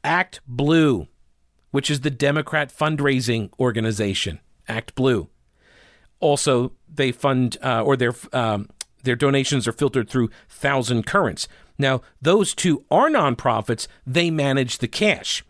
ActBlue 0.06 1.09
which 1.72 1.90
is 1.90 2.02
the 2.02 2.12
Democrat 2.12 2.74
fundraising 2.76 3.50
organization, 3.60 4.40
ActBlue. 4.68 5.28
Also, 6.20 6.74
they 6.94 7.12
fund 7.12 7.58
uh, 7.64 7.82
or 7.82 7.96
their 7.96 8.14
um, 8.34 8.70
their 9.04 9.16
donations 9.16 9.68
are 9.68 9.72
filtered 9.72 10.10
through 10.10 10.30
Thousand 10.50 11.06
Currents. 11.06 11.48
Now, 11.78 12.02
those 12.22 12.54
two 12.54 12.84
are 12.92 13.10
nonprofits. 13.10 13.88
They 14.06 14.30
manage 14.30 14.80
the 14.80 14.88
cash. 14.88 15.44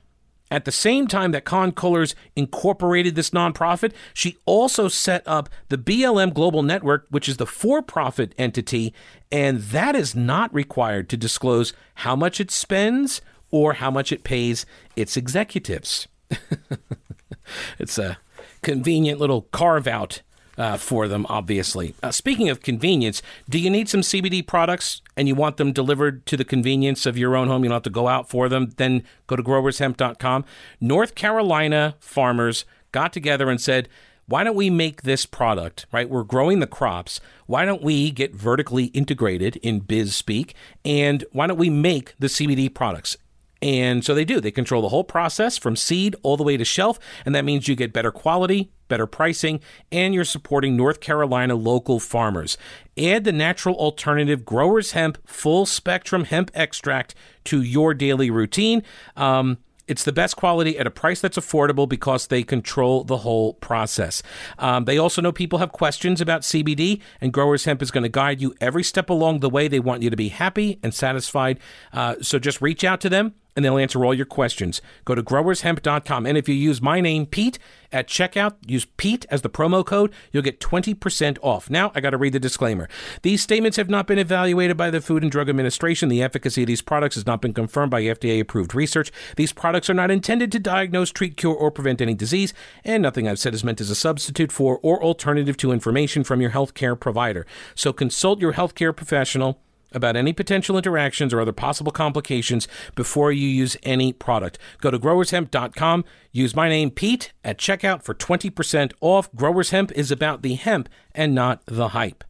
At 0.52 0.66
the 0.66 0.72
same 0.72 1.08
time 1.08 1.32
that 1.32 1.46
Khan 1.46 1.72
Cullors 1.72 2.16
incorporated 2.36 3.16
this 3.16 3.30
nonprofit, 3.30 3.94
she 4.14 4.38
also 4.46 4.88
set 4.88 5.22
up 5.28 5.48
the 5.70 5.78
BLM 5.78 6.34
Global 6.34 6.64
Network, 6.64 7.06
which 7.10 7.30
is 7.30 7.38
the 7.38 7.46
for 7.46 7.84
profit 7.84 8.34
entity, 8.38 8.94
and 9.32 9.60
that 9.60 9.96
is 9.96 10.16
not 10.16 10.54
required 10.54 11.08
to 11.10 11.18
disclose 11.18 11.74
how 11.96 12.16
much 12.16 12.40
it 12.40 12.50
spends 12.50 13.22
or 13.52 13.74
how 13.74 13.92
much 13.92 14.12
it 14.12 14.24
pays 14.24 14.66
its 14.96 15.18
executives. 15.18 16.08
it's 17.80 17.98
a 17.98 18.18
convenient 18.62 19.20
little 19.20 19.44
carve 19.44 19.88
out 19.88 20.22
uh, 20.60 20.78
for 20.78 21.08
them, 21.08 21.26
obviously. 21.30 21.96
Uh, 22.04 22.12
speaking 22.12 22.50
of 22.50 22.62
convenience, 22.62 23.22
do 23.50 23.58
you 23.58 23.70
need 23.70 23.88
some 23.88 24.02
CBD 24.02 24.46
products 24.46 25.02
and 25.16 25.28
you 25.28 25.34
want 25.34 25.58
them 25.58 25.72
delivered 25.72 26.26
to 26.26 26.36
the 26.36 26.44
convenience 26.44 27.06
of 27.06 27.18
your 27.18 27.36
own 27.36 27.48
home? 27.48 27.64
You 27.64 27.70
don't 27.70 27.78
have 27.78 27.84
to 27.84 27.90
go 27.90 28.10
out 28.10 28.30
for 28.30 28.50
them. 28.50 28.74
Then 28.76 29.04
go 29.26 29.38
to 29.38 29.44
growershemp.com. 29.44 30.46
North 30.82 31.16
Carolina 31.16 31.96
farmers 32.00 32.66
got 32.92 33.14
together 33.14 33.50
and 33.50 33.62
said, 33.62 33.88
why 34.26 34.44
don't 34.44 34.56
we 34.56 34.70
make 34.70 35.02
this 35.02 35.26
product, 35.26 35.88
right? 35.92 36.08
We're 36.08 36.24
growing 36.24 36.60
the 36.60 36.68
crops. 36.68 37.20
Why 37.48 37.66
don't 37.66 37.82
we 37.82 38.12
get 38.12 38.36
vertically 38.36 38.86
integrated 38.86 39.56
in 39.58 39.80
biz 39.80 40.16
speak? 40.16 40.54
And 40.86 41.24
why 41.32 41.48
don't 41.48 41.58
we 41.58 41.72
make 41.72 42.14
the 42.20 42.28
CBD 42.28 42.72
products? 42.72 43.18
And 43.62 44.06
so 44.06 44.16
they 44.16 44.26
do. 44.26 44.40
They 44.40 44.52
control 44.52 44.82
the 44.82 44.90
whole 44.90 45.04
process 45.04 45.58
from 45.58 45.76
seed 45.76 46.16
all 46.24 46.38
the 46.38 46.44
way 46.44 46.56
to 46.58 46.66
shelf. 46.66 47.00
And 47.26 47.36
that 47.36 47.46
means 47.46 47.68
you 47.68 47.76
get 47.76 47.92
better 47.92 48.12
quality, 48.12 48.72
better 48.88 49.06
pricing, 49.06 49.60
and 49.92 50.14
you're 50.14 50.24
supporting 50.24 50.78
North 50.78 51.02
Carolina 51.02 51.56
local 51.56 52.00
farmers. 52.00 52.58
Add 52.98 53.26
the 53.26 53.34
natural 53.34 53.76
alternative 53.76 54.46
Growers 54.46 54.94
Hemp 54.94 55.18
full 55.28 55.66
spectrum 55.66 56.26
hemp 56.26 56.52
extract 56.54 57.16
to 57.46 57.62
your 57.62 57.94
daily 57.94 58.30
routine. 58.32 58.84
Um, 59.18 59.58
it's 59.90 60.04
the 60.04 60.12
best 60.12 60.36
quality 60.36 60.78
at 60.78 60.86
a 60.86 60.92
price 60.92 61.20
that's 61.20 61.38
affordable 61.38 61.90
because 61.90 62.28
they 62.28 62.44
control 62.44 63.04
the 63.04 63.18
whole 63.18 63.56
process. 63.56 64.22
Um, 64.60 64.86
they 64.86 65.00
also 65.00 65.20
know 65.20 65.32
people 65.32 65.58
have 65.58 65.72
questions 65.72 66.22
about 66.22 66.42
CBD, 66.42 67.02
and 67.20 67.34
Growers 67.34 67.66
Hemp 67.66 67.82
is 67.82 67.90
going 67.90 68.04
to 68.04 68.10
guide 68.10 68.40
you 68.40 68.54
every 68.62 68.84
step 68.84 69.10
along 69.10 69.40
the 69.40 69.50
way. 69.50 69.68
They 69.68 69.80
want 69.80 70.04
you 70.04 70.12
to 70.12 70.16
be 70.16 70.30
happy 70.30 70.78
and 70.84 70.94
satisfied. 70.94 71.60
Uh, 71.92 72.16
so 72.22 72.38
just 72.38 72.62
reach 72.62 72.84
out 72.84 73.02
to 73.02 73.10
them 73.10 73.34
and 73.60 73.66
they'll 73.66 73.78
answer 73.78 74.06
all 74.06 74.14
your 74.14 74.26
questions. 74.26 74.82
Go 75.04 75.16
to 75.16 75.22
growershemp.com. 75.22 76.26
And 76.26 76.38
if 76.38 76.48
you 76.48 76.56
use 76.56 76.82
my 76.82 77.02
name, 77.02 77.26
Pete, 77.26 77.60
at 77.92 78.08
checkout, 78.08 78.56
use 78.66 78.86
Pete 78.96 79.26
as 79.30 79.42
the 79.42 79.50
promo 79.50 79.86
code, 79.86 80.14
you'll 80.32 80.44
get 80.44 80.62
20% 80.62 81.38
off. 81.42 81.70
Now, 81.70 81.92
I 81.94 82.00
got 82.00 82.12
to 82.12 82.18
read 82.18 82.32
the 82.32 82.40
disclaimer. 82.40 82.88
These 83.22 83.42
statements 83.42 83.76
have 83.76 83.90
not 83.90 84.08
been 84.08 84.18
evaluated 84.18 84.78
by 84.78 84.92
the 84.92 85.02
Food 85.02 85.24
and 85.24 85.32
Drug 85.32 85.50
Administration. 85.50 86.08
The 86.08 86.24
efficacy 86.24 86.64
of 86.64 86.68
these 86.68 86.82
products 86.82 87.16
has 87.16 87.26
not 87.26 87.42
been 87.42 87.54
confirmed 87.54 87.92
by 87.92 88.04
FDA 88.04 88.40
approved 88.40 88.74
research. 88.74 89.12
These 89.36 89.52
products 89.52 89.90
are 89.90 89.94
not 89.94 90.10
intended 90.10 90.54
to 90.54 90.60
diagnose, 90.60 91.12
treat, 91.12 91.36
cure, 91.36 91.54
or 91.54 91.70
prevent 91.70 92.00
any 92.00 92.14
disease, 92.14 92.54
and 92.86 93.04
nothing 93.04 93.28
I've 93.28 93.40
said 93.40 93.54
is 93.54 93.66
meant 93.66 93.82
as 93.82 93.90
a 93.90 93.96
substitute 93.96 94.54
for 94.54 94.80
or 94.82 95.04
alternative 95.04 95.58
to 95.58 95.74
information 95.74 96.24
from 96.24 96.40
your 96.40 96.52
healthcare 96.52 96.98
provider. 96.98 97.46
So 97.76 97.92
consult 97.92 98.40
your 98.40 98.54
healthcare 98.54 98.96
professional 98.96 99.60
about 99.92 100.16
any 100.16 100.34
potential 100.34 100.78
interactions 100.78 101.34
or 101.34 101.42
other 101.42 101.54
possible 101.54 101.92
complications 101.92 102.68
before 102.96 103.32
you 103.32 103.48
use 103.48 103.78
any 103.84 104.14
product. 104.14 104.58
Go 104.82 104.92
to 104.92 105.00
growershemp.com, 105.00 106.06
use 106.32 106.56
my 106.56 106.70
name 106.70 106.92
Pete 106.92 107.34
at 107.44 107.58
checkout 107.58 108.04
for 108.04 108.14
20% 108.14 108.94
off. 109.02 109.32
Growers 109.34 109.72
Hemp 109.72 109.92
is 109.94 110.12
about 110.12 110.42
the 110.42 110.56
hemp 110.56 110.90
and 111.14 111.34
not 111.34 111.62
the 111.66 111.90
hype. 111.90 112.24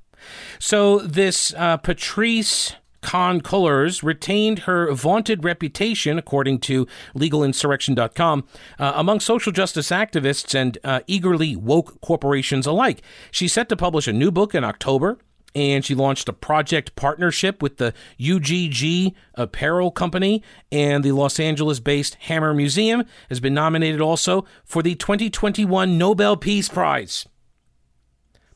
So 0.60 1.00
this 1.00 1.54
uh, 1.56 1.78
Patrisse 1.78 2.76
Khan 3.02 3.42
Cullors 3.42 4.04
retained 4.04 4.60
her 4.60 4.92
vaunted 4.94 5.44
reputation, 5.44 6.18
according 6.18 6.60
to 6.60 6.86
legalinsurrection.com, 7.16 8.44
uh, 8.78 8.94
among 8.96 9.20
social 9.20 9.52
justice 9.52 9.90
activists 9.90 10.54
and 10.54 10.78
uh, 10.84 11.00
eagerly 11.08 11.56
woke 11.56 12.02
corporations 12.02 12.68
alike. 12.68 13.02
She's 13.32 13.54
set 13.54 13.70
to 13.70 13.78
publish 13.78 14.08
a 14.08 14.14
new 14.14 14.32
book 14.32 14.54
in 14.54 14.64
October 14.64 15.18
and 15.56 15.84
she 15.84 15.96
launched 15.96 16.30
a 16.30 16.34
project 16.34 16.96
partnership 16.96 17.62
with 17.62 17.78
the 17.78 17.94
UGG 18.20 19.16
Apparel 19.36 19.92
Company 19.92 20.44
and 20.72 21.04
the 21.04 21.12
Los 21.12 21.40
Angeles 21.40 21.80
based 21.80 22.16
Hammer 22.16 22.54
Museum, 22.54 23.04
has 23.30 23.40
been 23.40 23.54
nominated 23.54 24.02
also 24.02 24.46
for 24.64 24.84
the 24.84 24.96
2021 24.96 25.98
Nobel 25.98 26.38
Peace 26.38 26.70
Prize. 26.70 27.28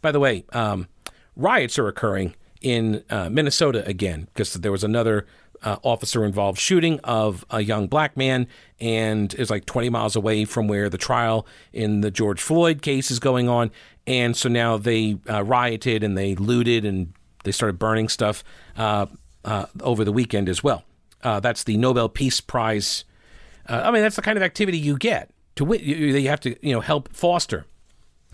By 0.01 0.11
the 0.11 0.19
way, 0.19 0.45
um, 0.53 0.87
riots 1.35 1.79
are 1.79 1.87
occurring 1.87 2.35
in 2.61 3.03
uh, 3.09 3.29
Minnesota 3.29 3.85
again 3.85 4.27
because 4.33 4.53
there 4.53 4.71
was 4.71 4.83
another 4.83 5.25
uh, 5.63 5.77
officer 5.83 6.25
involved 6.25 6.59
shooting 6.59 6.99
of 7.03 7.45
a 7.49 7.61
young 7.61 7.87
black 7.87 8.17
man 8.17 8.47
and 8.79 9.33
is 9.35 9.49
like 9.49 9.65
20 9.65 9.89
miles 9.89 10.15
away 10.15 10.45
from 10.45 10.67
where 10.67 10.89
the 10.89 10.97
trial 10.97 11.47
in 11.71 12.01
the 12.01 12.11
George 12.11 12.41
Floyd 12.41 12.81
case 12.81 13.09
is 13.09 13.19
going 13.19 13.47
on. 13.47 13.71
And 14.05 14.35
so 14.35 14.49
now 14.49 14.77
they 14.77 15.17
uh, 15.29 15.43
rioted 15.43 16.03
and 16.03 16.17
they 16.17 16.35
looted 16.35 16.85
and 16.85 17.13
they 17.43 17.51
started 17.51 17.79
burning 17.79 18.09
stuff 18.09 18.43
uh, 18.77 19.05
uh, 19.45 19.67
over 19.81 20.03
the 20.03 20.11
weekend 20.11 20.49
as 20.49 20.63
well. 20.63 20.83
Uh, 21.23 21.39
that's 21.39 21.63
the 21.63 21.77
Nobel 21.77 22.09
Peace 22.09 22.41
Prize. 22.41 23.05
I 23.65 23.91
mean, 23.91 24.01
that's 24.01 24.17
the 24.17 24.21
kind 24.21 24.37
of 24.37 24.43
activity 24.43 24.77
you 24.77 24.97
get 24.97 25.29
to 25.55 25.63
win. 25.63 25.79
You, 25.81 25.95
you 25.95 26.27
have 26.27 26.41
to, 26.41 26.55
you 26.65 26.73
know, 26.73 26.81
help 26.81 27.13
foster 27.13 27.65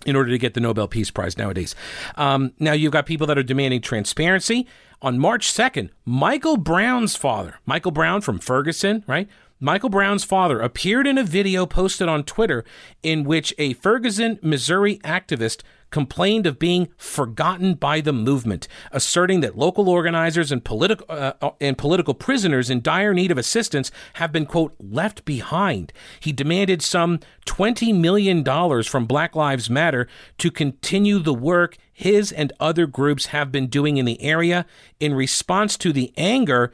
in 0.06 0.16
order 0.16 0.30
to 0.30 0.38
get 0.38 0.54
the 0.54 0.60
Nobel 0.60 0.88
Peace 0.88 1.10
Prize 1.10 1.36
nowadays. 1.36 1.74
Um, 2.16 2.52
now 2.58 2.72
you've 2.72 2.92
got 2.92 3.06
people 3.06 3.26
that 3.28 3.38
are 3.38 3.42
demanding 3.42 3.80
transparency. 3.80 4.66
On 5.02 5.18
March 5.18 5.50
2nd, 5.50 5.88
Michael 6.04 6.58
Brown's 6.58 7.16
father, 7.16 7.58
Michael 7.64 7.90
Brown 7.90 8.20
from 8.20 8.38
Ferguson, 8.38 9.02
right? 9.06 9.30
Michael 9.58 9.88
Brown's 9.88 10.24
father 10.24 10.60
appeared 10.60 11.06
in 11.06 11.16
a 11.16 11.24
video 11.24 11.64
posted 11.64 12.06
on 12.06 12.22
Twitter 12.22 12.64
in 13.02 13.24
which 13.24 13.54
a 13.56 13.72
Ferguson, 13.74 14.38
Missouri 14.42 14.98
activist 14.98 15.62
complained 15.90 16.46
of 16.46 16.58
being 16.58 16.88
forgotten 16.96 17.74
by 17.74 18.00
the 18.00 18.12
movement, 18.12 18.68
asserting 18.92 19.40
that 19.40 19.56
local 19.56 19.88
organizers 19.88 20.52
and 20.52 20.64
political 20.64 21.06
uh, 21.08 21.32
uh, 21.40 21.50
and 21.60 21.76
political 21.76 22.14
prisoners 22.14 22.70
in 22.70 22.80
dire 22.80 23.12
need 23.12 23.30
of 23.30 23.38
assistance 23.38 23.90
have 24.14 24.32
been 24.32 24.46
quote 24.46 24.74
left 24.78 25.24
behind. 25.24 25.92
He 26.20 26.32
demanded 26.32 26.82
some 26.82 27.20
20 27.44 27.92
million 27.92 28.42
dollars 28.42 28.86
from 28.86 29.06
Black 29.06 29.34
Lives 29.34 29.68
Matter 29.68 30.08
to 30.38 30.50
continue 30.50 31.18
the 31.18 31.34
work 31.34 31.76
his 31.92 32.32
and 32.32 32.52
other 32.58 32.86
groups 32.86 33.26
have 33.26 33.52
been 33.52 33.66
doing 33.66 33.96
in 33.96 34.06
the 34.06 34.22
area 34.22 34.64
in 35.00 35.12
response 35.12 35.76
to 35.78 35.92
the 35.92 36.12
anger 36.16 36.72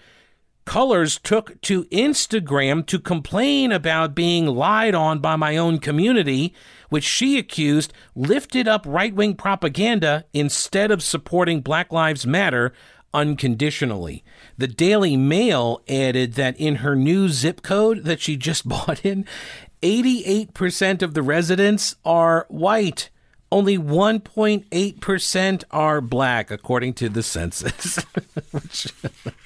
Cullors 0.66 1.22
took 1.22 1.60
to 1.62 1.84
Instagram 1.84 2.84
to 2.86 2.98
complain 2.98 3.70
about 3.70 4.16
being 4.16 4.46
lied 4.46 4.96
on 4.96 5.20
by 5.20 5.36
my 5.36 5.56
own 5.56 5.78
community, 5.78 6.52
which 6.96 7.04
she 7.04 7.36
accused 7.36 7.92
lifted 8.14 8.66
up 8.66 8.82
right 8.88 9.14
wing 9.14 9.34
propaganda 9.34 10.24
instead 10.32 10.90
of 10.90 11.02
supporting 11.02 11.60
Black 11.60 11.92
Lives 11.92 12.26
Matter 12.26 12.72
unconditionally. 13.12 14.24
The 14.56 14.66
Daily 14.66 15.14
Mail 15.14 15.82
added 15.86 16.32
that 16.36 16.58
in 16.58 16.76
her 16.76 16.96
new 16.96 17.28
zip 17.28 17.60
code 17.60 18.04
that 18.04 18.22
she 18.22 18.38
just 18.38 18.66
bought 18.68 19.04
in, 19.04 19.26
88% 19.82 21.02
of 21.02 21.12
the 21.12 21.20
residents 21.20 21.96
are 22.02 22.46
white. 22.48 23.10
Only 23.52 23.78
1.8% 23.78 25.64
are 25.70 26.00
black, 26.00 26.50
according 26.50 26.94
to 26.94 27.08
the 27.08 27.22
census. 27.22 27.96
Which, 28.50 28.92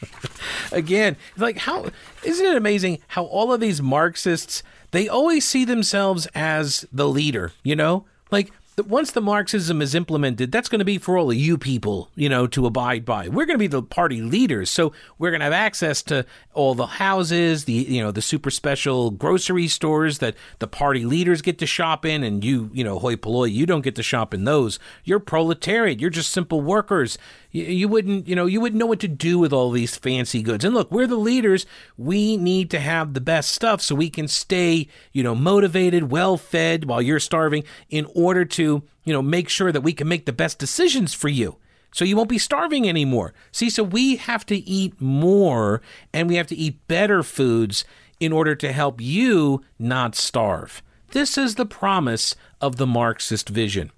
again, 0.73 1.17
like 1.37 1.59
how 1.59 1.91
isn't 2.23 2.47
it 2.47 2.57
amazing 2.57 3.01
how 3.09 3.25
all 3.25 3.53
of 3.53 3.61
these 3.61 3.83
Marxists 3.83 4.63
they 4.93 5.09
always 5.09 5.47
see 5.47 5.65
themselves 5.65 6.27
as 6.35 6.87
the 6.93 7.09
leader, 7.09 7.53
you 7.63 7.77
know? 7.77 8.07
Like 8.31 8.51
once 8.77 9.11
the 9.11 9.21
Marxism 9.21 9.83
is 9.83 9.95
implemented, 9.95 10.53
that's 10.53 10.69
going 10.69 10.79
to 10.79 10.85
be 10.85 10.99
for 10.99 11.19
all 11.19 11.31
of 11.31 11.37
you 11.37 11.59
people, 11.59 12.11
you 12.15 12.29
know, 12.29 12.47
to 12.47 12.67
abide 12.67 13.05
by. 13.05 13.29
We're 13.29 13.47
going 13.47 13.57
to 13.57 13.59
be 13.59 13.67
the 13.67 13.83
party 13.83 14.23
leaders, 14.23 14.71
so 14.71 14.93
we're 15.19 15.31
going 15.31 15.41
to 15.41 15.45
have 15.45 15.53
access 15.53 16.03
to 16.05 16.25
all 16.55 16.75
the 16.75 16.87
houses, 16.87 17.65
the 17.65 17.73
you 17.73 18.03
know, 18.03 18.11
the 18.11 18.23
super 18.23 18.51
special 18.51 19.11
grocery 19.11 19.69
stores 19.69 20.19
that 20.19 20.35
the 20.61 20.67
party 20.67 21.05
leaders 21.05 21.43
get 21.43 21.59
to 21.59 21.67
shop 21.67 22.07
in, 22.07 22.23
and 22.23 22.45
you, 22.45 22.71
you 22.73 22.85
know, 22.85 22.99
hoi 22.99 23.17
polloi, 23.17 23.51
you 23.51 23.67
don't 23.67 23.83
get 23.83 23.97
to 23.97 24.03
shop 24.03 24.33
in 24.33 24.45
those. 24.45 24.79
You're 25.05 25.21
proletariat. 25.21 26.01
You're 26.01 26.11
just 26.11 26.31
simple 26.31 26.61
workers. 26.61 27.19
You, 27.53 27.89
wouldn't, 27.89 28.29
you 28.29 28.37
know, 28.37 28.47
you 28.47 28.61
wouldn't 28.61 28.79
know 28.79 28.87
what 28.87 29.01
to 29.01 29.09
do 29.09 29.39
with 29.39 29.53
all 29.53 29.71
these 29.71 29.97
fancy 29.97 30.43
goods. 30.43 30.65
And 30.65 30.75
look, 30.75 30.91
we're 30.93 31.09
the 31.09 31.17
leaders. 31.17 31.67
We 31.97 32.37
need 32.37 32.71
to 32.71 32.79
have 32.79 33.13
the 33.13 33.21
best 33.21 33.51
stuff 33.51 33.81
so 33.83 33.95
we 33.95 34.09
can 34.09 34.29
stay, 34.29 34.87
you 35.13 35.23
know, 35.23 35.35
motivated, 35.35 36.11
well 36.11 36.37
fed 36.37 36.85
while 36.85 37.03
you're 37.03 37.19
starving 37.19 37.65
in 37.89 38.07
order 38.15 38.45
to, 38.45 38.83
you 39.05 39.13
know, 39.13 39.23
make 39.23 39.49
sure 39.49 39.73
that 39.73 39.81
we 39.81 39.93
can 39.93 40.07
make 40.07 40.27
the 40.27 40.33
best 40.33 40.59
decisions 40.59 41.13
for 41.13 41.29
you 41.29 41.57
so 41.93 42.05
you 42.05 42.17
won't 42.17 42.29
be 42.29 42.39
starving 42.39 42.89
anymore. 42.89 43.35
See, 43.53 43.71
so 43.71 43.83
we 43.83 44.17
have 44.17 44.47
to 44.47 44.57
eat 44.57 45.01
more 45.01 45.83
and 46.13 46.29
we 46.29 46.37
have 46.37 46.47
to 46.49 46.57
eat 46.57 46.87
better 46.87 47.23
foods 47.23 47.85
in 48.19 48.33
order 48.33 48.55
to 48.55 48.73
help 48.73 49.01
you 49.01 49.63
not 49.79 50.15
starve. 50.15 50.83
This 51.13 51.37
is 51.37 51.57
the 51.57 51.67
promise 51.67 52.37
of 52.61 52.77
the 52.77 52.87
Marxist 52.87 53.49
vision. 53.49 53.91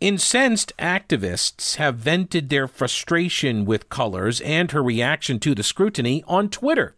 Incensed 0.00 0.74
activists 0.78 1.76
have 1.76 1.96
vented 1.96 2.50
their 2.50 2.68
frustration 2.68 3.64
with 3.64 3.88
Cullors 3.88 4.44
and 4.44 4.70
her 4.72 4.82
reaction 4.82 5.38
to 5.40 5.54
the 5.54 5.62
scrutiny 5.62 6.22
on 6.26 6.50
Twitter. 6.50 6.96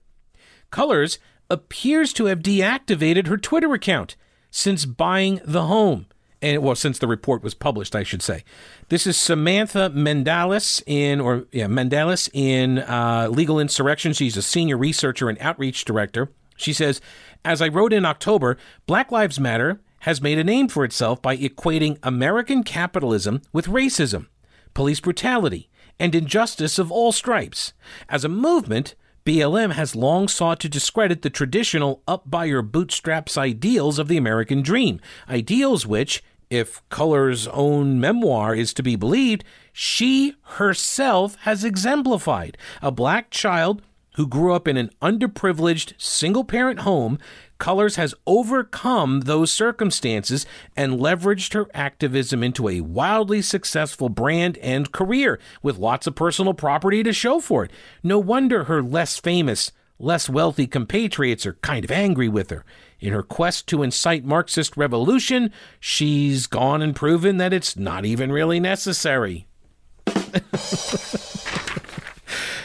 Cullors 0.73 1.19
appears 1.49 2.13
to 2.15 2.25
have 2.25 2.41
deactivated 2.41 3.29
her 3.29 3.37
Twitter 3.37 3.73
account 3.73 4.17
since 4.51 4.85
buying 4.85 5.41
the 5.45 5.67
home. 5.67 6.07
And 6.43 6.63
well, 6.63 6.75
since 6.75 6.99
the 6.99 7.07
report 7.07 7.43
was 7.43 7.55
published, 7.55 7.95
I 7.95 8.03
should 8.03 8.23
say. 8.23 8.45
This 8.89 9.07
is 9.07 9.17
Samantha 9.17 9.91
Mandeles 9.91 10.83
in, 10.87 11.21
or 11.21 11.47
yeah, 11.53 11.67
Mandeles 11.67 12.29
in 12.33 12.79
uh, 12.79 13.29
Legal 13.31 13.61
Insurrection. 13.61 14.13
She's 14.13 14.37
a 14.37 14.43
senior 14.43 14.77
researcher 14.77 15.29
and 15.29 15.39
outreach 15.41 15.85
director. 15.85 16.31
She 16.57 16.73
says, 16.73 17.01
as 17.45 17.63
I 17.63 17.69
wrote 17.69 17.93
in 17.93 18.05
October, 18.05 18.57
Black 18.87 19.13
Lives 19.13 19.39
Matter 19.39 19.81
has 20.01 20.23
made 20.23 20.39
a 20.39 20.45
name 20.45 20.69
for 20.69 20.85
itself 20.85 21.21
by 21.21 21.37
equating 21.37 21.99
American 22.03 22.63
capitalism 22.63 23.43
with 23.53 23.67
racism, 23.67 24.27
police 24.75 25.01
brutality, 25.01 25.69
and 25.99 26.15
injustice 26.15 26.79
of 26.79 26.93
all 26.93 27.13
stripes. 27.13 27.73
As 28.09 28.25
a 28.25 28.29
movement, 28.29 28.95
BLM 29.25 29.73
has 29.73 29.97
long 29.97 30.29
sought 30.29 30.61
to 30.61 30.69
discredit 30.69 31.23
the 31.23 31.31
traditional 31.31 32.03
up 32.09 32.31
by 32.31 32.47
your 32.47 32.63
bootstraps 32.63 33.37
ideals 33.37 33.99
of 33.99 34.09
the 34.09 34.17
American 34.17 34.63
dream, 34.63 35.01
ideals 35.29 35.87
which, 35.87 36.23
if 36.49 36.81
Cullors' 36.89 37.49
own 37.53 38.01
memoir 38.01 38.55
is 38.55 38.73
to 38.75 38.83
be 38.83 38.97
believed, 38.97 39.45
she 39.73 40.35
herself 40.43 41.37
has 41.41 41.63
exemplified. 41.63 42.57
A 42.81 42.91
black 42.91 43.31
child 43.31 43.83
who 44.15 44.27
grew 44.27 44.55
up 44.55 44.67
in 44.67 44.77
an 44.77 44.91
underprivileged 45.03 45.93
single 45.99 46.43
parent 46.43 46.81
home, 46.81 47.19
Cullors 47.59 47.97
has 47.97 48.15
overcome 48.27 49.23
those 49.23 49.53
circumstances 49.53 50.47
and 50.77 51.01
leveraged 51.01 51.55
her 51.55 51.67
activism 51.75 52.45
into 52.45 52.69
a 52.69 52.81
wildly 52.81 53.43
successful 53.43 54.09
brand 54.09 54.57
and 54.59 54.93
career 54.93 55.41
with 55.63 55.79
lots 55.79 56.07
of 56.07 56.15
personal 56.15 56.55
property 56.55 57.03
to 57.03 57.13
show 57.13 57.41
for 57.41 57.65
it. 57.65 57.73
No 58.03 58.19
wonder 58.19 58.65
her 58.65 58.81
less 58.81 59.19
famous, 59.19 59.73
less 59.99 60.29
wealthy 60.29 60.69
compatriots 60.69 61.47
are 61.47 61.55
kind 61.55 61.85
of 61.85 61.91
angry 61.91 62.29
with 62.29 62.51
her. 62.51 62.65
In 63.01 63.13
her 63.13 63.25
quest 63.25 63.67
to 63.69 63.83
incite 63.83 64.25
Marxist 64.25 64.77
revolution, 64.77 65.53
she's 65.81 66.47
gone 66.47 66.81
and 66.81 66.95
proven 66.95 67.39
that 67.39 67.53
it's 67.53 67.77
not 67.77 68.05
even 68.05 68.31
really 68.31 68.61
necessary. 68.61 69.49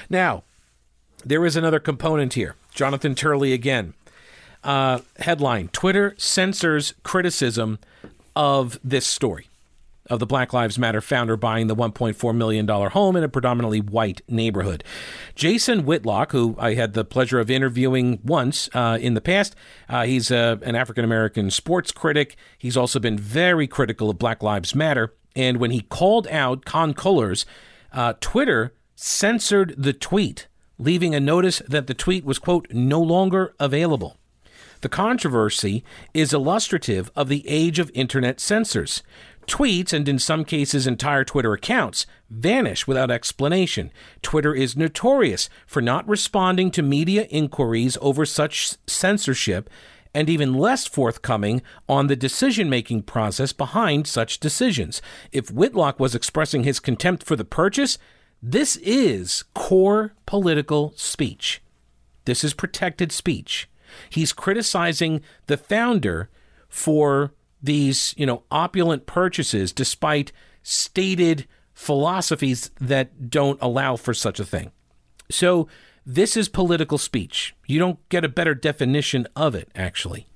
now, 0.10 0.44
there 1.26 1.46
is 1.46 1.56
another 1.56 1.80
component 1.80 2.34
here. 2.34 2.56
Jonathan 2.74 3.16
Turley 3.16 3.54
again. 3.54 3.94
Uh, 4.64 5.00
headline 5.18 5.68
Twitter 5.70 6.16
censors 6.18 6.94
criticism 7.04 7.80
of 8.36 8.80
this 8.84 9.06
story 9.06 9.48
of 10.10 10.20
the 10.20 10.26
Black 10.26 10.54
Lives 10.54 10.78
Matter 10.78 11.02
founder 11.02 11.38
buying 11.38 11.68
the 11.68 11.76
$1.4 11.76 12.36
million 12.36 12.68
home 12.68 13.16
in 13.16 13.24
a 13.24 13.30
predominantly 13.30 13.80
white 13.80 14.22
neighborhood. 14.28 14.84
Jason 15.36 15.86
Whitlock, 15.86 16.32
who 16.32 16.56
I 16.60 16.74
had 16.74 16.94
the 16.94 17.06
pleasure 17.06 17.40
of 17.40 17.50
interviewing 17.50 18.20
once 18.24 18.70
uh, 18.74 18.98
in 19.00 19.14
the 19.14 19.22
past, 19.22 19.56
uh, 19.88 20.04
he's 20.04 20.32
uh, 20.32 20.58
an 20.62 20.76
African 20.76 21.06
American 21.06 21.50
sports 21.52 21.92
critic. 21.92 22.36
He's 22.58 22.78
also 22.78 23.00
been 23.00 23.18
very 23.18 23.68
critical 23.68 24.10
of 24.10 24.20
Black 24.20 24.44
Lives 24.44 24.76
Matter. 24.76 25.14
And 25.36 25.58
when 25.58 25.72
he 25.72 25.82
called 25.82 26.28
out 26.28 26.66
Khan 26.66 26.94
Cullors, 26.94 27.46
uh, 27.92 28.14
Twitter 28.20 28.74
censored 28.96 29.74
the 29.78 29.94
tweet, 29.94 30.48
leaving 30.78 31.16
a 31.16 31.20
notice 31.20 31.62
that 31.68 31.88
the 31.88 31.94
tweet 31.94 32.26
was, 32.26 32.40
quote, 32.40 32.68
no 32.72 33.02
longer 33.02 33.54
available. 33.60 34.18
The 34.84 34.90
controversy 34.90 35.82
is 36.14 36.34
illustrative 36.34 37.10
of 37.16 37.30
the 37.30 37.48
age 37.48 37.80
of 37.80 37.90
internet 37.94 38.42
censors. 38.42 39.02
Tweets, 39.48 39.94
and 39.94 40.10
in 40.10 40.20
some 40.20 40.44
cases 40.44 40.86
entire 40.86 41.24
Twitter 41.24 41.54
accounts, 41.54 42.06
vanish 42.30 42.86
without 42.86 43.10
explanation. 43.10 43.94
Twitter 44.22 44.54
is 44.54 44.76
notorious 44.76 45.48
for 45.66 45.82
not 45.82 46.06
responding 46.06 46.70
to 46.72 46.82
media 46.82 47.24
inquiries 47.30 47.98
over 48.02 48.26
such 48.26 48.76
censorship 48.86 49.70
and 50.14 50.30
even 50.30 50.54
less 50.54 50.86
forthcoming 50.86 51.62
on 51.88 52.08
the 52.08 52.18
decision 52.18 52.70
making 52.70 53.04
process 53.04 53.54
behind 53.54 54.06
such 54.06 54.42
decisions. 54.42 55.02
If 55.32 55.50
Whitlock 55.50 55.98
was 55.98 56.14
expressing 56.14 56.66
his 56.66 56.82
contempt 56.82 57.24
for 57.24 57.38
the 57.38 57.46
purchase, 57.46 57.98
this 58.42 58.76
is 58.76 59.46
core 59.54 60.14
political 60.26 60.92
speech. 60.98 61.62
This 62.26 62.44
is 62.44 62.54
protected 62.54 63.14
speech. 63.14 63.70
He's 64.10 64.34
criticizing 64.34 65.22
the 65.48 65.58
founder 65.58 66.30
for 66.70 67.34
these, 67.62 68.14
you 68.18 68.26
know, 68.26 68.44
opulent 68.52 69.06
purchases 69.06 69.72
despite 69.72 70.32
stated 70.64 71.48
philosophies 71.74 72.72
that 72.80 73.30
don't 73.30 73.62
allow 73.62 73.96
for 73.96 74.14
such 74.14 74.40
a 74.40 74.46
thing. 74.46 74.72
So 75.30 75.68
this 76.06 76.36
is 76.36 76.50
political 76.50 76.98
speech. 76.98 77.56
You 77.66 77.80
don't 77.80 77.98
get 78.10 78.26
a 78.26 78.30
better 78.30 78.54
definition 78.54 79.28
of 79.36 79.56
it, 79.56 79.70
actually. 79.76 80.28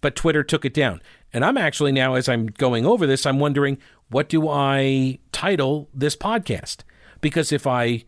But 0.00 0.14
Twitter 0.14 0.42
took 0.42 0.64
it 0.64 0.74
down. 0.74 1.02
And 1.32 1.44
I'm 1.44 1.56
actually 1.56 1.92
now, 1.92 2.14
as 2.14 2.28
I'm 2.28 2.46
going 2.46 2.86
over 2.86 3.06
this, 3.06 3.26
I'm 3.26 3.38
wondering 3.38 3.78
what 4.10 4.28
do 4.28 4.48
I 4.48 5.18
title 5.32 5.88
this 5.92 6.16
podcast? 6.16 6.78
Because 7.20 7.52
if 7.52 7.66
I 7.66 8.04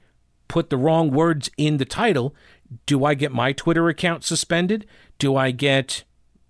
put 0.49 0.71
the 0.71 0.77
wrong 0.77 1.11
words 1.11 1.51
in 1.57 1.77
the 1.77 1.85
title, 1.85 2.35
do 2.87 3.05
I 3.05 3.15
get 3.15 3.33
my 3.33 3.53
Twitter 3.53 3.89
account 3.89 4.25
suspended? 4.25 4.87
Do 5.19 5.37
I 5.37 5.51
get, 5.51 6.05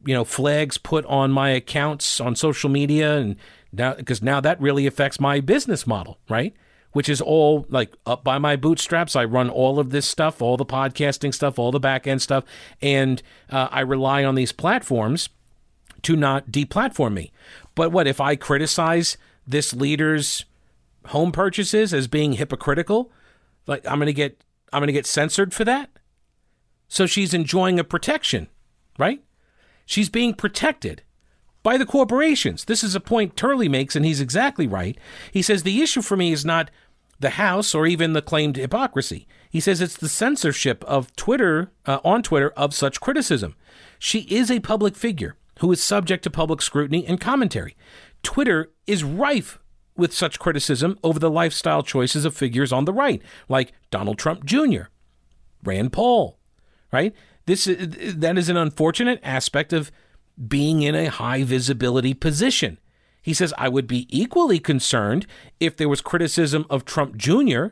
you 0.05 0.15
know, 0.15 0.25
flags 0.25 0.79
put 0.79 1.05
on 1.07 1.31
my 1.33 1.51
accounts 1.51 2.21
on 2.21 2.37
social 2.37 2.71
media? 2.71 3.17
And 3.17 3.37
now, 3.73 3.95
because 3.95 4.23
now 4.23 4.41
that 4.41 4.61
really 4.61 4.87
affects 4.87 5.19
my 5.21 5.41
business 5.41 5.87
model, 5.87 6.19
right? 6.29 6.55
which 6.93 7.09
is 7.09 7.21
all 7.21 7.67
like 7.69 7.95
up 8.07 8.25
by 8.25 8.39
my 8.39 8.57
bootstraps. 8.57 9.15
I 9.15 9.25
run 9.25 9.49
all 9.49 9.79
of 9.79 9.91
this 9.91 10.07
stuff, 10.07 10.43
all 10.43 10.57
the 10.57 10.67
podcasting 10.67 11.33
stuff, 11.33 11.59
all 11.59 11.71
the 11.71 11.81
back 11.81 12.07
end 12.07 12.23
stuff, 12.23 12.45
and 12.83 13.23
uh, 13.49 13.69
I 13.71 13.81
rely 13.81 14.25
on 14.25 14.35
these 14.35 14.53
platforms 14.53 15.29
to 16.03 16.17
not 16.17 16.51
deplatform 16.51 17.15
me. 17.15 17.33
But 17.75 17.93
what 17.93 18.07
if 18.07 18.21
I 18.21 18.37
criticize 18.37 19.17
this 19.47 19.73
leader's 19.73 20.45
home 21.07 21.33
purchases 21.33 21.95
as 21.95 22.09
being 22.09 22.35
hypocritical? 22.35 23.13
Like 23.67 23.87
I'm 23.87 23.99
gonna 23.99 24.13
get 24.13 24.43
I'm 24.73 24.81
gonna 24.81 24.93
get 24.93 25.07
censored 25.07 25.55
for 25.55 25.65
that. 25.65 25.91
So 26.91 27.07
she's 27.07 27.33
enjoying 27.33 27.79
a 27.79 27.85
protection, 27.85 28.49
right? 28.99 29.23
She's 29.87 30.11
being 30.11 30.35
protected 30.35 31.03
by 31.63 31.79
the 31.79 31.87
corporations. 31.87 32.65
This 32.65 32.83
is 32.83 32.97
a 32.97 33.01
point 33.01 33.37
Turley 33.37 33.69
makes, 33.69 33.95
and 33.95 34.05
he's 34.05 34.21
exactly 34.21 34.67
right. 34.67 34.99
He 35.31 35.41
says 35.41 35.63
the 35.63 35.83
issue 35.83 36.03
for 36.03 36.17
me 36.17 36.33
is 36.33 36.45
not 36.45 36.69
the 37.21 37.31
House 37.31 37.77
or 37.77 37.87
even 37.87 38.13
the 38.13 38.21
claimed 38.21 38.57
hypocrisy. 38.57 39.29
He 39.49 39.61
says 39.61 39.81
it's 39.81 39.97
the 39.97 40.09
censorship 40.09 40.83
of 40.85 41.15
Twitter 41.15 41.71
uh, 41.87 42.01
on 42.05 42.25
Twitter 42.25 42.51
of 42.51 42.75
such 42.75 43.01
criticism. 43.01 43.55
She 44.01 44.21
is 44.23 44.51
a 44.51 44.59
public 44.59 44.97
figure 44.97 45.37
who 45.61 45.71
is 45.71 45.81
subject 45.81 46.25
to 46.25 46.31
public 46.31 46.61
scrutiny 46.61 47.07
and 47.07 47.21
commentary. 47.21 47.77
Twitter 48.25 48.73
is 48.89 49.05
rife 49.05 49.61
with 49.97 50.13
such 50.13 50.41
criticism 50.41 50.99
over 51.05 51.21
the 51.21 51.31
lifestyle 51.31 51.85
choices 51.85 52.25
of 52.25 52.37
figures 52.37 52.73
on 52.73 52.85
the 52.85 52.93
right, 52.93 53.23
like 53.49 53.73
Donald 53.93 54.19
Trump 54.19 54.45
Jr., 54.45 54.85
Rand 55.63 55.93
Paul, 55.93 56.40
right? 56.93 57.15
This 57.47 57.65
that 57.65 58.39
is 58.39 58.49
an 58.49 58.57
unfortunate 58.57 59.21
aspect 59.23 59.73
of 59.73 59.91
being 60.49 60.83
in 60.83 60.95
a 60.95 61.07
high 61.07 61.43
visibility 61.43 62.15
position. 62.15 62.79
He 63.23 63.35
says, 63.35 63.53
I 63.59 63.69
would 63.69 63.87
be 63.87 64.07
equally 64.09 64.59
concerned 64.59 65.27
if 65.59 65.77
there 65.77 65.89
was 65.89 66.01
criticism 66.01 66.65
of 66.71 66.85
Trump 66.85 67.17
Jr. 67.17 67.67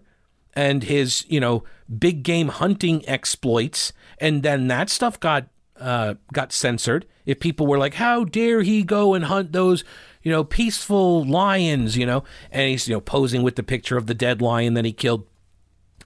and 0.54 0.84
his, 0.84 1.24
you 1.28 1.40
know, 1.40 1.64
big 1.98 2.22
game 2.22 2.48
hunting 2.48 3.08
exploits, 3.08 3.92
and 4.18 4.42
then 4.42 4.68
that 4.68 4.90
stuff 4.90 5.18
got 5.18 5.48
uh, 5.80 6.14
got 6.32 6.52
censored. 6.52 7.06
If 7.24 7.40
people 7.40 7.66
were 7.66 7.78
like, 7.78 7.94
"How 7.94 8.24
dare 8.24 8.62
he 8.62 8.82
go 8.82 9.14
and 9.14 9.24
hunt 9.24 9.52
those, 9.52 9.84
you 10.22 10.30
know, 10.30 10.44
peaceful 10.44 11.24
lions?" 11.24 11.96
You 11.96 12.04
know, 12.04 12.24
and 12.50 12.70
he's 12.70 12.88
you 12.88 12.94
know 12.94 13.00
posing 13.00 13.42
with 13.42 13.56
the 13.56 13.62
picture 13.62 13.96
of 13.96 14.06
the 14.06 14.14
dead 14.14 14.42
lion 14.42 14.74
that 14.74 14.84
he 14.84 14.92
killed 14.92 15.26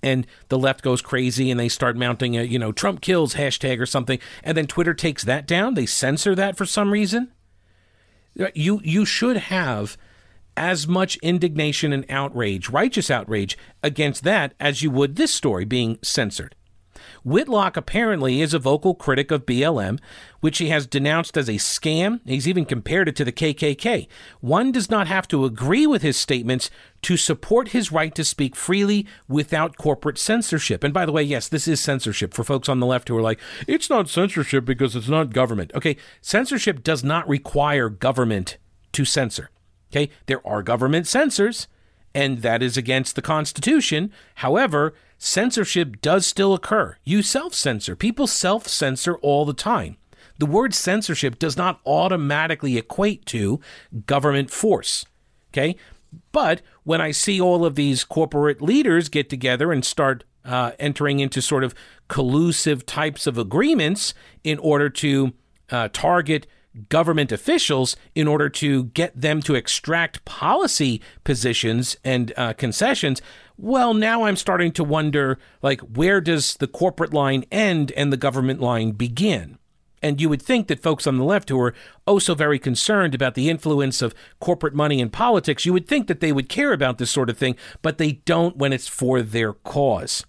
and 0.02 0.26
the 0.48 0.58
left 0.58 0.82
goes 0.82 1.00
crazy 1.00 1.50
and 1.50 1.58
they 1.58 1.68
start 1.68 1.96
mounting 1.96 2.36
a 2.36 2.42
you 2.42 2.58
know 2.58 2.72
Trump 2.72 3.00
kills 3.00 3.34
hashtag 3.34 3.80
or 3.80 3.86
something, 3.86 4.18
and 4.42 4.56
then 4.56 4.66
Twitter 4.66 4.94
takes 4.94 5.24
that 5.24 5.46
down. 5.46 5.74
They 5.74 5.86
censor 5.86 6.34
that 6.34 6.56
for 6.56 6.66
some 6.66 6.90
reason. 6.90 7.32
Uh, 8.38 8.46
you 8.54 8.80
you 8.82 9.04
should 9.04 9.36
have 9.36 9.96
as 10.56 10.86
much 10.86 11.16
indignation 11.18 11.92
and 11.92 12.04
outrage, 12.10 12.68
righteous 12.68 13.10
outrage 13.10 13.56
against 13.82 14.24
that 14.24 14.54
as 14.60 14.82
you 14.82 14.90
would 14.90 15.16
this 15.16 15.32
story 15.32 15.64
being 15.64 15.98
censored. 16.02 16.54
Whitlock 17.24 17.76
apparently 17.76 18.40
is 18.40 18.54
a 18.54 18.58
vocal 18.58 18.94
critic 18.94 19.30
of 19.30 19.46
BLM, 19.46 19.98
which 20.40 20.58
he 20.58 20.68
has 20.68 20.86
denounced 20.86 21.36
as 21.36 21.48
a 21.48 21.52
scam. 21.52 22.20
He's 22.24 22.48
even 22.48 22.64
compared 22.64 23.08
it 23.08 23.16
to 23.16 23.24
the 23.24 23.32
KKK. 23.32 24.08
One 24.40 24.72
does 24.72 24.90
not 24.90 25.06
have 25.06 25.28
to 25.28 25.44
agree 25.44 25.86
with 25.86 26.02
his 26.02 26.16
statements 26.16 26.70
to 27.02 27.16
support 27.16 27.68
his 27.68 27.92
right 27.92 28.14
to 28.14 28.24
speak 28.24 28.56
freely 28.56 29.06
without 29.28 29.76
corporate 29.76 30.18
censorship. 30.18 30.84
And 30.84 30.94
by 30.94 31.06
the 31.06 31.12
way, 31.12 31.22
yes, 31.22 31.48
this 31.48 31.68
is 31.68 31.80
censorship 31.80 32.34
for 32.34 32.44
folks 32.44 32.68
on 32.68 32.80
the 32.80 32.86
left 32.86 33.08
who 33.08 33.16
are 33.16 33.22
like, 33.22 33.40
it's 33.66 33.90
not 33.90 34.08
censorship 34.08 34.64
because 34.64 34.96
it's 34.96 35.08
not 35.08 35.32
government. 35.32 35.72
Okay, 35.74 35.96
censorship 36.20 36.82
does 36.82 37.02
not 37.02 37.28
require 37.28 37.88
government 37.88 38.58
to 38.92 39.04
censor. 39.04 39.50
Okay, 39.90 40.10
there 40.26 40.46
are 40.46 40.62
government 40.62 41.06
censors, 41.06 41.68
and 42.14 42.42
that 42.42 42.62
is 42.62 42.76
against 42.76 43.14
the 43.14 43.22
Constitution. 43.22 44.10
However, 44.36 44.94
censorship 45.22 46.00
does 46.00 46.26
still 46.26 46.52
occur. 46.52 46.96
You 47.04 47.22
self 47.22 47.54
censor. 47.54 47.94
People 47.94 48.26
self 48.26 48.66
censor 48.66 49.16
all 49.18 49.44
the 49.44 49.54
time. 49.54 49.96
The 50.38 50.46
word 50.46 50.74
censorship 50.74 51.38
does 51.38 51.56
not 51.56 51.80
automatically 51.86 52.76
equate 52.76 53.24
to 53.26 53.60
government 54.06 54.50
force. 54.50 55.06
Okay? 55.52 55.76
But 56.32 56.60
when 56.82 57.00
I 57.00 57.12
see 57.12 57.40
all 57.40 57.64
of 57.64 57.76
these 57.76 58.04
corporate 58.04 58.60
leaders 58.60 59.08
get 59.08 59.30
together 59.30 59.70
and 59.70 59.84
start 59.84 60.24
uh, 60.44 60.72
entering 60.78 61.20
into 61.20 61.40
sort 61.40 61.62
of 61.62 61.74
collusive 62.08 62.84
types 62.84 63.26
of 63.26 63.38
agreements 63.38 64.14
in 64.42 64.58
order 64.58 64.90
to 64.90 65.32
uh, 65.70 65.88
target 65.92 66.46
government 66.88 67.30
officials 67.30 67.96
in 68.14 68.26
order 68.26 68.48
to 68.48 68.84
get 68.84 69.18
them 69.18 69.42
to 69.42 69.54
extract 69.54 70.24
policy 70.24 71.00
positions 71.22 71.96
and 72.04 72.32
uh, 72.36 72.52
concessions, 72.54 73.20
well, 73.62 73.94
now 73.94 74.24
I'm 74.24 74.34
starting 74.34 74.72
to 74.72 74.82
wonder 74.82 75.38
like, 75.62 75.80
where 75.82 76.20
does 76.20 76.56
the 76.56 76.66
corporate 76.66 77.14
line 77.14 77.44
end 77.52 77.92
and 77.92 78.12
the 78.12 78.16
government 78.16 78.60
line 78.60 78.90
begin? 78.90 79.56
And 80.02 80.20
you 80.20 80.28
would 80.28 80.42
think 80.42 80.66
that 80.66 80.82
folks 80.82 81.06
on 81.06 81.16
the 81.16 81.24
left 81.24 81.48
who 81.48 81.60
are 81.60 81.72
oh 82.04 82.18
so 82.18 82.34
very 82.34 82.58
concerned 82.58 83.14
about 83.14 83.36
the 83.36 83.48
influence 83.48 84.02
of 84.02 84.16
corporate 84.40 84.74
money 84.74 84.98
in 84.98 85.10
politics, 85.10 85.64
you 85.64 85.72
would 85.72 85.86
think 85.86 86.08
that 86.08 86.18
they 86.18 86.32
would 86.32 86.48
care 86.48 86.72
about 86.72 86.98
this 86.98 87.12
sort 87.12 87.30
of 87.30 87.38
thing, 87.38 87.54
but 87.82 87.98
they 87.98 88.12
don't 88.24 88.56
when 88.56 88.72
it's 88.72 88.88
for 88.88 89.22
their 89.22 89.52
cause. 89.52 90.26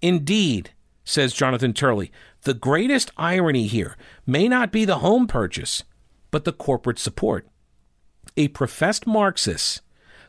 Indeed, 0.00 0.70
says 1.02 1.34
Jonathan 1.34 1.72
Turley, 1.72 2.12
the 2.42 2.54
greatest 2.54 3.10
irony 3.16 3.66
here 3.66 3.96
may 4.26 4.46
not 4.46 4.70
be 4.70 4.84
the 4.84 4.98
home 4.98 5.26
purchase, 5.26 5.82
but 6.30 6.44
the 6.44 6.52
corporate 6.52 7.00
support. 7.00 7.48
A 8.36 8.46
professed 8.46 9.08
Marxist, 9.08 9.80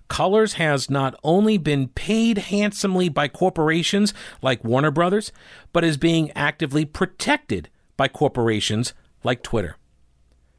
Cullors 0.09 0.53
has 0.53 0.89
not 0.89 1.15
only 1.23 1.57
been 1.57 1.87
paid 1.89 2.37
handsomely 2.37 3.09
by 3.09 3.27
corporations 3.27 4.13
like 4.41 4.63
Warner 4.63 4.91
Brothers, 4.91 5.31
but 5.73 5.83
is 5.83 5.97
being 5.97 6.31
actively 6.31 6.85
protected 6.85 7.69
by 7.97 8.07
corporations 8.07 8.93
like 9.23 9.41
Twitter. 9.41 9.77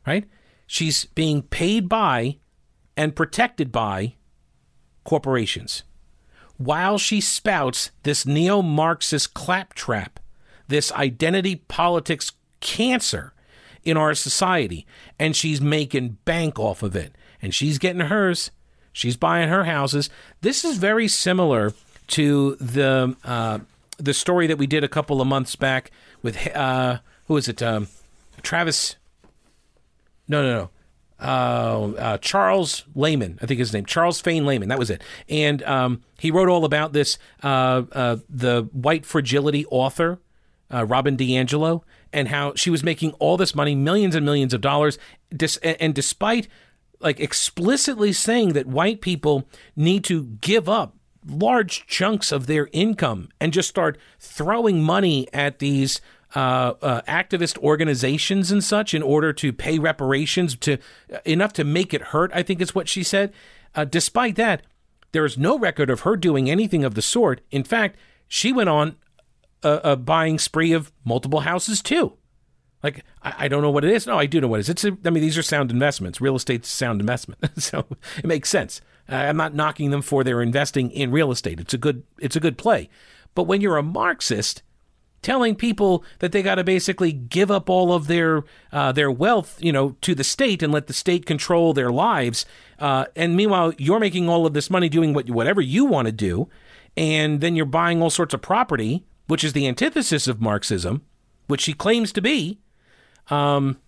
Right? 0.07 0.24
She's 0.66 1.05
being 1.05 1.42
paid 1.42 1.88
by 1.88 2.38
and 2.97 3.14
protected 3.14 3.70
by 3.70 4.14
corporations 5.05 5.84
while 6.57 6.99
she 6.99 7.20
spouts 7.20 7.90
this 8.03 8.26
neo 8.26 8.62
Marxist 8.62 9.34
claptrap 9.34 10.18
this 10.68 10.90
identity 10.92 11.57
politics 11.57 12.32
cancer 12.61 13.32
in 13.84 13.97
our 13.97 14.14
society, 14.14 14.86
and 15.18 15.36
she's 15.36 15.61
making 15.61 16.18
bank 16.24 16.59
off 16.59 16.82
of 16.82 16.97
it. 16.97 17.14
And 17.40 17.55
she's 17.55 17.78
getting 17.78 18.01
hers. 18.01 18.51
She's 18.97 19.18
buying 19.18 19.51
her 19.51 19.64
houses. 19.64 20.09
This 20.40 20.64
is 20.64 20.78
very 20.78 21.07
similar 21.07 21.74
to 22.07 22.55
the 22.55 23.14
uh, 23.24 23.59
the 23.99 24.14
story 24.14 24.47
that 24.47 24.57
we 24.57 24.66
did 24.66 24.82
a 24.82 24.88
couple 24.88 25.20
of 25.20 25.26
months 25.26 25.55
back 25.55 25.90
with 26.22 26.49
uh, 26.57 27.01
who 27.26 27.36
is 27.36 27.47
it? 27.47 27.62
Um, 27.62 27.88
Travis. 28.40 28.97
No, 30.28 30.42
no, 30.42 30.55
no. 30.55 30.70
uh, 31.20 32.01
uh, 32.01 32.18
Charles 32.18 32.84
Lehman, 32.94 33.38
I 33.42 33.44
think 33.47 33.59
his 33.59 33.70
name, 33.70 33.84
Charles 33.84 34.18
Fain 34.18 34.47
Lehman. 34.47 34.70
That 34.70 34.78
was 34.78 34.88
it. 34.88 35.03
And 35.28 35.62
um, 35.64 36.03
he 36.18 36.30
wrote 36.30 36.49
all 36.49 36.64
about 36.64 36.94
this. 36.94 37.18
Uh, 37.42 37.82
uh 37.92 38.16
the 38.30 38.62
White 38.72 39.05
Fragility 39.05 39.66
author, 39.66 40.20
uh, 40.72 40.86
Robin 40.86 41.18
DiAngelo, 41.18 41.82
and 42.14 42.28
how 42.28 42.55
she 42.55 42.70
was 42.70 42.82
making 42.82 43.12
all 43.18 43.36
this 43.36 43.55
money, 43.55 43.74
millions 43.74 44.14
and 44.14 44.24
millions 44.24 44.55
of 44.55 44.62
dollars, 44.62 44.99
dis- 45.36 45.59
and 45.59 45.94
despite 45.94 46.49
like 47.01 47.20
explicitly 47.20 48.12
saying 48.12 48.53
that 48.55 48.66
white 48.66 49.01
people 49.01 49.49
need 49.74 50.05
to 50.05 50.24
give 50.40 50.68
up 50.68 50.97
large 51.28 51.86
chunks 51.86 52.30
of 52.30 52.47
their 52.47 52.68
income 52.72 53.28
and 53.40 53.53
just 53.53 53.68
start 53.68 53.99
throwing 54.18 54.82
money 54.82 55.26
at 55.32 55.59
these 55.59 56.01
uh, 56.34 56.74
uh, 56.82 57.01
activist 57.03 57.59
organizations 57.59 58.51
and 58.51 58.62
such 58.62 58.94
in 58.94 59.03
order 59.03 59.32
to 59.32 59.53
pay 59.53 59.78
reparations 59.78 60.57
to 60.57 60.78
uh, 61.12 61.18
enough 61.24 61.53
to 61.53 61.64
make 61.64 61.94
it 61.94 62.03
hurt. 62.03 62.30
I 62.34 62.42
think 62.42 62.61
is 62.61 62.74
what 62.74 62.88
she 62.88 63.03
said. 63.03 63.32
Uh, 63.74 63.84
despite 63.84 64.36
that, 64.36 64.62
there 65.12 65.24
is 65.24 65.38
no 65.38 65.59
record 65.59 65.90
of 65.90 66.01
her 66.01 66.16
doing 66.16 66.51
anything 66.51 66.84
of 66.84 66.94
the 66.94 67.03
sort. 67.03 67.40
In 67.51 67.64
fact, 67.64 67.99
she 68.28 68.53
went 68.53 68.68
on 68.68 68.97
a, 69.62 69.92
a 69.92 69.97
buying 69.97 70.38
spree 70.38 70.72
of 70.72 70.92
multiple 71.05 71.40
houses 71.40 71.82
too. 71.82 72.14
Like 72.83 73.05
I, 73.22 73.35
I, 73.39 73.49
don't 73.49 73.62
know 73.62 73.70
what 73.70 73.85
it 73.85 73.93
is. 73.93 74.07
No, 74.07 74.18
I 74.18 74.27
do 74.27 74.41
know 74.41 74.49
what 74.49 74.61
it 74.61 74.61
is. 74.61 74.68
It's 74.68 74.85
a, 74.85 74.97
I 75.05 75.11
mean 75.11 75.22
these 75.22 75.39
are 75.39 75.43
sound 75.43 75.70
investments. 75.70 76.20
Real 76.20 76.37
estate's 76.37 76.72
a 76.72 76.77
sound 76.77 77.01
investment, 77.01 77.41
so 77.61 77.87
it 78.18 78.27
makes 78.27 78.49
sense. 78.49 78.81
Uh, 79.11 79.16
I'm 79.16 79.37
not 79.37 79.55
knocking 79.55 79.91
them 79.91 80.03
for 80.03 80.24
their 80.24 80.43
investing 80.43 80.91
in 80.91 81.11
real 81.11 81.31
estate. 81.31 81.61
It's 81.61 81.74
a 81.74 81.79
good 81.79 82.03
it's 82.18 82.37
a 82.37 82.41
good 82.41 82.59
play. 82.59 82.89
But 83.35 83.45
when 83.45 83.61
you're 83.61 83.77
a 83.77 83.83
Marxist, 83.83 84.62
telling 85.22 85.57
people 85.57 86.05
that 86.20 86.31
they 86.31 86.41
got 86.41 86.55
to 86.55 86.62
basically 86.62 87.11
give 87.12 87.51
up 87.51 87.68
all 87.68 87.93
of 87.93 88.07
their 88.07 88.45
uh, 88.72 88.93
their 88.93 89.11
wealth, 89.11 89.59
you 89.61 89.72
know, 89.72 89.97
to 90.01 90.14
the 90.14 90.22
state 90.22 90.62
and 90.62 90.72
let 90.72 90.87
the 90.87 90.93
state 90.93 91.27
control 91.27 91.72
their 91.72 91.91
lives, 91.91 92.47
uh, 92.79 93.07
and 93.16 93.37
meanwhile 93.37 93.72
you're 93.79 93.99
making 93.99 94.29
all 94.29 94.47
of 94.47 94.55
this 94.55 94.70
money 94.70 94.89
doing 94.89 95.12
what 95.12 95.29
whatever 95.31 95.61
you 95.61 95.85
want 95.85 96.07
to 96.07 96.12
do, 96.12 96.49
and 96.97 97.41
then 97.41 97.57
you're 97.57 97.66
buying 97.66 98.01
all 98.01 98.11
sorts 98.11 98.35
of 98.35 98.43
property, 98.43 99.05
which 99.27 99.43
is 99.43 99.53
the 99.53 99.66
antithesis 99.66 100.29
of 100.29 100.41
Marxism, 100.41 101.03
which 101.49 101.62
she 101.62 101.72
claims 101.72 102.12
to 102.12 102.22
be. 102.22 102.61
Um, 103.29 103.79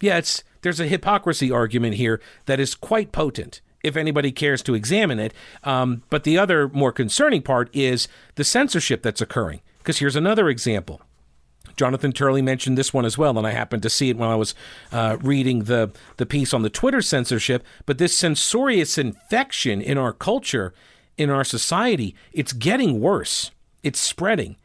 yeah, 0.00 0.18
it's 0.18 0.42
there's 0.62 0.80
a 0.80 0.86
hypocrisy 0.86 1.50
argument 1.50 1.94
here 1.94 2.20
that 2.46 2.60
is 2.60 2.74
quite 2.74 3.12
potent 3.12 3.60
if 3.82 3.96
anybody 3.96 4.32
cares 4.32 4.62
to 4.62 4.74
examine 4.74 5.18
it. 5.18 5.32
Um, 5.64 6.02
but 6.10 6.24
the 6.24 6.38
other 6.38 6.68
more 6.68 6.92
concerning 6.92 7.42
part 7.42 7.74
is 7.74 8.08
the 8.34 8.44
censorship 8.44 9.02
that's 9.02 9.20
occurring. 9.20 9.60
Because 9.78 9.98
here's 9.98 10.16
another 10.16 10.48
example. 10.48 11.00
Jonathan 11.76 12.12
Turley 12.12 12.42
mentioned 12.42 12.76
this 12.76 12.92
one 12.92 13.04
as 13.04 13.16
well, 13.16 13.38
and 13.38 13.46
I 13.46 13.52
happened 13.52 13.84
to 13.84 13.90
see 13.90 14.10
it 14.10 14.16
when 14.16 14.28
I 14.28 14.34
was 14.34 14.54
uh, 14.90 15.16
reading 15.20 15.64
the, 15.64 15.92
the 16.16 16.26
piece 16.26 16.52
on 16.52 16.62
the 16.62 16.70
Twitter 16.70 17.00
censorship. 17.00 17.64
But 17.86 17.98
this 17.98 18.18
censorious 18.18 18.98
infection 18.98 19.80
in 19.80 19.96
our 19.96 20.12
culture, 20.12 20.74
in 21.16 21.30
our 21.30 21.44
society, 21.44 22.16
it's 22.32 22.52
getting 22.52 23.00
worse. 23.00 23.52
It's 23.84 24.00
spreading. 24.00 24.56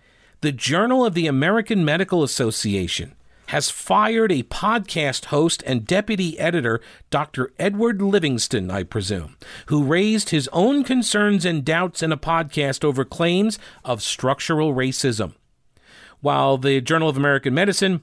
The 0.42 0.52
Journal 0.52 1.06
of 1.06 1.14
the 1.14 1.28
American 1.28 1.86
Medical 1.86 2.24
Association 2.24 3.14
has 3.48 3.70
fired 3.70 4.32
a 4.32 4.44
podcast 4.44 5.26
host 5.26 5.64
and 5.66 5.86
deputy 5.86 6.40
editor, 6.40 6.82
Dr. 7.10 7.52
Edward 7.60 8.02
Livingston, 8.02 8.72
I 8.72 8.84
presume, 8.84 9.38
who 9.68 9.84
raised 9.84 10.30
his 10.30 10.50
own 10.54 10.84
concerns 10.84 11.46
and 11.46 11.64
doubts 11.64 12.02
in 12.02 12.12
a 12.12 12.18
podcast 12.18 12.84
over 12.84 13.06
claims 13.06 13.60
of 13.84 14.02
structural 14.02 14.74
racism. 14.74 15.34
While 16.22 16.58
the 16.58 16.80
Journal 16.82 17.10
of 17.10 17.18
American 17.18 17.54
Medicine 17.54 18.02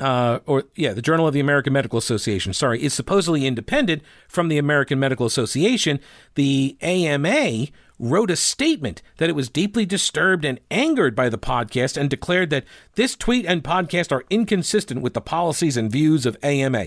uh, 0.00 0.38
or 0.46 0.64
yeah, 0.76 0.92
the 0.92 1.02
Journal 1.02 1.26
of 1.26 1.34
the 1.34 1.40
American 1.40 1.72
Medical 1.72 1.98
Association, 1.98 2.52
sorry, 2.52 2.82
is 2.82 2.94
supposedly 2.94 3.46
independent 3.46 4.02
from 4.28 4.48
the 4.48 4.58
American 4.58 4.98
Medical 4.98 5.26
Association. 5.26 5.98
The 6.36 6.76
AMA 6.80 7.66
wrote 7.98 8.30
a 8.30 8.36
statement 8.36 9.02
that 9.16 9.28
it 9.28 9.34
was 9.34 9.48
deeply 9.48 9.84
disturbed 9.84 10.44
and 10.44 10.60
angered 10.70 11.14
by 11.14 11.28
the 11.28 11.38
podcast 11.38 11.96
and 11.96 12.08
declared 12.08 12.50
that 12.50 12.64
this 12.94 13.16
tweet 13.16 13.46
and 13.46 13.64
podcast 13.64 14.12
are 14.12 14.24
inconsistent 14.30 15.02
with 15.02 15.14
the 15.14 15.20
policies 15.20 15.76
and 15.76 15.90
views 15.90 16.26
of 16.26 16.36
AMA. 16.42 16.86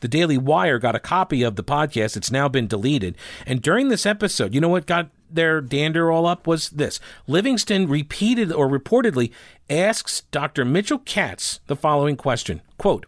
The 0.00 0.08
Daily 0.08 0.38
Wire 0.38 0.78
got 0.78 0.94
a 0.94 1.00
copy 1.00 1.42
of 1.42 1.56
the 1.56 1.64
podcast. 1.64 2.16
It's 2.16 2.30
now 2.30 2.48
been 2.48 2.66
deleted. 2.66 3.16
And 3.46 3.60
during 3.60 3.88
this 3.88 4.06
episode, 4.06 4.54
you 4.54 4.60
know 4.60 4.68
what 4.68 4.86
got 4.86 5.10
their 5.30 5.60
dander 5.60 6.10
all 6.10 6.26
up 6.26 6.46
was 6.46 6.70
this 6.70 6.98
Livingston 7.26 7.86
repeated 7.86 8.50
or 8.52 8.68
reportedly 8.68 9.30
asks 9.68 10.22
Dr. 10.30 10.64
Mitchell 10.64 10.98
Katz 10.98 11.60
the 11.66 11.76
following 11.76 12.16
question 12.16 12.62
quote, 12.78 13.06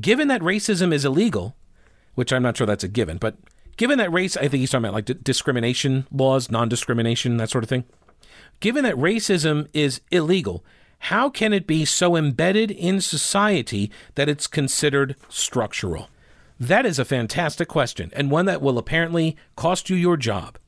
Given 0.00 0.28
that 0.28 0.40
racism 0.40 0.92
is 0.92 1.04
illegal, 1.04 1.56
which 2.14 2.32
I'm 2.32 2.42
not 2.42 2.56
sure 2.56 2.66
that's 2.66 2.84
a 2.84 2.88
given, 2.88 3.18
but 3.18 3.36
given 3.82 3.98
that 3.98 4.12
race, 4.12 4.36
I 4.36 4.42
think 4.42 4.60
he's 4.60 4.70
talking 4.70 4.84
about 4.84 4.94
like 4.94 5.06
d- 5.06 5.16
discrimination 5.20 6.06
laws, 6.12 6.52
non 6.52 6.68
discrimination, 6.68 7.36
that 7.38 7.50
sort 7.50 7.64
of 7.64 7.68
thing. 7.68 7.82
Given 8.60 8.84
that 8.84 8.94
racism 8.94 9.66
is 9.72 10.00
illegal, 10.12 10.64
how 11.00 11.28
can 11.28 11.52
it 11.52 11.66
be 11.66 11.84
so 11.84 12.14
embedded 12.14 12.70
in 12.70 13.00
society 13.00 13.90
that 14.14 14.28
it's 14.28 14.46
considered 14.46 15.16
structural? 15.28 16.08
That 16.60 16.86
is 16.86 17.00
a 17.00 17.04
fantastic 17.04 17.66
question, 17.66 18.12
and 18.14 18.30
one 18.30 18.46
that 18.46 18.62
will 18.62 18.78
apparently 18.78 19.36
cost 19.56 19.90
you 19.90 19.96
your 19.96 20.16
job. 20.16 20.58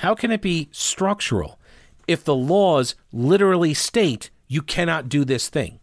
How 0.00 0.14
can 0.14 0.30
it 0.30 0.42
be 0.42 0.68
structural 0.72 1.58
if 2.06 2.22
the 2.22 2.34
laws 2.34 2.96
literally 3.14 3.72
state 3.72 4.28
you 4.46 4.60
cannot 4.60 5.08
do 5.08 5.24
this 5.24 5.48
thing? 5.48 5.80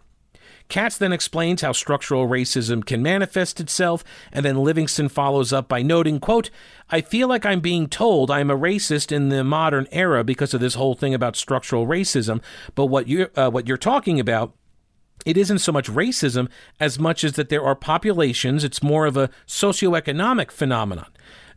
Katz 0.69 0.97
then 0.97 1.11
explains 1.11 1.61
how 1.61 1.71
structural 1.71 2.27
racism 2.27 2.85
can 2.85 3.01
manifest 3.01 3.59
itself, 3.59 4.03
and 4.31 4.45
then 4.45 4.63
Livingston 4.63 5.09
follows 5.09 5.51
up 5.51 5.67
by 5.67 5.81
noting, 5.81 6.19
quote, 6.19 6.51
I 6.89 7.01
feel 7.01 7.27
like 7.27 7.45
I'm 7.45 7.59
being 7.59 7.87
told 7.87 8.29
I'm 8.29 8.51
a 8.51 8.57
racist 8.57 9.11
in 9.11 9.29
the 9.29 9.43
modern 9.43 9.87
era 9.91 10.23
because 10.23 10.53
of 10.53 10.61
this 10.61 10.75
whole 10.75 10.93
thing 10.93 11.13
about 11.13 11.35
structural 11.35 11.87
racism, 11.87 12.41
but 12.75 12.85
what 12.85 13.07
you're, 13.07 13.31
uh, 13.35 13.49
what 13.49 13.67
you're 13.67 13.77
talking 13.77 14.19
about 14.19 14.53
it 15.25 15.37
isn't 15.37 15.59
so 15.59 15.71
much 15.71 15.89
racism 15.89 16.47
as 16.79 16.97
much 16.97 17.23
as 17.23 17.33
that 17.33 17.49
there 17.49 17.63
are 17.63 17.75
populations, 17.75 18.63
it's 18.63 18.81
more 18.81 19.05
of 19.05 19.17
a 19.17 19.29
socioeconomic 19.45 20.49
phenomenon 20.49 21.07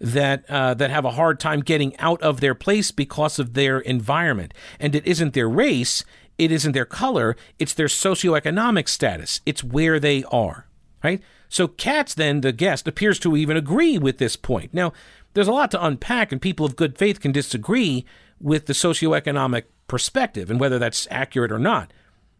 that 0.00 0.44
uh, 0.50 0.74
that 0.74 0.90
have 0.90 1.04
a 1.04 1.12
hard 1.12 1.38
time 1.38 1.60
getting 1.60 1.96
out 1.98 2.20
of 2.22 2.40
their 2.40 2.56
place 2.56 2.90
because 2.90 3.38
of 3.38 3.54
their 3.54 3.78
environment. 3.78 4.52
And 4.80 4.94
it 4.96 5.06
isn't 5.06 5.32
their 5.32 5.48
race, 5.48 6.04
it 6.38 6.50
isn't 6.50 6.72
their 6.72 6.84
color, 6.84 7.36
it's 7.58 7.74
their 7.74 7.86
socioeconomic 7.86 8.88
status. 8.88 9.40
It's 9.46 9.62
where 9.64 10.00
they 10.00 10.24
are, 10.24 10.66
right? 11.02 11.20
So 11.48 11.68
Katz, 11.68 12.14
then, 12.14 12.40
the 12.40 12.52
guest, 12.52 12.88
appears 12.88 13.18
to 13.20 13.36
even 13.36 13.56
agree 13.56 13.98
with 13.98 14.18
this 14.18 14.36
point. 14.36 14.72
Now, 14.72 14.92
there's 15.34 15.48
a 15.48 15.52
lot 15.52 15.70
to 15.72 15.84
unpack, 15.84 16.32
and 16.32 16.40
people 16.40 16.66
of 16.66 16.76
good 16.76 16.96
faith 16.98 17.20
can 17.20 17.32
disagree 17.32 18.04
with 18.40 18.66
the 18.66 18.72
socioeconomic 18.72 19.64
perspective 19.86 20.50
and 20.50 20.58
whether 20.58 20.78
that's 20.78 21.06
accurate 21.10 21.52
or 21.52 21.58
not. 21.58 21.92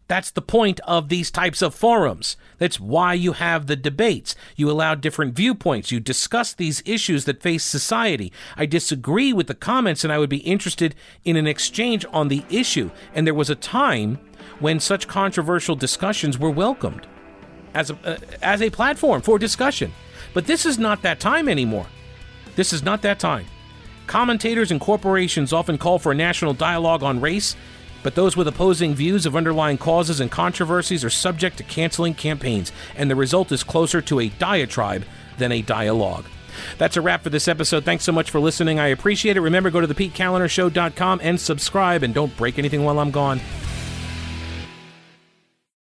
That's 0.09 0.31
the 0.31 0.43
point 0.43 0.81
of 0.81 1.09
these 1.09 1.31
types 1.31 1.63
of 1.63 1.75
forums. 1.75 2.37
That's 2.59 2.79
why 2.79 3.15
you 3.15 3.33
have 3.33 3.67
the 3.67 3.77
debates. 3.77 4.35
You 4.57 4.71
allow 4.71 4.95
different 4.95 5.35
viewpoints. 5.35 5.91
You 5.91 6.01
discuss 6.01 6.53
these 6.53 6.83
issues 6.85 7.25
that 7.25 7.43
face 7.43 7.65
society. 7.65 8.33
I 8.57 8.67
disagree 8.67 9.33
with 9.33 9.47
the 9.47 9.55
comments 9.55 10.05
and 10.05 10.13
I 10.13 10.19
would 10.19 10.31
be 10.31 10.39
interested 10.39 10.95
in 11.25 11.37
an 11.37 11.47
exchange 11.47 12.05
on 12.13 12.29
the 12.29 12.45
issue. 12.51 12.91
And 13.15 13.27
there 13.27 13.35
was 13.35 13.51
a 13.51 13.55
time 13.55 14.19
when 14.61 14.81
such 14.81 15.09
controversial 15.09 15.77
discussions 15.77 16.39
were 16.39 16.51
welcomed 16.51 17.07
as 17.75 17.91
a, 17.91 17.99
uh, 18.05 18.19
as 18.43 18.61
a 18.61 18.71
platform 18.71 19.23
for 19.23 19.39
discussion. 19.39 19.93
But 20.35 20.47
this 20.47 20.67
is 20.67 20.79
not 20.79 21.03
that 21.03 21.21
time 21.21 21.49
anymore. 21.49 21.87
This 22.55 22.73
is 22.73 22.83
not 22.83 23.03
that 23.03 23.19
time. 23.19 23.47
Commentators 24.07 24.71
and 24.71 24.81
corporations 24.81 25.53
often 25.53 25.79
call 25.79 25.99
for 25.99 26.13
a 26.13 26.15
national 26.15 26.55
dialogue 26.55 27.03
on 27.03 27.21
race 27.21 27.57
but 28.03 28.15
those 28.15 28.37
with 28.37 28.49
opposing 28.49 28.95
views 28.95 29.27
of 29.27 29.37
underlying 29.37 29.79
causes 29.79 30.21
and 30.21 30.31
controversies 30.31 31.05
are 31.05 31.11
subject 31.11 31.59
to 31.59 31.65
canceling 31.65 32.15
campaigns, 32.15 32.73
and 32.97 33.11
the 33.11 33.17
result 33.17 33.53
is 33.53 33.63
closer 33.63 34.01
to 34.03 34.21
a 34.21 34.29
diatribe 34.29 35.05
than 35.39 35.53
a 35.53 35.63
dialogue. 35.63 36.27
That's 36.79 36.97
a 36.97 37.01
wrap 37.01 37.23
for 37.23 37.31
this 37.31 37.49
episode. 37.49 37.85
Thanks 37.85 38.05
so 38.05 38.13
much 38.13 38.31
for 38.31 38.41
listening. 38.41 38.79
I 38.79 38.89
appreciate 38.89 39.37
it. 39.37 39.41
Remember, 39.41 39.71
go 39.71 39.81
to 39.81 39.89
thepetekalinershow.com 39.89 41.21
and 41.23 41.41
subscribe, 41.41 42.03
and 42.03 42.13
don't 42.13 42.37
break 42.37 42.59
anything 42.59 42.85
while 42.85 42.99
I'm 42.99 43.11
gone. 43.11 43.41